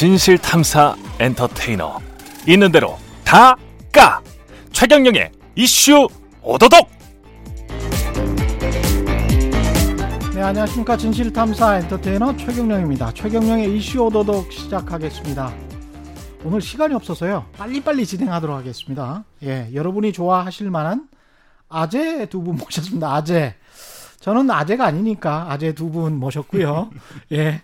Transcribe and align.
진실 0.00 0.38
탐사 0.38 0.96
엔터테이너 1.18 2.00
있는 2.48 2.72
대로 2.72 2.96
다 3.22 3.54
까 3.92 4.22
최경영의 4.72 5.30
이슈 5.56 6.08
오도독 6.40 6.88
네, 10.34 10.40
안녕하십니까. 10.42 10.96
진실 10.96 11.30
탐사 11.34 11.76
엔터테이너 11.80 12.34
최경령입니다. 12.38 13.12
최경령의 13.12 13.76
이슈 13.76 14.00
오도독 14.04 14.50
시작하겠습니다. 14.50 15.52
오늘 16.44 16.62
시간이 16.62 16.94
없어서요. 16.94 17.44
빨리빨리 17.58 18.06
진행하도록 18.06 18.56
하겠습니다. 18.56 19.24
예, 19.42 19.68
여러분이 19.74 20.14
좋아하실 20.14 20.70
만한 20.70 21.08
아재 21.68 22.24
두 22.30 22.42
분 22.42 22.56
모셨습니다. 22.64 23.12
아재. 23.12 23.54
저는 24.20 24.50
아재가 24.50 24.86
아니니까 24.86 25.48
아재 25.50 25.74
두 25.74 25.90
분 25.90 26.16
모셨고요. 26.18 26.88
예. 27.32 27.60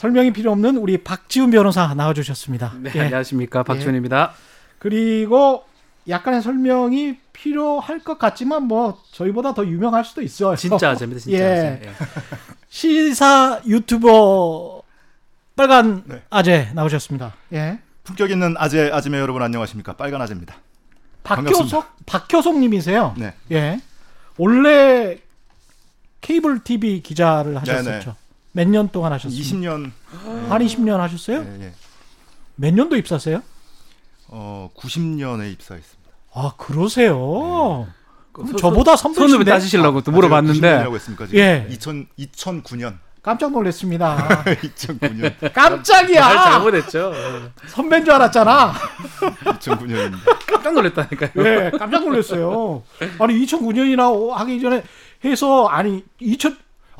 설명이 0.00 0.32
필요 0.32 0.50
없는 0.52 0.78
우리 0.78 0.96
박지훈 0.96 1.50
변호사 1.50 1.92
나와주셨습니다. 1.92 2.72
네, 2.80 2.90
예. 2.94 3.00
안녕하십니까 3.00 3.62
박지훈입니다. 3.64 4.32
그리고 4.78 5.66
약간의 6.08 6.40
설명이 6.40 7.18
필요할 7.34 7.98
것 7.98 8.18
같지만 8.18 8.62
뭐 8.62 9.02
저희보다 9.12 9.52
더 9.52 9.66
유명할 9.66 10.06
수도 10.06 10.22
있어요. 10.22 10.56
진짜 10.56 10.88
아재입니다, 10.88 11.20
진짜 11.20 11.38
예. 11.38 11.82
예. 11.84 11.92
시사 12.70 13.60
유튜버 13.66 14.80
빨간 15.54 16.02
네. 16.06 16.22
아재 16.30 16.70
나오셨습니다. 16.72 17.34
예. 17.52 17.78
품격 18.02 18.30
있는 18.30 18.54
아재 18.56 18.90
아지매 18.90 19.18
여러분 19.18 19.42
안녕하십니까 19.42 19.96
빨간 19.96 20.22
아재입니다. 20.22 20.56
박효석 21.24 22.06
박효석 22.06 22.58
님이세요. 22.58 23.14
네. 23.18 23.34
예. 23.52 23.78
원래 24.38 25.18
케이블 26.22 26.64
TV 26.64 27.02
기자를 27.02 27.60
하셨었죠. 27.60 28.16
몇 28.52 28.66
년 28.68 28.88
동안 28.88 29.12
하셨어요? 29.12 29.38
20년 29.38 29.90
한 30.48 30.60
20년 30.62 30.96
하셨어요? 30.98 31.44
예, 31.46 31.64
예. 31.66 31.72
몇 32.56 32.74
년도 32.74 32.96
입사세요? 32.96 33.42
어 34.28 34.70
90년에 34.76 35.52
입사했습니다. 35.52 36.10
아 36.34 36.52
그러세요. 36.56 37.86
그럼 38.32 38.50
서- 38.52 38.56
저보다 38.58 38.96
손으로 38.96 39.20
선배신데 39.20 39.50
따지시려고 39.50 40.02
또 40.02 40.12
물어봤는데 40.12 40.60
90년이라고 40.84 40.94
했습니까 40.94 41.26
지금? 41.26 41.38
예. 41.40 41.66
2000 41.70 42.06
2009년 42.18 42.98
깜짝 43.22 43.52
놀랐습니다. 43.52 44.44
2009년 44.44 45.52
깜짝이야. 45.52 46.20
말 46.20 46.36
잘못했죠. 46.52 47.12
예. 47.14 47.68
선배인 47.68 48.04
줄 48.04 48.14
알았잖아. 48.14 48.72
2009년입니다. 49.44 50.18
깜짝 50.46 50.74
놀랐다니까요. 50.74 51.30
예, 51.36 51.70
깜짝 51.78 52.04
놀랐어요. 52.04 52.82
아니 53.18 53.34
2009년이나 53.46 54.30
하기 54.30 54.60
전에 54.60 54.82
해서 55.24 55.66
아니 55.66 56.04
2000 56.20 56.56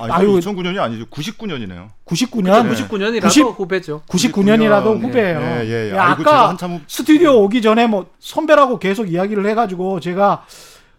아. 0.09 0.23
이거 0.23 0.33
2009년이 0.35 0.79
아니죠 0.79 1.07
99년이네요. 1.07 1.89
99년 2.07 2.67
네. 2.69 2.75
99년이라도 2.75 3.23
90 3.23 3.43
후배죠. 3.47 4.03
99년이라도 4.09 4.85
99년. 4.85 5.03
후배예요. 5.03 5.41
예, 5.41 5.67
예, 5.67 5.91
예. 5.91 5.97
야, 5.97 6.05
아이고, 6.09 6.19
제가 6.23 6.31
아까 6.41 6.49
한참 6.51 6.73
후- 6.77 6.81
스튜디오 6.87 7.43
오기 7.45 7.63
전에 7.63 7.87
뭐 7.87 8.07
선배라고 8.19 8.79
계속 8.79 9.11
이야기를 9.11 9.47
해가지고 9.49 10.01
제가 10.01 10.45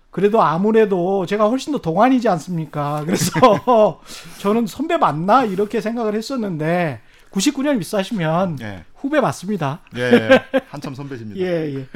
그래도 0.09 0.41
아무래도 0.41 1.25
제가 1.25 1.47
훨씬 1.47 1.71
더 1.71 1.79
동안이지 1.79 2.27
않습니까? 2.29 3.03
그래서 3.05 3.31
저는 4.39 4.67
선배 4.67 4.97
맞나 4.97 5.45
이렇게 5.45 5.79
생각을 5.79 6.15
했었는데 6.15 6.99
99년 7.31 7.77
입사하시면 7.77 8.57
예. 8.61 8.83
후배 8.95 9.21
맞습니다. 9.21 9.79
예, 9.95 10.01
예. 10.01 10.61
한참 10.69 10.93
선배십니다. 10.93 11.39
예, 11.39 11.73
예. 11.75 11.87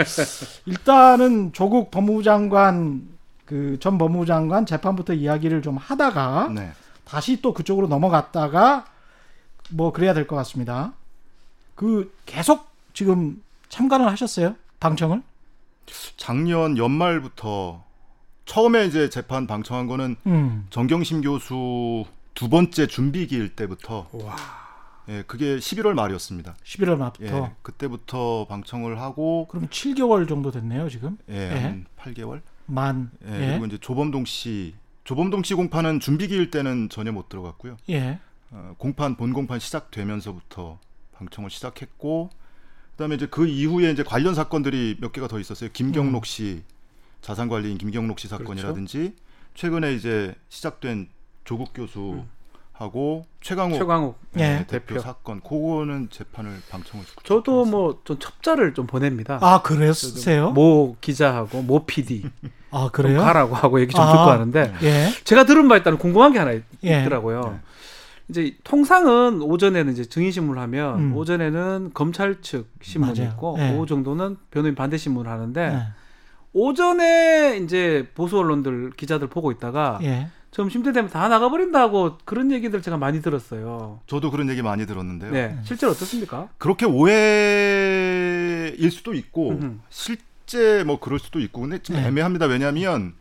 일단은 0.66 1.52
조국 1.54 1.92
법무부 1.92 2.24
장관 2.24 3.02
그 3.46 3.78
전 3.80 3.98
법무부 4.00 4.26
장관 4.26 4.66
재판부터 4.66 5.14
이야기를 5.14 5.62
좀 5.62 5.78
하다가 5.78 6.50
네. 6.56 6.72
다시 7.06 7.42
또 7.42 7.54
그쪽으로 7.54 7.88
넘어갔다가 7.88 8.86
뭐 9.72 9.92
그래야 9.92 10.14
될 10.14 10.28
것 10.28 10.36
같습니다. 10.38 10.94
그 11.76 12.14
계속 12.26 12.68
지금 12.94 13.42
참관을 13.70 14.08
하셨어요? 14.08 14.56
방청을? 14.80 15.22
작년 16.18 16.78
연말부터 16.78 17.84
처음에 18.46 18.86
이제 18.86 19.10
재판 19.10 19.48
방청한 19.48 19.88
거는 19.88 20.16
음. 20.28 20.68
정경심 20.70 21.22
교수 21.22 22.06
두 22.34 22.50
번째 22.50 22.88
준비기일 22.88 23.56
때부터 23.56 24.08
예, 25.10 25.24
그게 25.28 25.58
11월 25.58 25.94
말이었습니다. 25.94 26.56
11월 26.64 26.98
말부터. 26.98 27.26
예, 27.26 27.52
그때부터 27.62 28.46
방청을 28.50 29.00
하고 29.00 29.48
그럼 29.48 29.68
7개월 29.68 30.28
정도 30.28 30.52
됐네요, 30.52 30.90
지금. 30.90 31.18
예, 31.30 31.52
예. 31.56 31.60
한 31.60 31.86
8개월. 32.00 32.42
만. 32.66 33.12
예, 33.28 33.34
예. 33.36 33.48
그리고 33.52 33.66
이제 33.68 33.78
조범동 33.78 34.26
씨 34.26 34.74
조범동 35.06 35.44
씨 35.44 35.54
공판은 35.54 36.00
준비기일 36.00 36.52
때는 36.52 36.90
전혀 36.90 37.12
못 37.12 37.30
들어갔고요. 37.30 37.78
예. 37.90 38.20
어, 38.52 38.74
공판 38.78 39.16
본 39.16 39.34
공판 39.34 39.60
시작되면서부터 39.60 40.80
방청을 41.14 41.50
시작했고 41.50 42.32
그다음에 42.92 43.16
이제 43.16 43.28
그 43.28 43.48
이후에 43.48 43.92
이제 43.92 44.04
관련 44.04 44.34
사건들이 44.34 44.98
몇 45.00 45.12
개가 45.12 45.28
더 45.28 45.40
있었어요. 45.40 45.70
김경록 45.72 46.24
음. 46.24 46.26
씨 46.26 46.64
자산관리인 47.22 47.78
김경록 47.78 48.20
씨 48.20 48.28
그렇죠. 48.28 48.44
사건이라든지 48.44 49.16
최근에 49.54 49.94
이제 49.94 50.36
시작된 50.50 51.10
조국 51.44 51.74
교수 51.74 52.26
하고 52.78 53.26
최강욱, 53.42 53.78
최광욱 53.80 54.20
예. 54.38 54.40
네, 54.42 54.58
대표 54.68 54.96
대표. 54.96 55.00
사건 55.00 55.40
그거는 55.42 56.10
재판을 56.12 56.52
방청을 56.70 57.06
저도 57.24 57.64
뭐 57.66 58.02
좀 58.04 58.20
첩자를 58.20 58.74
좀 58.74 58.86
보냅니다. 58.86 59.40
아, 59.42 59.62
그랬어요? 59.62 60.52
모 60.52 60.98
기자하고 61.00 61.62
모 61.62 61.86
PD 61.86 62.24
아, 62.72 62.82
좀 62.82 62.90
그래요? 62.92 63.22
가라고 63.22 63.56
하고 63.56 63.80
얘기 63.80 63.94
좀 63.94 64.02
아. 64.02 64.12
듣고 64.12 64.22
하는데 64.30 64.74
예. 64.84 65.08
제가 65.24 65.46
들은 65.46 65.68
바에 65.70 65.84
따른 65.84 65.98
궁금한 65.98 66.34
게 66.34 66.40
하나 66.40 66.52
있- 66.52 66.64
예. 66.84 67.02
있더라고요. 67.02 67.42
네. 67.42 67.60
이제 68.28 68.58
통상은 68.64 69.42
오전에는 69.42 69.94
이제 69.94 70.04
증인 70.04 70.32
신문을 70.32 70.62
하면 70.64 71.00
음. 71.00 71.16
오전에는 71.16 71.92
검찰 71.94 72.42
측 72.42 72.70
신문이 72.82 73.20
맞아요. 73.20 73.32
있고 73.32 73.56
예. 73.60 73.72
오후 73.74 73.86
정도는 73.86 74.36
변호인 74.52 74.76
반대 74.76 74.98
신문을 74.98 75.32
하는데 75.32 75.62
예. 75.62 75.88
오전에 76.54 77.60
이제 77.64 78.10
보수 78.16 78.38
언론들 78.40 78.92
기자들 78.98 79.28
보고 79.28 79.52
있다가 79.52 80.00
예. 80.04 80.28
점심 80.56 80.84
때 80.84 80.94
되면 80.94 81.10
다 81.12 81.28
나가버린다고 81.28 82.20
그런 82.24 82.50
얘기들 82.50 82.82
제가 82.82 82.96
많이 82.96 83.22
들었어요. 83.22 84.00
저도 84.08 84.32
그런 84.32 84.50
얘기 84.50 84.62
많이 84.62 84.86
들었는데요. 84.86 85.32
네, 85.32 85.58
실제로 85.64 85.92
어떻습니까? 85.92 86.48
그렇게 86.58 86.86
오해일 86.86 88.90
수도 88.90 89.14
있고 89.14 89.50
음흠. 89.52 89.80
실제 89.90 90.84
뭐 90.86 90.98
그럴 91.00 91.20
수도 91.20 91.42
있고 91.42 91.60
근데 91.62 91.80
좀 91.80 91.98
네. 91.98 92.08
애매합니다. 92.08 92.46
왜냐하면 92.46 93.16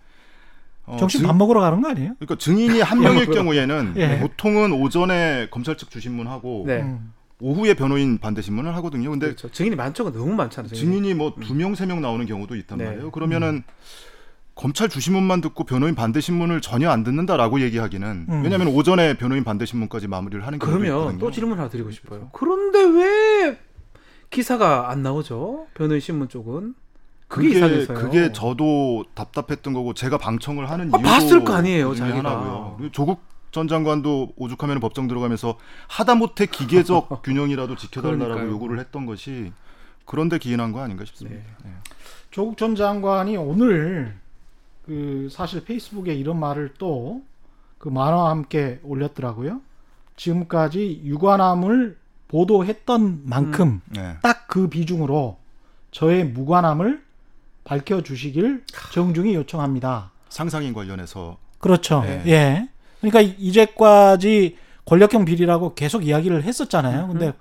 어, 0.86 0.96
정신 0.98 1.20
증- 1.22 1.26
밥 1.26 1.34
먹으러 1.36 1.60
가는 1.60 1.80
거 1.82 1.88
아니에요? 1.88 2.14
그러니까 2.20 2.36
증인이 2.38 2.80
한 2.80 3.00
명일 3.02 3.26
경우에는 3.26 3.94
예. 3.96 4.20
보통은 4.20 4.72
오전에 4.72 5.48
검찰 5.50 5.76
측 5.76 5.90
주신문하고 5.90 6.64
네. 6.68 6.82
음. 6.82 7.12
오후에 7.40 7.74
변호인 7.74 8.18
반대 8.18 8.42
신문을 8.42 8.76
하거든요. 8.76 9.10
근데 9.10 9.26
그렇죠. 9.26 9.50
증인이 9.50 9.74
많죠. 9.74 10.12
너무 10.12 10.34
많잖아요. 10.34 10.72
증인이. 10.72 10.96
증인이 10.98 11.14
뭐 11.14 11.34
두 11.34 11.52
명 11.54 11.74
세명 11.74 12.00
나오는 12.00 12.24
경우도 12.26 12.54
있단 12.54 12.78
네. 12.78 12.84
말이에요. 12.84 13.10
그러면은 13.10 13.64
검찰 14.54 14.88
주신문만 14.88 15.40
듣고 15.40 15.64
변호인 15.64 15.94
반대 15.94 16.20
신문을 16.20 16.60
전혀 16.60 16.88
안 16.90 17.02
듣는다라고 17.02 17.60
얘기하기는 17.60 18.26
음. 18.28 18.42
왜냐하면 18.44 18.68
오전에 18.68 19.16
변호인 19.16 19.42
반대 19.42 19.66
신문까지 19.66 20.06
마무리를 20.06 20.46
하는 20.46 20.58
경우도 20.58 20.78
그러면 20.78 20.98
있거든요. 21.00 21.18
또 21.20 21.30
질문 21.30 21.58
하나 21.58 21.68
드리고 21.68 21.90
싶어요. 21.90 22.28
그런데 22.32 22.78
왜 22.84 23.58
기사가 24.30 24.90
안 24.90 25.02
나오죠? 25.02 25.66
변호인 25.74 26.00
신문 26.00 26.28
쪽은 26.28 26.74
그게, 27.26 27.48
그게 27.48 27.56
이상해서요. 27.58 27.98
그게 27.98 28.32
저도 28.32 29.04
답답했던 29.14 29.72
거고 29.72 29.92
제가 29.92 30.18
방청을 30.18 30.70
하는 30.70 30.86
아, 30.94 30.98
이유도 30.98 31.02
봤을 31.02 31.44
거 31.44 31.54
아니에요, 31.54 31.94
자기가. 31.94 32.18
하나고요. 32.18 32.90
조국 32.92 33.22
전 33.50 33.66
장관도 33.66 34.34
오죽하면 34.36 34.78
법정 34.80 35.08
들어가면서 35.08 35.58
하다못해 35.88 36.46
기계적 36.46 37.22
균형이라도 37.24 37.74
지켜달라고. 37.76 38.48
요구를 38.50 38.78
했던 38.78 39.04
것이 39.06 39.52
그런데 40.04 40.38
기인한 40.38 40.70
거 40.72 40.80
아닌가 40.80 41.04
싶습니다. 41.04 41.42
네. 41.64 41.70
조국 42.30 42.56
전 42.56 42.74
장관이 42.76 43.36
오늘 43.36 44.16
그 44.86 45.28
사실 45.30 45.64
페이스북에 45.64 46.14
이런 46.14 46.38
말을 46.38 46.74
또 46.78 47.22
그 47.84 47.90
만화와 47.90 48.30
함께 48.30 48.80
올렸더라고요. 48.82 49.60
지금까지 50.16 51.02
유관함을 51.04 51.98
보도했던 52.28 53.24
만큼 53.24 53.82
네. 53.90 54.16
딱그 54.22 54.70
비중으로 54.70 55.36
저의 55.90 56.24
무관함을 56.24 57.02
밝혀 57.62 58.02
주시길 58.02 58.64
정중히 58.90 59.34
요청합니다. 59.34 60.12
상상인 60.30 60.72
관련해서 60.72 61.36
그렇죠. 61.58 62.00
네. 62.00 62.22
예. 62.26 62.68
그러니까 63.02 63.20
이제까지 63.20 64.56
권력형 64.86 65.26
비리라고 65.26 65.74
계속 65.74 66.06
이야기를 66.06 66.42
했었잖아요. 66.42 67.08
근데 67.08 67.34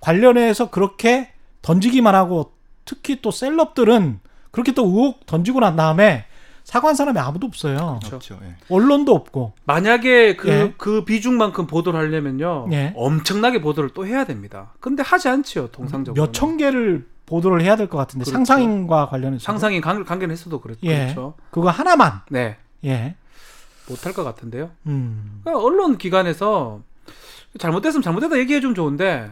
관련해서 0.00 0.70
그렇게 0.70 1.30
던지기만 1.60 2.14
하고 2.14 2.54
특히 2.86 3.20
또 3.20 3.30
셀럽들은 3.30 4.20
그렇게 4.50 4.72
또 4.72 4.86
의혹 4.86 5.26
던지고 5.26 5.60
난 5.60 5.76
다음에 5.76 6.24
사과한 6.64 6.94
사람이 6.94 7.18
아무도 7.18 7.46
없어요. 7.46 7.98
그렇죠. 8.04 8.36
그렇죠. 8.36 8.38
예. 8.44 8.54
언론도 8.68 9.14
없고. 9.14 9.52
만약에 9.64 10.36
그, 10.36 10.48
예. 10.48 10.74
그 10.78 11.04
비중만큼 11.04 11.66
보도를 11.66 11.98
하려면요. 12.00 12.68
예. 12.72 12.92
엄청나게 12.96 13.60
보도를 13.60 13.90
또 13.90 14.06
해야 14.06 14.24
됩니다. 14.24 14.72
근데 14.80 15.02
하지 15.02 15.28
않지요, 15.28 15.68
통상적으로. 15.68 16.22
몇 16.22 16.32
천 16.32 16.56
개를 16.56 17.06
보도를 17.26 17.62
해야 17.62 17.76
될 17.76 17.88
것 17.88 17.96
같은데 17.98 18.24
그렇죠. 18.24 18.36
상상인과 18.36 19.08
관련해서 19.08 19.42
상상인 19.44 19.80
관, 19.80 20.04
관계는 20.04 20.32
했어도 20.32 20.60
그렇, 20.60 20.74
예. 20.82 21.04
그렇죠. 21.06 21.34
그거 21.50 21.70
하나만 21.70 22.22
네. 22.30 22.56
예. 22.84 23.14
못할 23.88 24.12
것 24.12 24.22
같은데요. 24.24 24.70
음. 24.86 25.40
그러니까 25.44 25.64
언론 25.64 25.96
기관에서 25.98 26.80
잘못됐으면 27.58 28.02
잘못됐다 28.02 28.38
얘기해 28.38 28.60
주면 28.60 28.74
좋은데 28.74 29.30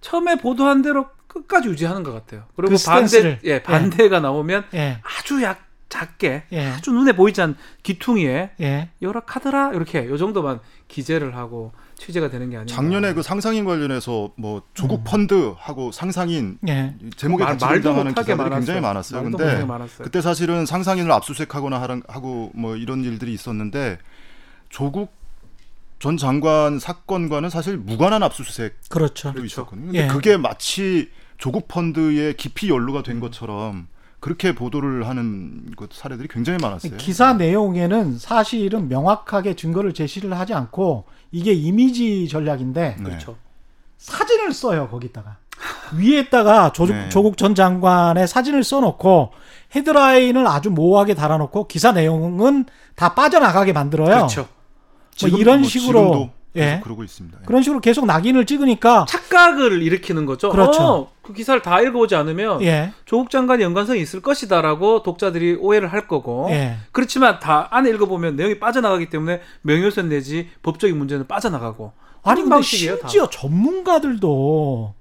처음에 0.00 0.36
보도한 0.36 0.82
대로 0.82 1.06
끝까지 1.26 1.68
유지하는 1.68 2.02
것 2.02 2.12
같아요. 2.12 2.44
그리고 2.56 2.74
그 2.76 2.84
반대 2.84 3.06
스탠스를. 3.06 3.38
예 3.44 3.62
반대가 3.62 4.20
나오면 4.20 4.64
예. 4.74 4.98
아주 5.02 5.42
약 5.42 5.60
작게 5.90 6.44
예. 6.52 6.66
아주 6.68 6.92
눈에 6.92 7.12
보이지 7.12 7.42
않는 7.42 7.56
기퉁이에 7.82 8.52
예. 8.60 8.88
열악하더라 9.02 9.72
이렇게 9.74 10.06
요 10.08 10.16
정도만 10.16 10.60
기재를 10.88 11.36
하고 11.36 11.72
취재가 11.98 12.30
되는 12.30 12.48
게 12.48 12.56
아니라 12.56 12.74
작년에 12.74 13.12
그 13.12 13.22
상상인 13.22 13.64
관련해서 13.66 14.30
뭐 14.36 14.62
조국 14.72 15.00
음. 15.00 15.04
펀드 15.04 15.52
하고 15.58 15.92
상상인 15.92 16.58
예. 16.68 16.94
제목에 17.16 17.44
말- 17.44 17.58
같이 17.58 17.74
등장하는 17.74 18.14
기사들이 18.14 18.50
굉장히 18.50 18.80
많았어요. 18.80 18.80
많았어요. 18.80 19.22
말도 19.22 19.36
근데 19.38 19.64
많았어요. 19.64 20.04
그때 20.04 20.20
사실은 20.22 20.64
상상인을 20.64 21.10
압수수색하거나 21.12 22.00
하고 22.08 22.50
뭐 22.54 22.76
이런 22.76 23.04
일들이 23.04 23.34
있었는데 23.34 23.98
조국 24.70 25.12
전 25.98 26.16
장관 26.16 26.78
사건과는 26.78 27.50
사실 27.50 27.76
무관한 27.76 28.22
압수수색도 28.22 28.76
그렇죠. 28.88 29.34
있었거든요. 29.36 29.86
근데 29.86 30.04
예. 30.04 30.06
그게 30.06 30.36
마치 30.38 31.10
조국 31.36 31.66
펀드의 31.68 32.34
깊이 32.36 32.70
연루가 32.70 33.02
된 33.02 33.18
것처럼 33.20 33.88
그렇게 34.20 34.54
보도를 34.54 35.08
하는 35.08 35.74
것 35.74 35.92
사례들이 35.92 36.28
굉장히 36.28 36.58
많았어요. 36.60 36.96
기사 36.98 37.32
내용에는 37.32 38.18
사실은 38.18 38.88
명확하게 38.88 39.56
증거를 39.56 39.94
제시를 39.94 40.38
하지 40.38 40.52
않고 40.54 41.04
이게 41.32 41.52
이미지 41.52 42.28
전략인데 42.28 42.96
네. 42.98 43.02
그렇죠. 43.02 43.36
사진을 43.98 44.52
써요 44.52 44.88
거기다가 44.88 45.36
위에다가 45.94 46.72
조, 46.72 46.86
네. 46.86 47.08
조국 47.08 47.36
전 47.36 47.54
장관의 47.54 48.28
사진을 48.28 48.62
써놓고 48.62 49.32
헤드라인을 49.74 50.46
아주 50.46 50.70
모호하게 50.70 51.14
달아놓고 51.14 51.66
기사 51.66 51.92
내용은 51.92 52.66
다 52.94 53.14
빠져나가게 53.14 53.72
만들어요. 53.72 54.08
그렇죠. 54.08 54.48
뭐 55.28 55.38
이런 55.38 55.60
뭐 55.60 55.68
식으로 55.68 56.30
예. 56.56 56.80
그러고 56.82 57.04
있습니다. 57.04 57.38
예. 57.40 57.46
그런 57.46 57.62
식으로 57.62 57.80
계속 57.80 58.06
낙인을 58.06 58.44
찍으니까 58.46 59.06
착각을 59.08 59.82
일으키는 59.82 60.26
거죠. 60.26 60.50
그렇죠. 60.50 60.82
어, 60.82 61.12
그 61.22 61.32
기사를 61.32 61.60
다 61.62 61.80
읽어보지 61.80 62.16
않으면 62.16 62.62
예, 62.62 62.92
조국 63.04 63.30
장관이 63.30 63.62
연관성이 63.62 64.00
있을 64.00 64.20
것이다라고 64.20 65.02
독자들이 65.02 65.58
오해를 65.60 65.92
할 65.92 66.08
거고 66.08 66.48
예, 66.50 66.76
그렇지만 66.92 67.38
다 67.38 67.68
안에 67.70 67.90
읽어보면 67.90 68.36
내용이 68.36 68.58
빠져나가기 68.58 69.10
때문에 69.10 69.40
명예훼손 69.62 70.08
내지 70.08 70.48
법적인 70.62 70.96
문제는 70.98 71.28
빠져나가고 71.28 71.92
아니 72.22 72.40
근데 72.40 72.54
방식이에요, 72.56 72.98
다. 72.98 73.08
심지어 73.08 73.30
전문가들도 73.30 74.94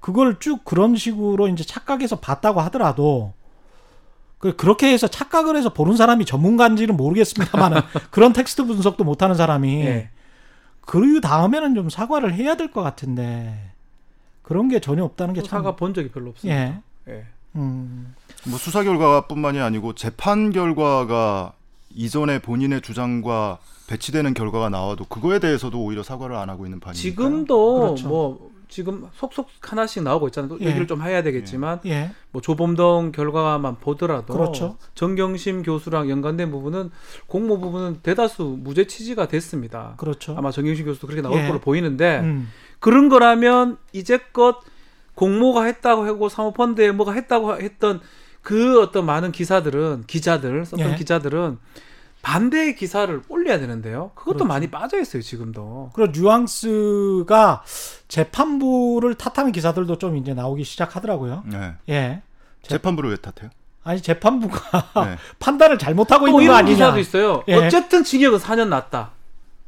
그걸 0.00 0.38
쭉 0.40 0.64
그런 0.64 0.96
식으로 0.96 1.48
이제 1.48 1.64
착각해서 1.64 2.16
봤다고 2.16 2.60
하더라도 2.62 3.32
그 4.38 4.54
그렇게 4.54 4.92
해서 4.92 5.08
착각을 5.08 5.56
해서 5.56 5.72
보는 5.72 5.96
사람이 5.96 6.24
전문가인지는 6.24 6.96
모르겠습니다만 6.96 7.82
그런 8.10 8.32
텍스트 8.32 8.64
분석도 8.64 9.04
못하는 9.04 9.34
사람이 9.34 9.80
예. 9.86 10.10
그 10.86 11.20
다음에는 11.20 11.74
좀 11.74 11.90
사과를 11.90 12.32
해야 12.34 12.54
될 12.56 12.72
것 12.72 12.82
같은데 12.82 13.70
그런 14.42 14.68
게 14.68 14.80
전혀 14.80 15.04
없다는 15.04 15.34
게 15.34 15.42
참. 15.42 15.58
사가 15.58 15.76
본 15.76 15.92
적이 15.94 16.10
별로 16.10 16.30
없습니다. 16.30 16.58
예. 16.60 16.80
예. 17.08 17.24
음, 17.56 18.14
뭐 18.46 18.58
수사 18.58 18.82
결과뿐만이 18.84 19.58
아니고 19.60 19.94
재판 19.94 20.50
결과가 20.52 21.52
이전에 21.94 22.38
본인의 22.40 22.82
주장과 22.82 23.58
배치되는 23.88 24.34
결과가 24.34 24.68
나와도 24.68 25.06
그거에 25.06 25.38
대해서도 25.38 25.80
오히려 25.82 26.02
사과를 26.02 26.36
안 26.36 26.50
하고 26.50 26.66
있는 26.66 26.80
판이니까. 26.80 27.00
지금도 27.00 27.80
그렇죠. 27.80 28.08
뭐 28.08 28.50
지금 28.68 29.06
속속 29.14 29.48
하나씩 29.60 30.02
나오고 30.02 30.28
있잖아요. 30.28 30.48
또 30.48 30.60
예. 30.60 30.66
얘기를 30.66 30.86
좀 30.86 31.02
해야 31.02 31.22
되겠지만 31.22 31.80
예, 31.86 32.10
뭐 32.32 32.42
조범동 32.42 33.12
결과만 33.12 33.76
보더라도 33.80 34.34
그렇죠. 34.34 34.76
정경심 34.94 35.62
교수랑 35.62 36.10
연관된 36.10 36.50
부분은 36.50 36.90
공모 37.26 37.58
부분은 37.58 38.00
대다수 38.02 38.58
무죄 38.60 38.86
취지가 38.86 39.28
됐습니다. 39.28 39.94
그렇죠. 39.96 40.34
아마 40.36 40.50
정경심 40.50 40.86
교수도 40.86 41.06
그렇게 41.06 41.22
나올 41.22 41.40
예. 41.40 41.46
걸로 41.46 41.60
보이는데 41.60 42.20
음, 42.20 42.48
그런 42.80 43.08
거라면 43.08 43.78
이제껏 43.92 44.56
공모가 45.14 45.64
했다고 45.64 46.04
하고 46.04 46.28
사모펀드에 46.28 46.92
뭐가 46.92 47.12
했다고 47.12 47.60
했던 47.60 48.00
그 48.42 48.80
어떤 48.80 49.06
많은 49.06 49.32
기사들은 49.32 50.04
기자들 50.06 50.64
썼던 50.66 50.92
예. 50.92 50.94
기자들은 50.94 51.58
반대의 52.26 52.74
기사를 52.74 53.22
올려야 53.28 53.60
되는데요. 53.60 54.10
그것도 54.16 54.38
그렇죠. 54.38 54.44
많이 54.46 54.68
빠져 54.68 55.00
있어요 55.00 55.22
지금도. 55.22 55.90
그런 55.94 56.10
뉘앙스가 56.10 57.62
재판부를 58.08 59.14
탓하는 59.14 59.52
기사들도 59.52 59.98
좀 59.98 60.16
이제 60.16 60.34
나오기 60.34 60.64
시작하더라고요. 60.64 61.44
네. 61.46 61.74
예. 61.88 62.22
재판부를 62.62 63.10
왜 63.10 63.16
탓해요? 63.16 63.50
아니 63.84 64.02
재판부가 64.02 65.04
네. 65.06 65.16
판단을 65.38 65.78
잘못하고 65.78 66.26
또 66.26 66.40
있는 66.40 66.52
거 66.52 66.58
아니냐. 66.58 66.74
기사도 66.74 66.98
있어요. 66.98 67.44
예. 67.46 67.54
어쨌든 67.54 68.02
징역은 68.02 68.40
4년 68.40 68.66
났다. 68.70 69.12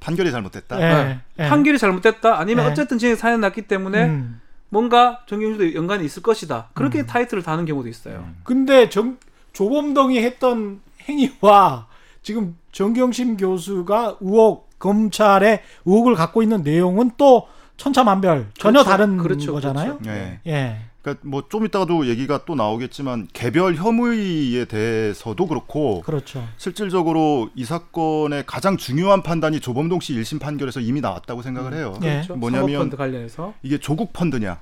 판결이 0.00 0.32
잘못됐다. 0.32 0.80
예. 0.80 1.20
예. 1.38 1.48
판결이 1.48 1.78
잘못됐다. 1.78 2.40
아니면 2.40 2.66
예. 2.66 2.70
어쨌든 2.72 2.98
징역 2.98 3.20
4년 3.20 3.38
났기 3.38 3.62
때문에 3.62 4.04
음. 4.06 4.40
뭔가 4.68 5.20
정경심도 5.28 5.74
연관이 5.76 6.04
있을 6.04 6.24
것이다. 6.24 6.70
그렇게 6.74 7.06
타이틀을 7.06 7.44
다는 7.44 7.66
경우도 7.66 7.88
있어요. 7.88 8.16
음. 8.26 8.40
근데 8.42 8.88
정, 8.88 9.16
조범동이 9.52 10.18
했던 10.18 10.80
행위와 11.08 11.86
지금 12.22 12.56
정경심 12.72 13.36
교수가 13.36 14.18
의혹 14.20 14.68
검찰의 14.78 15.60
의혹을 15.84 16.14
갖고 16.14 16.42
있는 16.42 16.62
내용은 16.62 17.10
또 17.16 17.48
천차만별 17.76 18.48
전혀 18.58 18.80
그렇죠. 18.82 18.90
다른 18.90 19.16
그렇죠. 19.18 19.52
거잖아요. 19.52 19.98
그렇죠. 19.98 20.10
예. 20.10 20.40
예. 20.46 20.78
그러니까 21.02 21.26
뭐 21.28 21.42
좀 21.48 21.64
이따가도 21.64 22.06
얘기가 22.06 22.44
또 22.44 22.54
나오겠지만 22.54 23.28
개별 23.32 23.76
혐의에 23.76 24.64
대해서도 24.66 25.46
그렇고 25.46 26.02
그렇죠. 26.02 26.44
실질적으로 26.58 27.48
이 27.54 27.64
사건의 27.64 28.44
가장 28.46 28.76
중요한 28.76 29.22
판단이 29.22 29.60
조범동 29.60 30.00
씨 30.00 30.12
1심 30.14 30.40
판결에서 30.40 30.80
이미 30.80 31.00
나왔다고 31.00 31.42
생각을 31.42 31.72
해요. 31.74 31.94
예. 32.02 32.14
그렇죠. 32.24 32.34
뭐냐면- 32.36 32.90
관련해서 32.96 33.54
이게 33.62 33.78
조국 33.78 34.12
펀드냐? 34.12 34.58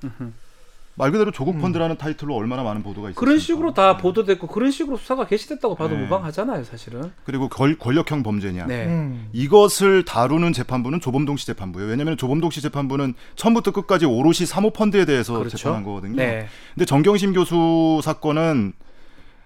말 0.99 1.13
그대로 1.13 1.31
조국 1.31 1.59
펀드라는 1.61 1.99
타이틀로 1.99 2.35
얼마나 2.37 2.63
많은 2.63 2.83
보도가 2.83 3.11
있었습니까? 3.11 3.21
그런 3.21 3.39
식으로 3.39 3.75
다 3.75 3.99
보도됐고 3.99 4.47
그런 4.47 4.71
식으로 4.71 4.97
수사가 4.97 5.27
개시됐다고 5.27 5.75
봐도 5.75 5.95
네. 5.95 6.03
무방하잖아요, 6.03 6.65
사실은. 6.65 7.13
그리고 7.25 7.49
권, 7.51 7.79
권력형 7.79 8.23
범죄냐? 8.23 8.67
네. 8.67 8.87
음. 8.87 9.29
이것을 9.35 10.07
다루는 10.07 10.55
재판부는 10.55 11.01
조범동 11.01 11.37
씨 11.37 11.47
재판부예요. 11.47 11.91
왜냐하면 11.91 12.17
조범동 12.17 12.51
씨 12.51 12.63
재판부는 12.63 13.13
처음부터 13.35 13.73
끝까지 13.73 14.07
오롯이 14.07 14.47
사모 14.47 14.71
펀드에 14.71 15.05
대해서 15.05 15.39
그렇죠. 15.39 15.59
재판한 15.59 15.85
거거든요. 15.85 16.17
네. 16.17 16.49
근데 16.75 16.87
정경심 16.87 17.35
교수 17.35 18.01
사건은 18.03 18.73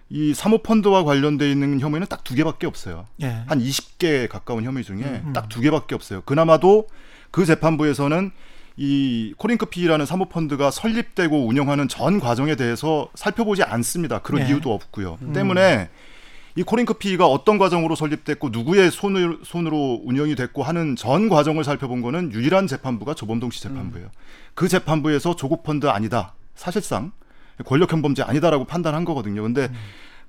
이 0.09 0.35
사모펀드와 0.35 1.03
관련돼 1.05 1.51
있는 1.51 1.81
혐의는 1.81 2.07
딱 2.09 2.21
두 2.25 2.35
개밖에 2.37 2.67
없어요. 2.69 3.07
예. 3.23 3.43
한 3.47 3.59
20개 3.61 4.29
가까운 4.29 4.65
혐의 4.65 4.85
중에 4.85 5.03
음. 5.03 5.33
딱두 5.33 5.61
개밖에 5.61 5.97
없어요. 5.97 6.21
그나마도 6.23 6.87
그 7.33 7.45
재판부에서는 7.45 8.31
이 8.83 9.35
코링크피라는 9.37 10.07
사모펀드가 10.07 10.71
설립되고 10.71 11.47
운영하는 11.47 11.87
전 11.87 12.19
과정에 12.19 12.55
대해서 12.55 13.11
살펴보지 13.15 13.63
않습니다. 13.63 14.21
그런 14.21 14.41
네. 14.41 14.49
이유도 14.49 14.73
없고요. 14.73 15.19
음. 15.21 15.35
때문에 15.35 15.91
이 16.57 16.63
코링크피가 16.63 17.27
어떤 17.27 17.59
과정으로 17.59 17.95
설립됐고 17.95 18.49
누구의 18.49 18.91
손을, 18.91 19.41
손으로 19.43 20.01
운영이 20.03 20.35
됐고 20.35 20.63
하는 20.63 20.97
전 20.97 21.29
과정을 21.29 21.63
살펴본 21.63 22.01
거는 22.01 22.33
유일한 22.33 22.67
재판부가 22.67 23.13
조범동 23.13 23.51
씨 23.51 23.63
재판부예요. 23.63 24.09
그 24.55 24.67
재판부에서 24.67 25.37
조국 25.37 25.63
펀드 25.63 25.87
아니다. 25.87 26.33
사실상 26.55 27.13
권력형 27.67 28.01
범죄 28.01 28.23
아니다라고 28.23 28.65
판단한 28.65 29.05
거거든요. 29.05 29.43
근데 29.43 29.65
음. 29.67 29.75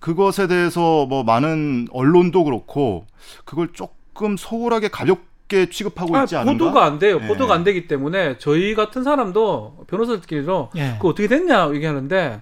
그것에 0.01 0.48
대해서 0.48 1.05
뭐 1.05 1.24
많은 1.24 1.88
언론도 1.93 2.43
그렇고 2.43 3.05
그걸 3.46 3.70
조금 3.72 4.36
소홀하게 4.36 4.89
가볍게 4.89 5.31
취급하고 5.70 6.15
아, 6.15 6.24
있지 6.24 6.36
않은가? 6.36 6.65
보도가 6.65 6.86
안 6.86 7.00
돼요. 7.00 7.20
예. 7.22 7.27
보도가 7.27 7.53
안 7.53 7.63
되기 7.63 7.88
때문에 7.88 8.38
저희 8.38 8.75
같은 8.75 9.03
사람도 9.03 9.86
변호사들끼리도 9.88 10.72
예. 10.75 10.93
그거 10.98 11.10
어떻게 11.10 11.27
됐냐 11.27 11.72
얘기하는데 11.74 12.41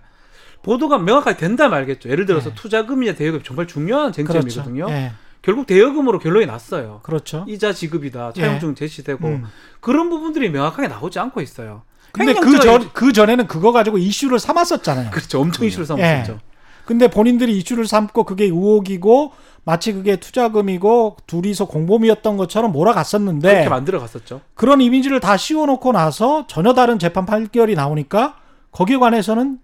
보도가 0.63 0.99
명확하게 0.99 1.37
된다 1.37 1.69
말겠죠. 1.69 2.09
예를 2.09 2.25
들어서 2.25 2.49
네. 2.49 2.55
투자금이나 2.55 3.13
대여금 3.13 3.41
정말 3.43 3.67
중요한 3.67 4.11
쟁점이거든요. 4.11 4.85
그렇죠. 4.85 4.93
예. 4.93 5.11
결국 5.41 5.67
대여금으로 5.67 6.19
결론이 6.19 6.45
났어요. 6.45 6.99
그렇죠. 7.03 7.45
이자 7.47 7.71
지급이다, 7.73 8.33
예. 8.35 8.41
차용증 8.41 8.75
제시되고 8.75 9.27
음. 9.27 9.45
그런 9.79 10.09
부분들이 10.09 10.49
명확하게 10.49 10.89
나오지 10.89 11.17
않고 11.19 11.41
있어요. 11.41 11.83
근데 12.11 12.33
그 12.33 12.59
전, 12.59 12.89
그 12.91 13.13
전에는 13.13 13.47
그거 13.47 13.71
가지고 13.71 13.97
이슈를 13.97 14.39
삼았었잖아요. 14.39 15.11
그렇죠. 15.11 15.39
엄청 15.39 15.65
이슈를 15.65 15.85
삼았었죠. 15.85 16.33
예. 16.33 16.48
근데 16.85 17.07
본인들이 17.09 17.57
이슈를 17.57 17.85
삼고 17.87 18.23
그게 18.23 18.45
의혹이고 18.45 19.33
마치 19.63 19.93
그게 19.93 20.15
투자금이고 20.15 21.17
둘이서 21.27 21.65
공범이었던 21.65 22.37
것처럼 22.37 22.71
몰아갔었는데 22.71 23.47
그렇게 23.47 23.69
만들어 23.69 23.99
갔었죠. 23.99 24.41
그런 24.55 24.81
이미지를 24.81 25.19
다 25.19 25.37
씌워놓고 25.37 25.91
나서 25.91 26.47
전혀 26.47 26.73
다른 26.73 26.97
재판 26.97 27.25
판결이 27.25 27.75
나오니까 27.75 28.37
거기에 28.71 28.97
관해서는 28.97 29.59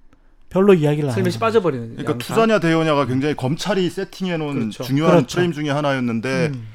별로 0.50 0.74
이야기를 0.74 1.10
안 1.10 1.10
해요. 1.10 1.15
슬며시 1.15 1.39
빠져버리는. 1.39 1.89
그러니까 1.95 2.13
양상. 2.13 2.19
투자냐 2.19 2.60
대여냐가 2.60 3.05
굉장히 3.07 3.36
검찰이 3.36 3.89
세팅해 3.89 4.38
놓은 4.38 4.53
그렇죠. 4.53 4.84
중요한 4.84 5.15
그렇죠. 5.15 5.36
프레임 5.36 5.51
중에 5.51 5.69
하나였는데 5.69 6.51
음, 6.53 6.67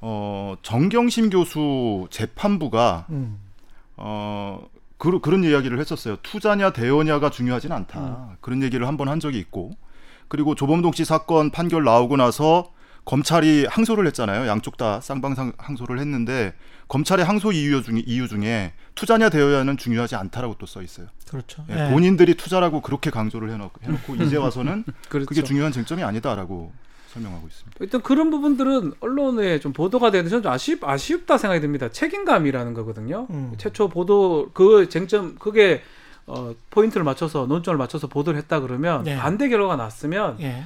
어, 0.00 0.54
정경심 0.62 1.30
교수 1.30 2.06
재판부가 2.10 3.06
음. 3.10 3.38
어, 3.96 4.60
그, 4.98 5.20
그런 5.20 5.44
이야기를 5.44 5.78
했었어요. 5.80 6.16
투자냐 6.22 6.70
대여냐가 6.72 7.30
중요하진 7.30 7.72
않다. 7.72 8.00
음. 8.00 8.36
그런 8.40 8.62
얘기를 8.62 8.86
한 8.86 8.96
번 8.96 9.08
한 9.08 9.20
적이 9.20 9.38
있고 9.38 9.70
그리고 10.28 10.54
조범동 10.54 10.92
씨 10.92 11.04
사건 11.04 11.50
판결 11.50 11.84
나오고 11.84 12.16
나서 12.16 12.72
검찰이 13.04 13.66
항소를 13.70 14.06
했잖아요. 14.08 14.46
양쪽 14.48 14.76
다 14.76 15.00
쌍방상 15.00 15.52
항소를 15.56 15.98
했는데 15.98 16.52
검찰의 16.88 17.24
항소 17.24 17.52
이유 17.52 17.82
중에 17.82 18.02
이유 18.06 18.28
중에 18.28 18.74
투자냐 18.94 19.30
대여냐는 19.30 19.78
중요하지 19.78 20.16
않다라고 20.16 20.56
또 20.58 20.66
써 20.66 20.82
있어요. 20.82 21.06
그렇죠. 21.30 21.64
예, 21.70 21.86
예. 21.86 21.90
본인들이 21.90 22.34
투자라고 22.34 22.82
그렇게 22.82 23.10
강조를 23.10 23.50
해놓고, 23.52 23.80
해놓고 23.82 24.16
이제 24.16 24.36
와서는 24.36 24.84
그렇죠. 25.08 25.26
그게 25.26 25.42
중요한 25.42 25.72
쟁점이 25.72 26.02
아니다라고 26.02 26.72
설명하고 27.08 27.46
있습니다. 27.46 27.76
일단 27.80 28.02
그런 28.02 28.30
부분들은 28.30 28.94
언론에 29.00 29.60
좀 29.60 29.72
보도가 29.72 30.10
되는데 30.10 30.30
저는 30.30 30.42
좀 30.42 30.52
아쉽, 30.52 30.82
아쉽다 30.82 31.38
생각이 31.38 31.60
듭니다. 31.60 31.88
책임감이라는 31.90 32.74
거거든요. 32.74 33.26
음. 33.30 33.54
최초 33.58 33.88
보도 33.88 34.50
그 34.52 34.88
쟁점 34.88 35.36
그게 35.38 35.82
어, 36.26 36.54
포인트를 36.70 37.04
맞춰서 37.04 37.46
논점을 37.46 37.76
맞춰서 37.78 38.06
보도를 38.06 38.38
했다 38.38 38.60
그러면 38.60 39.04
네. 39.04 39.16
반대 39.16 39.48
결과가 39.48 39.76
났으면 39.76 40.36
예. 40.40 40.64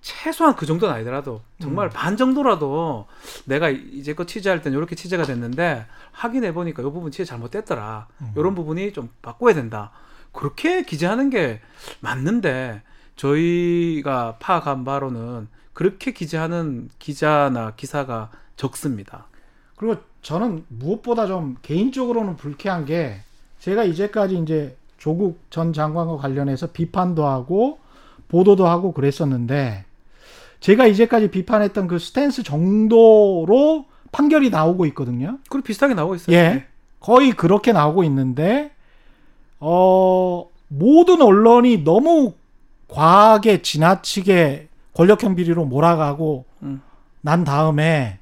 최소한 0.00 0.54
그 0.56 0.66
정도는 0.66 0.94
아니더라도 0.94 1.42
정말 1.60 1.88
음. 1.88 1.90
반 1.92 2.16
정도라도 2.16 3.06
내가 3.44 3.70
이제껏 3.70 4.26
취재할 4.26 4.62
땐 4.62 4.72
이렇게 4.72 4.94
취재가 4.94 5.24
됐는데 5.24 5.86
확인해 6.12 6.52
보니까 6.52 6.82
이 6.82 6.84
부분 6.84 7.10
취재 7.10 7.24
잘못됐더라. 7.24 8.08
음. 8.20 8.32
이런 8.36 8.54
부분이 8.54 8.92
좀 8.92 9.08
바꿔야 9.22 9.54
된다. 9.54 9.92
그렇게 10.32 10.82
기재하는 10.84 11.30
게 11.30 11.60
맞는데 12.00 12.82
저희가 13.16 14.36
파악한 14.38 14.84
바로는 14.84 15.48
그렇게 15.76 16.12
기재하는 16.12 16.88
기자나 16.98 17.74
기사가 17.76 18.30
적습니다. 18.56 19.26
그리고 19.76 19.96
저는 20.22 20.64
무엇보다 20.68 21.26
좀 21.26 21.58
개인적으로는 21.60 22.36
불쾌한 22.36 22.86
게 22.86 23.18
제가 23.58 23.84
이제까지 23.84 24.38
이제 24.38 24.74
조국 24.96 25.38
전 25.50 25.74
장관과 25.74 26.16
관련해서 26.16 26.68
비판도 26.68 27.26
하고 27.26 27.78
보도도 28.28 28.66
하고 28.66 28.92
그랬었는데 28.92 29.84
제가 30.60 30.86
이제까지 30.86 31.30
비판했던 31.30 31.88
그 31.88 31.98
스탠스 31.98 32.42
정도로 32.42 33.84
판결이 34.12 34.48
나오고 34.48 34.86
있거든요. 34.86 35.38
그리고 35.50 35.66
비슷하게 35.66 35.92
나오고 35.92 36.14
있어요. 36.14 36.34
예. 36.34 36.64
거의 37.00 37.32
그렇게 37.32 37.72
나오고 37.72 38.02
있는데 38.04 38.70
어 39.60 40.48
모든 40.68 41.20
언론이 41.20 41.84
너무 41.84 42.32
과하게 42.88 43.60
지나치게 43.60 44.68
권력형 44.96 45.36
비리로 45.36 45.66
몰아가고 45.66 46.46
음. 46.62 46.80
난 47.20 47.44
다음에 47.44 48.18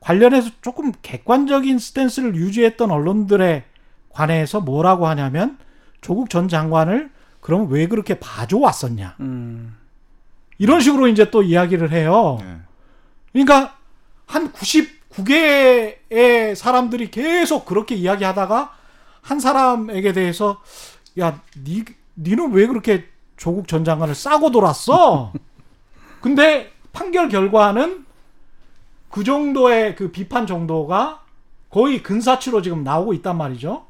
관련해서 0.00 0.50
조금 0.60 0.92
객관적인 1.00 1.78
스탠스를 1.78 2.36
유지했던 2.36 2.90
언론들에 2.90 3.64
관해서 4.10 4.60
뭐라고 4.60 5.06
하냐면 5.06 5.58
조국 6.02 6.28
전 6.28 6.48
장관을 6.48 7.10
그럼 7.40 7.68
왜 7.70 7.88
그렇게 7.88 8.20
봐줘 8.20 8.58
왔었냐 8.58 9.16
음. 9.20 9.76
이런 10.58 10.80
식으로 10.80 11.08
이제 11.08 11.30
또 11.30 11.42
이야기를 11.42 11.92
해요. 11.92 12.38
예. 12.42 12.58
그러니까 13.32 13.78
한 14.26 14.52
99개의 14.52 16.54
사람들이 16.54 17.10
계속 17.10 17.64
그렇게 17.64 17.94
이야기하다가 17.94 18.74
한 19.22 19.40
사람에게 19.40 20.12
대해서 20.12 20.60
야, 21.20 21.40
니 21.64 21.84
니는 22.16 22.52
왜 22.52 22.66
그렇게 22.66 23.06
조국 23.36 23.66
전 23.66 23.84
장관을 23.84 24.14
싸고 24.14 24.50
돌았어? 24.50 25.32
근데 26.20 26.72
판결 26.92 27.28
결과는 27.28 28.06
그 29.10 29.24
정도의 29.24 29.96
그 29.96 30.10
비판 30.10 30.46
정도가 30.46 31.22
거의 31.70 32.02
근사치로 32.02 32.62
지금 32.62 32.82
나오고 32.84 33.14
있단 33.14 33.36
말이죠. 33.36 33.86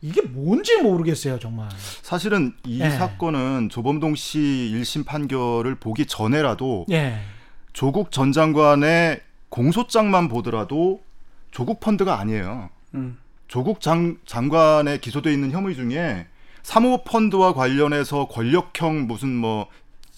이게 0.00 0.20
뭔지 0.22 0.82
모르겠어요, 0.82 1.38
정말. 1.38 1.68
사실은 2.02 2.54
이 2.66 2.80
예. 2.80 2.90
사건은 2.90 3.68
조범동 3.70 4.16
씨 4.16 4.38
1심 4.74 5.06
판결을 5.06 5.76
보기 5.76 6.06
전에라도 6.06 6.86
예. 6.90 7.20
조국 7.72 8.10
전 8.10 8.32
장관의 8.32 9.20
공소장만 9.48 10.28
보더라도 10.28 11.02
조국 11.52 11.78
펀드가 11.78 12.18
아니에요. 12.18 12.70
음. 12.94 13.18
조국 13.46 13.80
장, 13.80 14.16
장관에 14.26 14.98
기소돼 14.98 15.32
있는 15.32 15.52
혐의 15.52 15.76
중에 15.76 16.26
사모펀드와 16.62 17.54
관련해서 17.54 18.26
권력형 18.28 19.06
무슨 19.06 19.36
뭐 19.36 19.68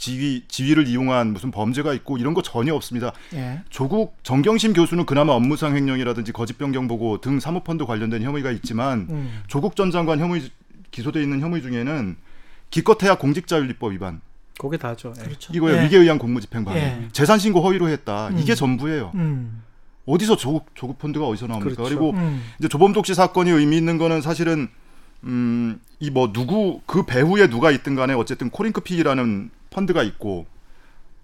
지위 0.04 0.42
지위를 0.49 0.87
이용한 0.87 1.32
무슨 1.32 1.50
범죄가 1.50 1.94
있고 1.94 2.18
이런 2.18 2.34
거 2.34 2.42
전혀 2.42 2.75
없습니다. 2.75 3.12
예. 3.32 3.62
조국 3.70 4.18
정경심 4.23 4.75
교수는 4.75 5.06
그나마 5.06 5.32
업무상 5.32 5.75
횡령이라든지 5.75 6.32
거짓 6.32 6.58
변경 6.58 6.87
보고 6.88 7.23
등 7.23 7.40
사모펀드 7.40 7.87
관련된 7.87 8.23
혐의가 8.23 8.50
있지만 8.50 9.06
음. 9.08 9.42
조국 9.46 9.76
전 9.76 9.90
장관 9.90 10.18
혐의 10.18 10.50
기소돼 10.90 11.23
있는 11.23 11.40
혐의 11.40 11.62
중에는 11.62 12.16
기껏해야 12.68 13.14
공직자윤리법 13.14 13.92
위반 13.92 14.20
그게 14.58 14.76
다죠. 14.76 15.14
예. 15.18 15.23
그렇죠. 15.23 15.54
이거예요 15.54 15.78
예. 15.78 15.84
위계 15.84 15.96
의한 15.96 16.18
공무집행 16.18 16.66
방해 16.66 16.80
예. 16.80 17.08
재산 17.12 17.38
신고 17.38 17.62
허위로 17.62 17.88
했다 17.88 18.28
음. 18.28 18.38
이게 18.38 18.54
전부예요 18.54 19.12
음. 19.14 19.62
어디서 20.04 20.37
조국 20.37 20.66
조국 20.75 20.99
펀드가 20.99 21.26
어디서 21.26 21.46
나옵니까 21.46 21.76
그렇죠. 21.76 21.82
그리고 21.82 22.11
음. 22.11 22.42
이제 22.58 22.68
조범독 22.68 23.06
씨 23.06 23.14
사건이 23.14 23.50
의미 23.50 23.78
있는 23.78 23.96
거는 23.96 24.20
사실은 24.20 24.68
음, 25.25 25.81
이 26.00 26.11
뭐 26.11 26.33
누구 26.33 26.81
그 26.87 27.04
배후에 27.04 27.49
누가 27.49 27.71
있든 27.71 27.95
간에 27.95 28.12
어쨌든 28.14 28.50
코링크피라는 28.50 29.50
펀드가 29.71 30.02
있고 30.02 30.47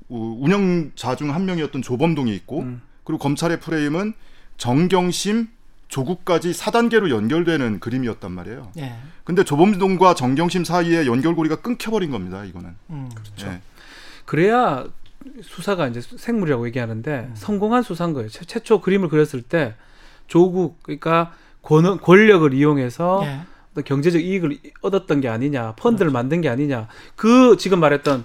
우- 0.09 0.38
운영자 0.40 1.16
중 1.16 1.30
한 1.35 1.45
명이었던 1.45 1.83
조범동이 1.83 2.35
있고 2.37 2.61
음. 2.61 2.80
그리고 3.04 3.19
검찰의 3.19 3.61
프레임은 3.61 4.14
정경심 4.57 5.49
조국까지 5.88 6.52
4단계로 6.52 7.11
연결되는 7.11 7.80
그림이었단 7.80 8.30
말이에요. 8.30 8.71
예. 8.78 8.95
근데 9.25 9.42
조범동과 9.42 10.14
정경심 10.14 10.64
사이에 10.64 11.04
연결고리가 11.07 11.57
끊겨버린 11.62 12.11
겁니다. 12.12 12.45
이거는. 12.45 12.71
음. 12.90 13.11
예. 13.42 13.61
그래야 14.25 14.87
수사가 15.42 15.88
이제 15.88 16.00
생물이라고 16.00 16.66
얘기하는데 16.69 17.11
음. 17.30 17.35
성공한 17.35 17.83
수사인 17.83 18.12
거예요. 18.14 18.28
최, 18.28 18.45
최초 18.45 18.80
그림을 18.80 19.09
그렸을 19.09 19.42
때 19.42 19.75
조국 20.28 20.80
그러니까 20.83 21.35
권, 21.62 21.99
권력을 22.00 22.54
이용해서 22.54 23.23
예. 23.25 23.40
어떤 23.72 23.84
경제적 23.84 24.20
이익을 24.20 24.58
얻었던 24.82 25.20
게 25.20 25.28
아니냐, 25.28 25.72
펀드를 25.76 26.10
만든 26.10 26.40
게 26.40 26.48
아니냐. 26.48 26.88
그 27.16 27.56
지금 27.58 27.80
말했던 27.80 28.24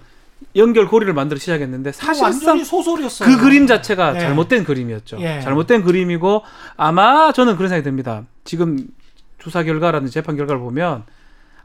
연결 0.55 0.87
고리를 0.87 1.13
만들어 1.13 1.39
시작했는데 1.39 1.91
사실상 1.91 2.63
소설이었어요. 2.63 3.29
그 3.29 3.41
그림 3.41 3.67
자체가 3.67 4.15
예. 4.15 4.19
잘못된 4.19 4.63
그림이었죠. 4.63 5.17
예. 5.21 5.39
잘못된 5.41 5.83
그림이고 5.83 6.43
아마 6.77 7.31
저는 7.31 7.55
그런 7.55 7.69
생각이 7.69 7.83
듭니다. 7.83 8.23
지금 8.43 8.87
수사 9.41 9.63
결과라든지 9.63 10.11
재판 10.13 10.35
결과를 10.35 10.59
보면 10.59 11.03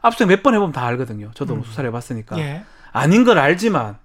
앞서 0.01 0.25
몇번 0.25 0.53
해보면 0.53 0.71
다 0.71 0.85
알거든요. 0.85 1.31
저도 1.33 1.55
뭐 1.55 1.63
음. 1.63 1.65
수사를 1.65 1.87
해봤으니까 1.89 2.37
예. 2.39 2.63
아닌 2.91 3.23
걸 3.23 3.39
알지만 3.39 3.97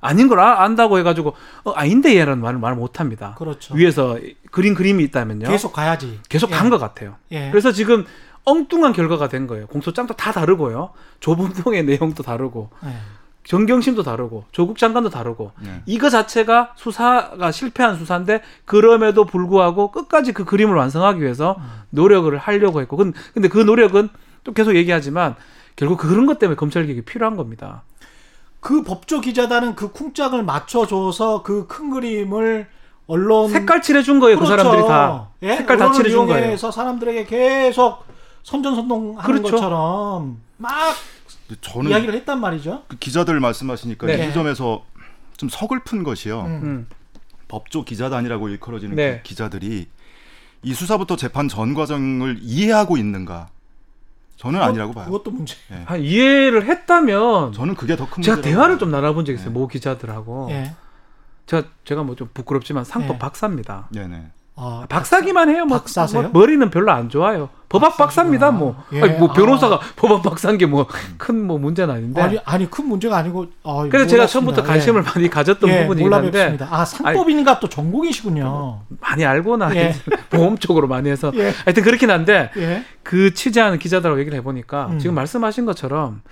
아닌 0.00 0.28
걸 0.28 0.40
아- 0.40 0.62
안다고 0.62 0.98
해가지고 0.98 1.34
어, 1.64 1.70
아닌데 1.72 2.16
얘라는 2.16 2.42
말을 2.42 2.58
말 2.58 2.74
못합니다. 2.74 3.34
그렇죠. 3.38 3.74
위에서 3.74 4.18
그린 4.50 4.74
그림이 4.74 5.04
있다면요. 5.04 5.46
계속 5.48 5.72
가야지. 5.72 6.18
계속 6.28 6.50
예. 6.50 6.54
간것 6.56 6.80
같아요. 6.80 7.16
예. 7.32 7.50
그래서 7.50 7.70
지금 7.72 8.06
엉뚱한 8.44 8.92
결과가 8.92 9.28
된 9.28 9.46
거예요. 9.46 9.66
공소장도 9.66 10.14
다 10.14 10.32
다르고요. 10.32 10.90
조범동의 11.20 11.84
내용도 11.84 12.22
다르고 12.22 12.70
예. 12.86 12.90
정경심도 13.44 14.02
다르고 14.02 14.44
조국 14.52 14.78
장관도 14.78 15.10
다르고 15.10 15.52
예. 15.66 15.82
이거 15.86 16.10
자체가 16.10 16.72
수사가 16.76 17.50
실패한 17.52 17.96
수사인데 17.96 18.42
그럼에도 18.64 19.24
불구하고 19.24 19.90
끝까지 19.90 20.32
그 20.32 20.44
그림을 20.44 20.74
완성하기 20.76 21.20
위해서 21.22 21.56
음. 21.58 21.64
노력을 21.90 22.36
하려고 22.36 22.80
했고 22.80 22.96
근- 22.96 23.12
근데 23.34 23.48
그 23.48 23.58
노력은 23.58 24.08
또 24.44 24.52
계속 24.52 24.74
얘기하지만 24.76 25.36
결국 25.76 25.98
그런 25.98 26.26
것 26.26 26.38
때문에 26.38 26.56
검찰 26.56 26.84
개혁이 26.86 27.02
필요한 27.02 27.36
겁니다. 27.36 27.82
그 28.60 28.82
법조 28.82 29.20
기자단은 29.20 29.74
그 29.74 29.90
쿵짝을 29.90 30.42
맞춰줘서 30.44 31.42
그 31.42 31.66
큰 31.66 31.90
그림을 31.90 32.68
언론 33.06 33.48
색깔 33.48 33.82
칠해준 33.82 34.20
거예요. 34.20 34.38
그 34.38 34.44
그렇죠. 34.44 34.62
사람들이 34.62 34.86
다 34.88 35.28
예? 35.42 35.56
색깔 35.56 35.78
다 35.78 35.90
칠해준 35.90 36.26
거예요. 36.26 36.40
이용해서 36.42 36.70
사람들에게 36.70 37.24
계속 37.24 38.04
선전선동하는 38.42 39.22
그렇죠. 39.22 39.42
것처럼 39.56 40.40
막 40.56 40.94
저는 41.60 41.90
이야기를 41.90 42.14
했단 42.14 42.40
말이죠. 42.40 42.84
그 42.88 42.96
기자들 42.96 43.38
말씀하시니까 43.40 44.06
네. 44.06 44.14
이 44.24 44.28
지점에서 44.28 44.84
좀 45.36 45.48
서글픈 45.48 46.02
것이요. 46.02 46.40
음. 46.42 46.60
음. 46.62 46.86
법조 47.48 47.84
기자단이라고 47.84 48.48
일컬어지는 48.48 48.94
네. 48.96 49.20
기, 49.24 49.34
자들이 49.34 49.88
이 50.62 50.74
수사부터 50.74 51.16
재판 51.16 51.48
전 51.48 51.74
과정을 51.74 52.38
이해하고 52.42 52.96
있는가? 52.96 53.48
저는 54.36 54.62
아니라고 54.62 54.92
봐요. 54.94 55.06
그것도 55.06 55.30
문제. 55.32 55.56
아, 55.86 55.96
이해를 55.96 56.64
했다면 56.66 57.52
저는 57.52 57.74
그게 57.74 57.96
더큰 57.96 58.22
제가 58.22 58.36
문제라고 58.36 58.42
대화를 58.42 58.74
봐요. 58.74 58.78
좀 58.78 58.90
나눠본 58.90 59.24
적 59.24 59.32
있어요. 59.32 59.48
네. 59.48 59.52
모 59.52 59.66
기자들하고 59.68 60.48
예. 60.50 60.74
제가 61.46 61.66
제가 61.84 62.04
뭐 62.04 62.14
좀 62.14 62.30
부끄럽지만 62.32 62.84
상법 62.84 63.14
네. 63.14 63.18
박사입니다. 63.18 63.88
네네. 63.90 64.30
아, 64.56 64.84
박사기만 64.88 65.48
해요. 65.48 65.64
뭐, 65.64 65.78
박사세요? 65.78 66.22
뭐 66.22 66.30
머리는 66.42 66.68
별로 66.70 66.92
안 66.92 67.08
좋아요. 67.08 67.48
법학 67.70 67.96
박사입니다. 67.96 68.50
뭐, 68.50 68.76
예. 68.92 69.00
아니, 69.00 69.16
뭐 69.16 69.30
아. 69.30 69.32
변호사가 69.32 69.78
법학 69.94 70.22
박사인 70.22 70.58
게 70.58 70.66
뭐큰뭐 70.66 71.58
문제는 71.58 71.94
아닌데. 71.94 72.20
아니 72.20 72.38
아니 72.44 72.68
큰 72.68 72.86
문제가 72.88 73.16
아니고 73.16 73.46
어, 73.62 73.88
그래서 73.88 74.08
제가. 74.08 74.26
처음부터 74.26 74.64
관심을 74.64 75.02
예. 75.02 75.08
많이 75.08 75.30
가졌던 75.30 75.70
예, 75.70 75.82
부분이 75.82 76.02
몰라 76.02 76.16
있는데 76.16 76.38
뵙습니다. 76.38 76.68
아 76.68 76.84
상법인가 76.84 77.60
또 77.60 77.68
전공이시군요. 77.68 78.80
많이 78.98 79.24
알고나 79.24 79.74
예. 79.76 79.94
보험 80.30 80.58
쪽으로 80.58 80.88
많이 80.88 81.08
해서 81.08 81.30
예. 81.36 81.52
하여튼 81.64 81.84
그렇긴 81.84 82.10
한데 82.10 82.50
예. 82.56 82.84
그 83.04 83.34
취재하는 83.34 83.78
기자들하고 83.78 84.18
얘기를 84.18 84.36
해보니까 84.38 84.88
음. 84.88 84.98
지금 84.98 85.14
말씀하신 85.14 85.64
것처럼 85.64 86.22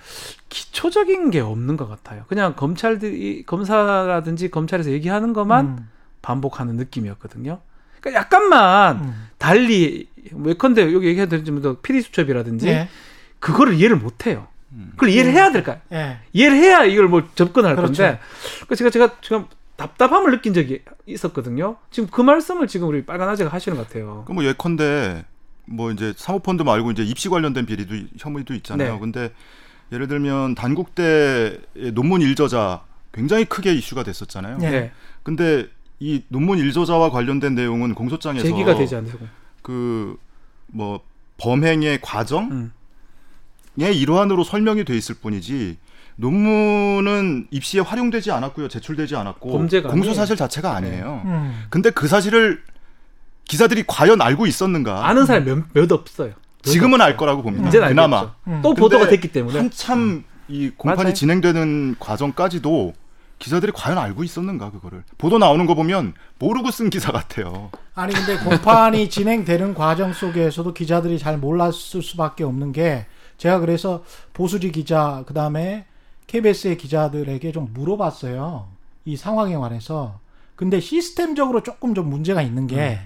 기초적인 0.49 1.31
게 1.31 1.39
없는 1.39 1.77
것 1.77 1.87
같아요. 1.89 2.23
그냥 2.27 2.53
검찰들이 2.57 3.45
검사라든지 3.45 4.51
검찰에서 4.51 4.91
얘기하는 4.91 5.31
것만 5.31 5.65
음, 5.65 5.89
반복하는 6.21 6.75
느낌이었거든요. 6.75 7.59
그러니까 7.99 8.21
약간만 8.21 8.99
음. 8.99 9.27
달리 9.37 10.07
예컨대 10.45 10.93
여기 10.93 11.07
얘기해도 11.07 11.37
되지만 11.37 11.61
뭐 11.61 11.77
피리 11.81 12.01
수첩이라든지 12.01 12.67
예. 12.67 12.89
그거를 13.39 13.73
이해를 13.75 13.95
못 13.95 14.27
해요. 14.27 14.47
음. 14.71 14.91
그걸 14.91 15.09
이해를 15.09 15.33
해야 15.33 15.51
될까요? 15.51 15.79
예. 15.91 16.19
이해를 16.33 16.57
해야 16.57 16.83
이걸 16.83 17.07
뭐 17.07 17.23
접근할 17.35 17.75
그렇죠. 17.75 18.03
건데 18.03 18.19
그 18.67 18.75
제가 18.75 18.89
제가 18.89 19.15
지금 19.21 19.45
답답함을 19.77 20.31
느낀 20.31 20.53
적이 20.53 20.81
있었거든요. 21.05 21.77
지금 21.89 22.09
그 22.11 22.21
말씀을 22.21 22.67
지금 22.67 22.87
우리 22.89 23.05
빨간 23.05 23.29
아재가 23.29 23.49
하시는 23.49 23.77
것 23.77 23.87
같아요. 23.87 24.25
그뭐 24.27 24.43
예컨대 24.43 25.23
뭐 25.65 25.91
이제 25.91 26.13
사모펀드 26.15 26.63
말고 26.63 26.91
이제 26.91 27.03
입시 27.03 27.29
관련된 27.29 27.65
비리도 27.65 27.95
혐의도 28.17 28.53
있잖아요. 28.55 28.93
네. 28.93 28.99
근데 28.99 29.31
예를 29.91 30.07
들면 30.07 30.55
단국대의 30.55 31.61
논문 31.93 32.21
일저자 32.21 32.83
굉장히 33.13 33.45
크게 33.45 33.73
이슈가 33.73 34.03
됐었잖아요. 34.03 34.57
예. 34.61 34.69
네. 34.69 34.91
근데 35.23 35.67
이 35.99 36.23
논문 36.29 36.57
일저자와 36.59 37.11
관련된 37.11 37.55
내용은 37.55 37.93
공소장에서 37.93 38.45
제기가 38.45 38.75
되지 38.75 38.95
않고. 38.95 39.19
그뭐 39.61 41.01
범행의 41.37 41.99
과정의 42.01 42.51
음. 42.51 42.71
일환으로 43.77 44.43
설명이 44.43 44.85
돼 44.85 44.95
있을 44.97 45.15
뿐이지 45.15 45.77
논문은 46.15 47.47
입시에 47.51 47.81
활용되지 47.81 48.31
않았고요, 48.31 48.67
제출되지 48.67 49.15
않았고 49.15 49.51
범죄가 49.51 49.89
공소. 49.89 50.13
사실 50.13 50.35
자체가 50.35 50.75
아니에요. 50.75 51.21
음. 51.25 51.65
근데 51.69 51.89
그 51.91 52.07
사실을 52.07 52.61
기자들이 53.45 53.83
과연 53.87 54.21
알고 54.21 54.45
있었는가? 54.45 55.07
아는 55.07 55.25
사람이 55.25 55.45
몇, 55.45 55.63
몇 55.73 55.91
없어요. 55.91 56.33
몇 56.63 56.71
지금은 56.71 56.99
알 57.01 57.11
없어요. 57.11 57.17
거라고 57.17 57.41
봅니다. 57.41 57.67
이제는 57.69 57.87
그나마. 57.89 58.33
음. 58.47 58.59
또 58.61 58.73
보도가 58.73 59.07
됐기 59.07 59.29
때문에 59.29 59.57
한참 59.57 60.23
이 60.49 60.69
공판이 60.75 61.03
맞아요. 61.03 61.13
진행되는 61.13 61.95
과정까지도 61.99 62.93
기자들이 63.39 63.71
과연 63.71 63.97
알고 63.97 64.23
있었는가 64.23 64.69
그거를 64.71 65.03
보도 65.17 65.37
나오는 65.37 65.65
거 65.65 65.73
보면 65.73 66.13
모르고 66.37 66.71
쓴 66.71 66.89
기사 66.89 67.11
같아요. 67.11 67.71
아니 67.95 68.13
근데 68.13 68.37
공판이 68.37 69.09
진행되는 69.09 69.73
과정 69.73 70.13
속에서도 70.13 70.73
기자들이 70.73 71.17
잘 71.17 71.37
몰랐을 71.37 72.03
수밖에 72.03 72.43
없는 72.43 72.73
게 72.73 73.05
제가 73.37 73.59
그래서 73.59 74.03
보수지 74.33 74.71
기자 74.71 75.23
그다음에 75.25 75.85
KBS의 76.27 76.77
기자들에게 76.77 77.51
좀 77.53 77.69
물어봤어요. 77.73 78.67
이 79.05 79.15
상황에 79.15 79.55
관해서. 79.55 80.19
근데 80.55 80.81
시스템적으로 80.81 81.63
조금 81.63 81.95
좀 81.95 82.09
문제가 82.09 82.41
있는 82.41 82.67
게 82.67 82.99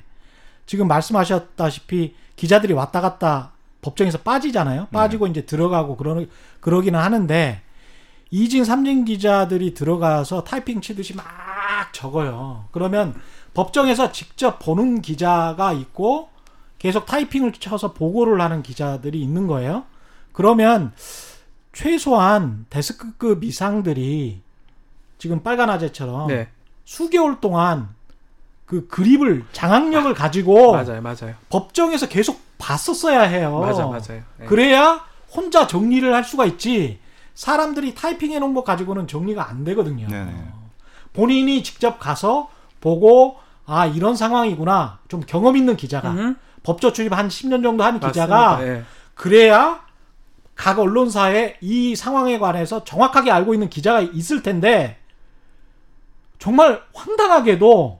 지금 0.66 0.88
말씀하셨다시피 0.88 2.16
기자들이 2.36 2.74
왔다 2.74 3.00
갔다 3.00 3.52
법정에서 3.82 4.18
빠지잖아요. 4.20 4.88
빠지고 4.92 5.28
이제 5.28 5.46
들어가고 5.46 5.96
그러 5.96 6.26
그러기는 6.62 7.00
하는데 7.00 7.62
이진 8.34 8.66
삼진 8.66 9.06
기자들이 9.06 9.76
들어가서 9.76 10.44
타이핑 10.44 10.82
치듯이 10.82 11.16
막 11.16 11.24
적어요. 11.92 12.66
그러면 12.72 13.14
법정에서 13.54 14.12
직접 14.12 14.58
보는 14.58 15.04
기자가 15.04 15.72
있고 15.74 16.30
계속 16.80 17.06
타이핑을 17.06 17.52
쳐서 17.52 17.94
보고를 17.94 18.42
하는 18.42 18.64
기자들이 18.64 19.22
있는 19.22 19.46
거예요. 19.46 19.84
그러면 20.32 20.94
최소한 21.74 22.66
데스크급 22.72 23.44
이상들이 23.44 24.42
지금 25.20 25.44
빨간 25.44 25.70
아재처럼 25.70 26.28
네 26.28 26.48
수개월 26.86 27.40
동안 27.40 27.90
그 28.66 28.88
그립을 28.88 29.46
장악력을 29.52 30.12
가지고 30.16 30.72
맞아요 30.72 31.04
맞아요 31.04 31.36
법정에서 31.52 32.08
계속 32.08 32.42
봤었어야 32.58 33.22
해요. 33.22 33.60
맞아 33.60 33.86
맞아요. 33.86 34.24
네. 34.40 34.46
그래야 34.48 35.06
혼자 35.32 35.68
정리를 35.68 36.12
할 36.12 36.24
수가 36.24 36.48
있지. 36.48 37.03
사람들이 37.36 37.96
타이핑해 37.96 38.40
놓은 38.40 38.54
것 38.54 38.64
가지고는 38.64 39.08
정리가 39.08 39.50
안 39.50 39.64
되거든요. 39.64 40.08
네네. 40.08 40.34
본인이 41.14 41.64
직접 41.64 42.00
가서 42.00 42.50
보고 42.82 43.38
아 43.66 43.86
이런 43.86 44.16
상황이구나. 44.16 45.00
좀 45.08 45.22
경험 45.22 45.56
있는 45.58 45.76
기자가 45.78 46.12
음, 46.12 46.36
법조 46.64 46.94
출입 46.94 47.14
한 47.14 47.28
10년 47.28 47.64
정도 47.64 47.84
한 47.84 48.00
기자가 48.00 48.52
맞습니다. 48.52 48.76
예. 48.76 48.84
그래야 49.14 49.84
각 50.56 50.80
언론사에 50.80 51.58
이 51.62 51.96
상황에 51.96 52.40
관해서 52.40 52.84
정확하게 52.84 53.32
알고 53.32 53.54
있는 53.54 53.70
기자가 53.70 54.02
있을 54.02 54.44
텐데 54.44 54.98
정말 56.40 56.84
황당하게도 56.94 58.00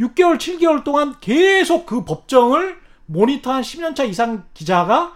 6개월, 0.00 0.38
7개월 0.38 0.84
동안 0.84 1.14
계속 1.20 1.86
그 1.86 2.04
법정을 2.04 2.78
모니터한 3.06 3.62
10년 3.62 3.94
차 3.94 4.04
이상 4.04 4.44
기자가 4.52 5.15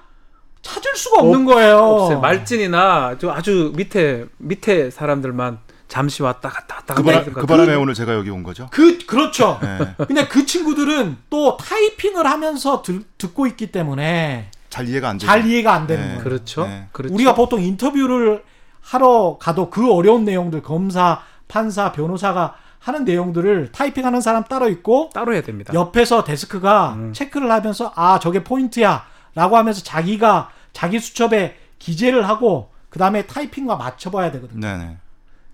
찾을 0.62 0.94
수가 0.94 1.20
없는 1.20 1.44
거예요. 1.44 1.76
없어요. 1.78 2.20
말진이나 2.20 3.16
저 3.18 3.30
아주 3.30 3.72
밑에 3.76 4.26
밑에 4.38 4.90
사람들만 4.90 5.58
잠시 5.88 6.22
왔다 6.22 6.48
갔다 6.48 6.76
왔다 6.76 6.94
그, 6.94 7.02
갔다 7.02 7.18
했을 7.18 7.32
그것 7.32 7.46
바람에. 7.46 7.74
오늘 7.74 7.94
제가 7.94 8.14
여기 8.14 8.30
온 8.30 8.42
거죠. 8.42 8.68
그 8.70 8.98
그렇죠. 9.06 9.58
네. 9.62 9.78
근데 10.06 10.28
그 10.28 10.46
친구들은 10.46 11.16
또 11.30 11.56
타이핑을 11.56 12.26
하면서 12.26 12.82
들- 12.82 13.02
듣고 13.18 13.46
있기 13.48 13.72
때문에 13.72 14.50
잘 14.68 14.88
이해가 14.88 15.08
안 15.08 15.16
되죠. 15.18 15.26
잘 15.26 15.46
이해가 15.46 15.72
안 15.72 15.86
되는 15.86 16.02
네. 16.02 16.08
거예요. 16.10 16.22
그렇죠. 16.24 16.66
네. 16.66 16.86
그렇죠. 16.92 17.14
우리가 17.14 17.34
보통 17.34 17.60
인터뷰를 17.60 18.44
하러 18.82 19.36
가도 19.40 19.68
그 19.70 19.92
어려운 19.92 20.24
내용들 20.24 20.62
검사, 20.62 21.22
판사, 21.48 21.90
변호사가 21.92 22.54
하는 22.78 23.04
내용들을 23.04 23.72
타이핑하는 23.72 24.20
사람 24.20 24.44
따로 24.44 24.68
있고 24.68 25.10
따로 25.12 25.34
해야 25.34 25.42
됩니다. 25.42 25.74
옆에서 25.74 26.22
데스크가 26.24 26.94
음. 26.96 27.12
체크를 27.12 27.50
하면서 27.50 27.92
아 27.96 28.18
저게 28.20 28.44
포인트야 28.44 29.04
라고 29.34 29.56
하면서 29.56 29.82
자기가 29.82 30.50
자기 30.72 30.98
수첩에 30.98 31.56
기재를 31.78 32.28
하고 32.28 32.70
그 32.88 32.98
다음에 32.98 33.26
타이핑과 33.26 33.76
맞춰봐야 33.76 34.30
되거든요. 34.32 34.60
네네. 34.60 34.96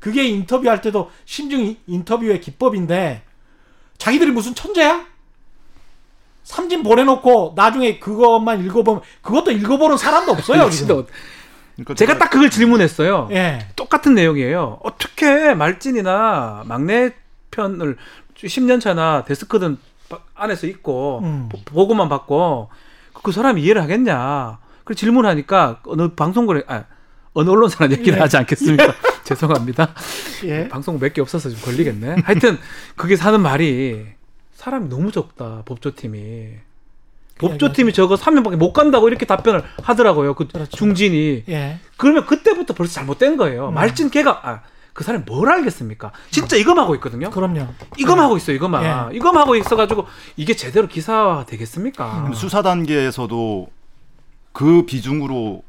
그게 0.01 0.27
인터뷰할 0.27 0.81
때도 0.81 1.11
심증 1.25 1.61
이- 1.65 1.79
인터뷰의 1.87 2.41
기법인데 2.41 3.23
자기들이 3.99 4.31
무슨 4.31 4.55
천재야? 4.55 5.05
삼진 6.45 6.83
보내놓고 6.83 7.55
나중에 7.57 7.99
그것만 7.99 8.65
읽어보면 8.65 9.03
그것도 9.23 9.51
읽어보는 9.51 9.97
사람도 9.97 10.33
없어요. 10.33 10.71
지금. 10.71 11.05
그러니까 11.75 11.95
제가 11.95 12.19
딱 12.19 12.31
그걸 12.31 12.51
질문했어요. 12.51 13.29
예. 13.33 13.67
똑같은 13.75 14.15
내용이에요. 14.15 14.79
어떻게 14.83 15.55
말진이나 15.55 16.63
막내 16.67 17.13
편을 17.51 17.97
10년 18.37 18.81
차나 18.81 19.25
데스크든 19.25 19.79
바- 20.09 20.21
안에서 20.35 20.67
있고 20.69 21.21
음. 21.25 21.49
보- 21.51 21.59
보고만 21.65 22.09
받고 22.09 22.69
그 23.23 23.33
사람이 23.33 23.63
이해를 23.63 23.83
하겠냐. 23.83 24.59
그 24.85 24.95
질문하니까 24.95 25.81
어느 25.87 26.09
방송국에 26.09 26.63
아 26.69 26.85
어느 27.33 27.51
언론사는 27.51 27.93
얘기를 27.99 28.19
예. 28.19 28.23
하지 28.23 28.37
않겠습니까? 28.39 28.95
죄송합니다. 29.25 29.93
예. 30.45 30.69
방송국 30.69 31.03
몇개 31.03 31.21
없어서 31.21 31.51
좀 31.51 31.61
걸리겠네. 31.61 32.23
하여튼 32.25 32.59
그게 32.95 33.17
사는 33.17 33.41
말이 33.41 34.07
사람이 34.55 34.89
너무 34.89 35.11
적다. 35.13 35.63
법조팀이. 35.67 36.49
법조팀이 37.39 37.93
저거 37.93 38.15
3명밖에 38.15 38.57
못 38.57 38.73
간다고 38.73 39.09
이렇게 39.09 39.27
답변을 39.27 39.63
하더라고요. 39.83 40.35
그 40.35 40.47
그렇죠. 40.47 40.75
중진이. 40.77 41.45
예. 41.49 41.79
그러면 41.97 42.25
그때부터 42.25 42.73
벌써 42.73 42.95
잘못된 42.95 43.37
거예요. 43.37 43.69
음. 43.69 43.75
말진 43.75 44.09
걔가 44.11 44.41
아, 44.43 44.63
그 44.97 45.05
사람이 45.05 45.25
뭘 45.27 45.51
알겠습니까? 45.51 46.11
진짜 46.31 46.57
이거만 46.57 46.85
하고 46.85 46.95
있거든요. 46.95 47.29
그럼요. 47.29 47.67
이거만 47.99 48.25
하고 48.25 48.39
있어요. 48.39 48.57
이거만. 48.57 49.13
예. 49.13 49.15
이거만 49.15 49.43
하고 49.43 49.55
있어가지고 49.55 50.07
이게 50.39 50.57
제대로 50.57 50.89
기사화 50.89 51.45
되겠습니까? 51.45 52.29
음. 52.29 52.33
수사 52.33 52.63
단계에서도 52.63 53.69
그 54.53 54.87
비중으로 54.87 55.63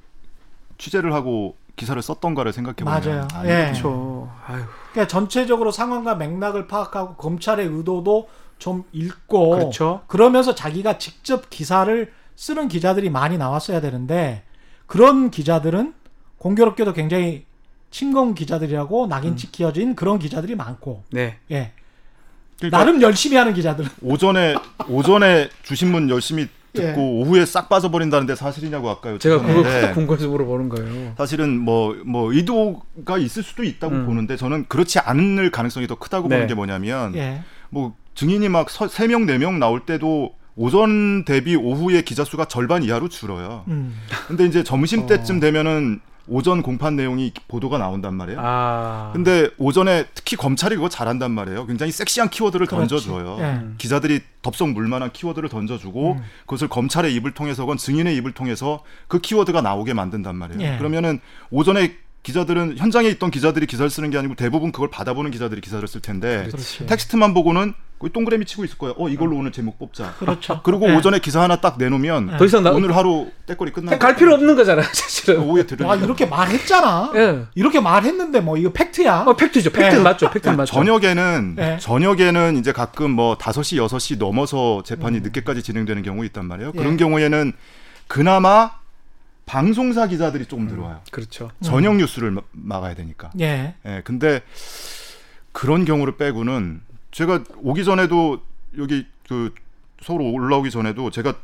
취재를 0.77 1.13
하고 1.13 1.57
기사를 1.75 2.01
썼던가를 2.01 2.53
생각해 2.53 2.77
보면 2.77 3.01
맞아요. 3.01 3.27
예. 3.43 3.65
그렇죠. 3.65 4.31
아유, 4.47 4.63
그러니까 4.93 5.09
전체적으로 5.09 5.71
상황과 5.71 6.15
맥락을 6.15 6.67
파악하고 6.67 7.15
검찰의 7.15 7.67
의도도 7.67 8.29
좀 8.59 8.85
읽고 8.93 9.49
그렇죠. 9.49 10.03
그러면서 10.07 10.55
자기가 10.55 10.99
직접 10.99 11.49
기사를 11.49 12.13
쓰는 12.37 12.69
기자들이 12.69 13.09
많이 13.09 13.37
나왔어야 13.37 13.81
되는데 13.81 14.43
그런 14.85 15.31
기자들은 15.31 15.93
공교롭게도 16.37 16.93
굉장히 16.93 17.45
친공 17.91 18.34
기자들이라고 18.34 19.08
낙인찍 19.08 19.52
키어진 19.52 19.95
그런 19.95 20.19
기자들이 20.19 20.56
많고 20.56 21.04
네. 21.12 21.38
예 21.52 21.71
그러니까 22.58 22.78
나름 22.78 23.02
열심히 23.02 23.38
하는 23.38 23.54
기자들은 23.54 23.89
오전에 24.02 24.56
오전에 24.89 25.50
주신문 25.63 26.10
열심히 26.10 26.47
듣고 26.73 27.02
예. 27.02 27.21
오후에 27.21 27.45
싹 27.45 27.69
빠져버린다는데 27.69 28.36
사실이냐고 28.36 28.89
아까 28.89 29.17
제가 29.17 29.41
그거 29.41 29.62
여쭤봤는데 29.63 29.93
궁금해서 29.93 30.28
물어보는 30.28 30.69
거예요. 30.69 31.13
사실은 31.17 31.58
뭐뭐 31.60 32.34
의도가 32.34 33.17
있을 33.19 33.41
수도 33.41 33.63
있다고 33.63 33.95
음. 33.95 34.06
보는데 34.06 34.36
저는 34.38 34.65
그렇지 34.67 35.00
않을 35.00 35.50
가능성이 35.52 35.88
더 35.88 35.95
크다고 35.95 36.28
네. 36.28 36.36
보는 36.36 36.47
게 36.47 36.54
뭐냐면 36.54 37.15
예 37.15 37.41
뭐 37.69 37.93
증인이 38.15 38.47
막 38.50 38.67
세 38.69 39.08
명 39.08 39.26
네 39.26 39.38
명 39.38 39.60
나올 39.60 39.86
때도 39.86 40.34
오전 40.56 41.26
대비 41.26 41.56
오후에 41.56 42.02
기자 42.02 42.23
수가 42.23 42.45
절반 42.45 42.82
이하로 42.84 43.10
줄어요. 43.10 43.63
음. 43.67 43.95
근데 44.28 44.45
이제 44.45 44.63
점심 44.63 45.04
어. 45.04 45.06
때쯤 45.06 45.39
되면은 45.39 46.00
오전 46.27 46.61
공판 46.61 46.95
내용이 46.95 47.31
보도가 47.47 47.77
나온단 47.77 48.13
말이에요. 48.15 48.39
아. 48.41 49.11
근데 49.13 49.49
오전에 49.57 50.05
특히 50.13 50.35
검찰이 50.35 50.75
그거 50.75 50.89
잘한단 50.89 51.31
말이에요. 51.31 51.65
굉장히 51.65 51.91
섹시한 51.91 52.29
키워드를 52.29 52.67
그렇지. 52.67 52.89
던져줘요. 52.89 53.37
예. 53.39 53.61
기자들이 53.77 54.21
덥석 54.41 54.69
물만한 54.69 55.11
키워드를 55.13 55.49
던져주고 55.49 56.13
음. 56.13 56.23
그것을 56.41 56.67
검찰의 56.67 57.13
입을 57.15 57.31
통해서건 57.31 57.77
증인의 57.77 58.15
입을 58.17 58.33
통해서 58.33 58.83
그 59.07 59.19
키워드가 59.19 59.61
나오게 59.61 59.93
만든단 59.93 60.35
말이에요. 60.35 60.61
예. 60.61 60.77
그러면은 60.77 61.19
오전에 61.49 61.95
기자들은 62.23 62.77
현장에 62.77 63.07
있던 63.09 63.31
기자들이 63.31 63.65
기사를 63.67 63.89
쓰는 63.89 64.09
게 64.09 64.17
아니고 64.17 64.35
대부분 64.35 64.73
그걸 64.73 64.89
받아보는 64.89 65.31
기자들이 65.31 65.61
기사를 65.61 65.87
쓸 65.87 66.01
텐데 66.01 66.47
그렇지. 66.47 66.85
텍스트만 66.85 67.33
보고는 67.33 67.73
동그라미 67.99 68.45
치고 68.45 68.63
있을 68.65 68.77
거예요. 68.77 68.93
어 68.97 69.10
이걸로 69.10 69.36
오늘 69.38 69.51
제목 69.51 69.79
뽑자. 69.79 70.13
그렇죠. 70.19 70.62
그리고 70.63 70.88
예. 70.89 70.95
오전에 70.95 71.19
기사 71.19 71.41
하나 71.41 71.60
딱 71.60 71.77
내놓으면 71.79 72.38
더 72.38 72.45
이상 72.45 72.62
나 72.63 72.71
오늘 72.71 72.95
하루 72.95 73.31
때거리 73.47 73.71
끝나. 73.71 73.97
갈 73.97 74.15
필요 74.15 74.33
없는 74.36 74.55
거잖아요, 74.55 74.86
사실은. 74.93 75.39
오후에 75.41 75.65
들으니까 75.65 75.88
와 75.89 75.95
이렇게 75.95 76.25
말했잖아. 76.27 77.12
예. 77.15 77.45
이렇게 77.55 77.79
말했는데 77.79 78.39
뭐 78.41 78.55
이거 78.57 78.71
팩트야. 78.71 79.23
어, 79.27 79.36
팩트죠. 79.36 79.71
팩트는 79.71 79.99
예. 79.99 80.03
맞죠. 80.03 80.29
팩트는 80.29 80.57
맞죠. 80.57 80.73
저녁에는 80.75 81.55
예. 81.60 81.77
저녁에는 81.81 82.57
이제 82.57 82.71
가끔 82.71 83.12
뭐 83.12 83.38
5시, 83.38 83.77
6시 83.88 84.17
넘어서 84.19 84.83
재판이 84.86 85.21
늦게까지 85.21 85.63
진행되는 85.63 86.03
경우 86.03 86.23
있단 86.25 86.45
말이에요. 86.45 86.69
음. 86.69 86.73
예. 86.75 86.77
그런 86.79 86.97
경우에는 86.97 87.53
그나마 88.07 88.71
방송사 89.47 90.07
기자들이 90.07 90.45
조금 90.45 90.67
들어와요. 90.67 90.99
그렇죠. 91.12 91.49
저녁 91.63 91.95
뉴스를 91.95 92.31
마- 92.31 92.41
막아야 92.51 92.93
되니까. 92.95 93.31
예. 93.39 93.75
예. 93.86 94.01
근데 94.03 94.41
그런 95.53 95.86
경우를 95.86 96.17
빼고는 96.17 96.81
제가 97.11 97.43
오기 97.61 97.83
전에도 97.83 98.39
여기 98.77 99.05
그 99.27 99.53
서울 100.01 100.21
올라오기 100.21 100.71
전에도 100.71 101.09
제가 101.09 101.35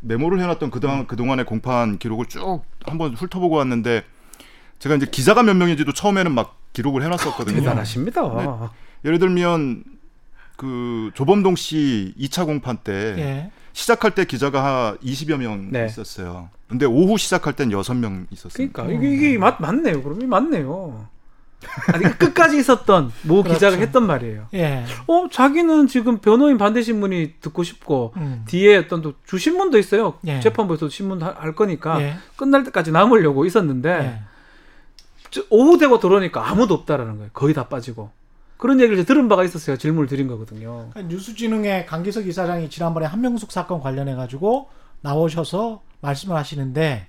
메모를 0.00 0.40
해놨던 0.40 0.70
그동안 0.70 1.06
그동안의 1.06 1.44
공판 1.44 1.98
기록을 1.98 2.26
쭉 2.26 2.62
한번 2.84 3.14
훑어보고 3.14 3.56
왔는데 3.56 4.04
제가 4.78 4.94
이제 4.94 5.06
기자가 5.06 5.42
몇 5.42 5.54
명인지도 5.54 5.92
처음에는 5.92 6.32
막 6.32 6.56
기록을 6.72 7.02
해놨었거든요. 7.02 7.56
대단하십니다. 7.56 8.22
네. 8.22 8.68
예를 9.04 9.18
들면 9.18 9.82
그 10.56 11.10
조범동 11.14 11.56
씨 11.56 12.14
2차 12.18 12.46
공판 12.46 12.78
때 12.78 13.14
예. 13.18 13.50
시작할 13.72 14.14
때 14.14 14.24
기자가 14.24 14.64
한 14.64 14.98
20여 14.98 15.36
명 15.38 15.70
네. 15.70 15.86
있었어요. 15.86 16.50
근데 16.68 16.84
오후 16.84 17.16
시작할 17.16 17.54
땐 17.54 17.70
6명 17.70 18.26
있었어요. 18.30 18.68
그러니까 18.68 18.84
이게, 18.92 19.14
이게 19.14 19.38
맞, 19.38 19.60
맞네요. 19.60 20.02
그럼 20.02 20.22
이 20.22 20.26
맞네요. 20.26 21.08
아니 21.92 22.04
끝까지 22.18 22.56
있었던 22.58 23.12
모 23.22 23.42
그렇죠. 23.42 23.54
기자가 23.54 23.76
했던 23.76 24.06
말이에요. 24.06 24.46
예. 24.54 24.84
어 25.06 25.28
자기는 25.30 25.86
지금 25.88 26.18
변호인 26.18 26.56
반대 26.58 26.82
신문이 26.82 27.34
듣고 27.40 27.62
싶고 27.64 28.12
음. 28.16 28.44
뒤에 28.46 28.76
어떤 28.76 29.02
또 29.02 29.14
주신문도 29.26 29.78
있어요. 29.78 30.14
예. 30.26 30.40
재판부에서 30.40 30.88
신문 30.88 31.20
하- 31.22 31.34
할 31.36 31.54
거니까 31.54 32.00
예. 32.02 32.14
끝날 32.36 32.62
때까지 32.64 32.92
남으려고 32.92 33.44
있었는데 33.44 33.90
예. 33.90 34.20
저- 35.30 35.42
오후 35.50 35.78
되고 35.78 35.98
들어오니까 35.98 36.48
아무도 36.48 36.74
없다라는 36.74 37.16
거예요. 37.16 37.30
거의 37.32 37.54
다 37.54 37.68
빠지고 37.68 38.10
그런 38.56 38.80
얘기를 38.80 39.04
들은 39.04 39.28
바가 39.28 39.44
있었어요. 39.44 39.76
질문을 39.76 40.08
드린 40.08 40.26
거거든요. 40.28 40.88
그러니까 40.90 41.02
뉴스진흥의 41.14 41.86
강기석 41.86 42.26
이사장이 42.26 42.70
지난번에 42.70 43.06
한명숙 43.06 43.52
사건 43.52 43.80
관련해 43.80 44.14
가지고 44.14 44.68
나오셔서 45.00 45.82
말씀을 46.00 46.36
하시는데 46.36 47.06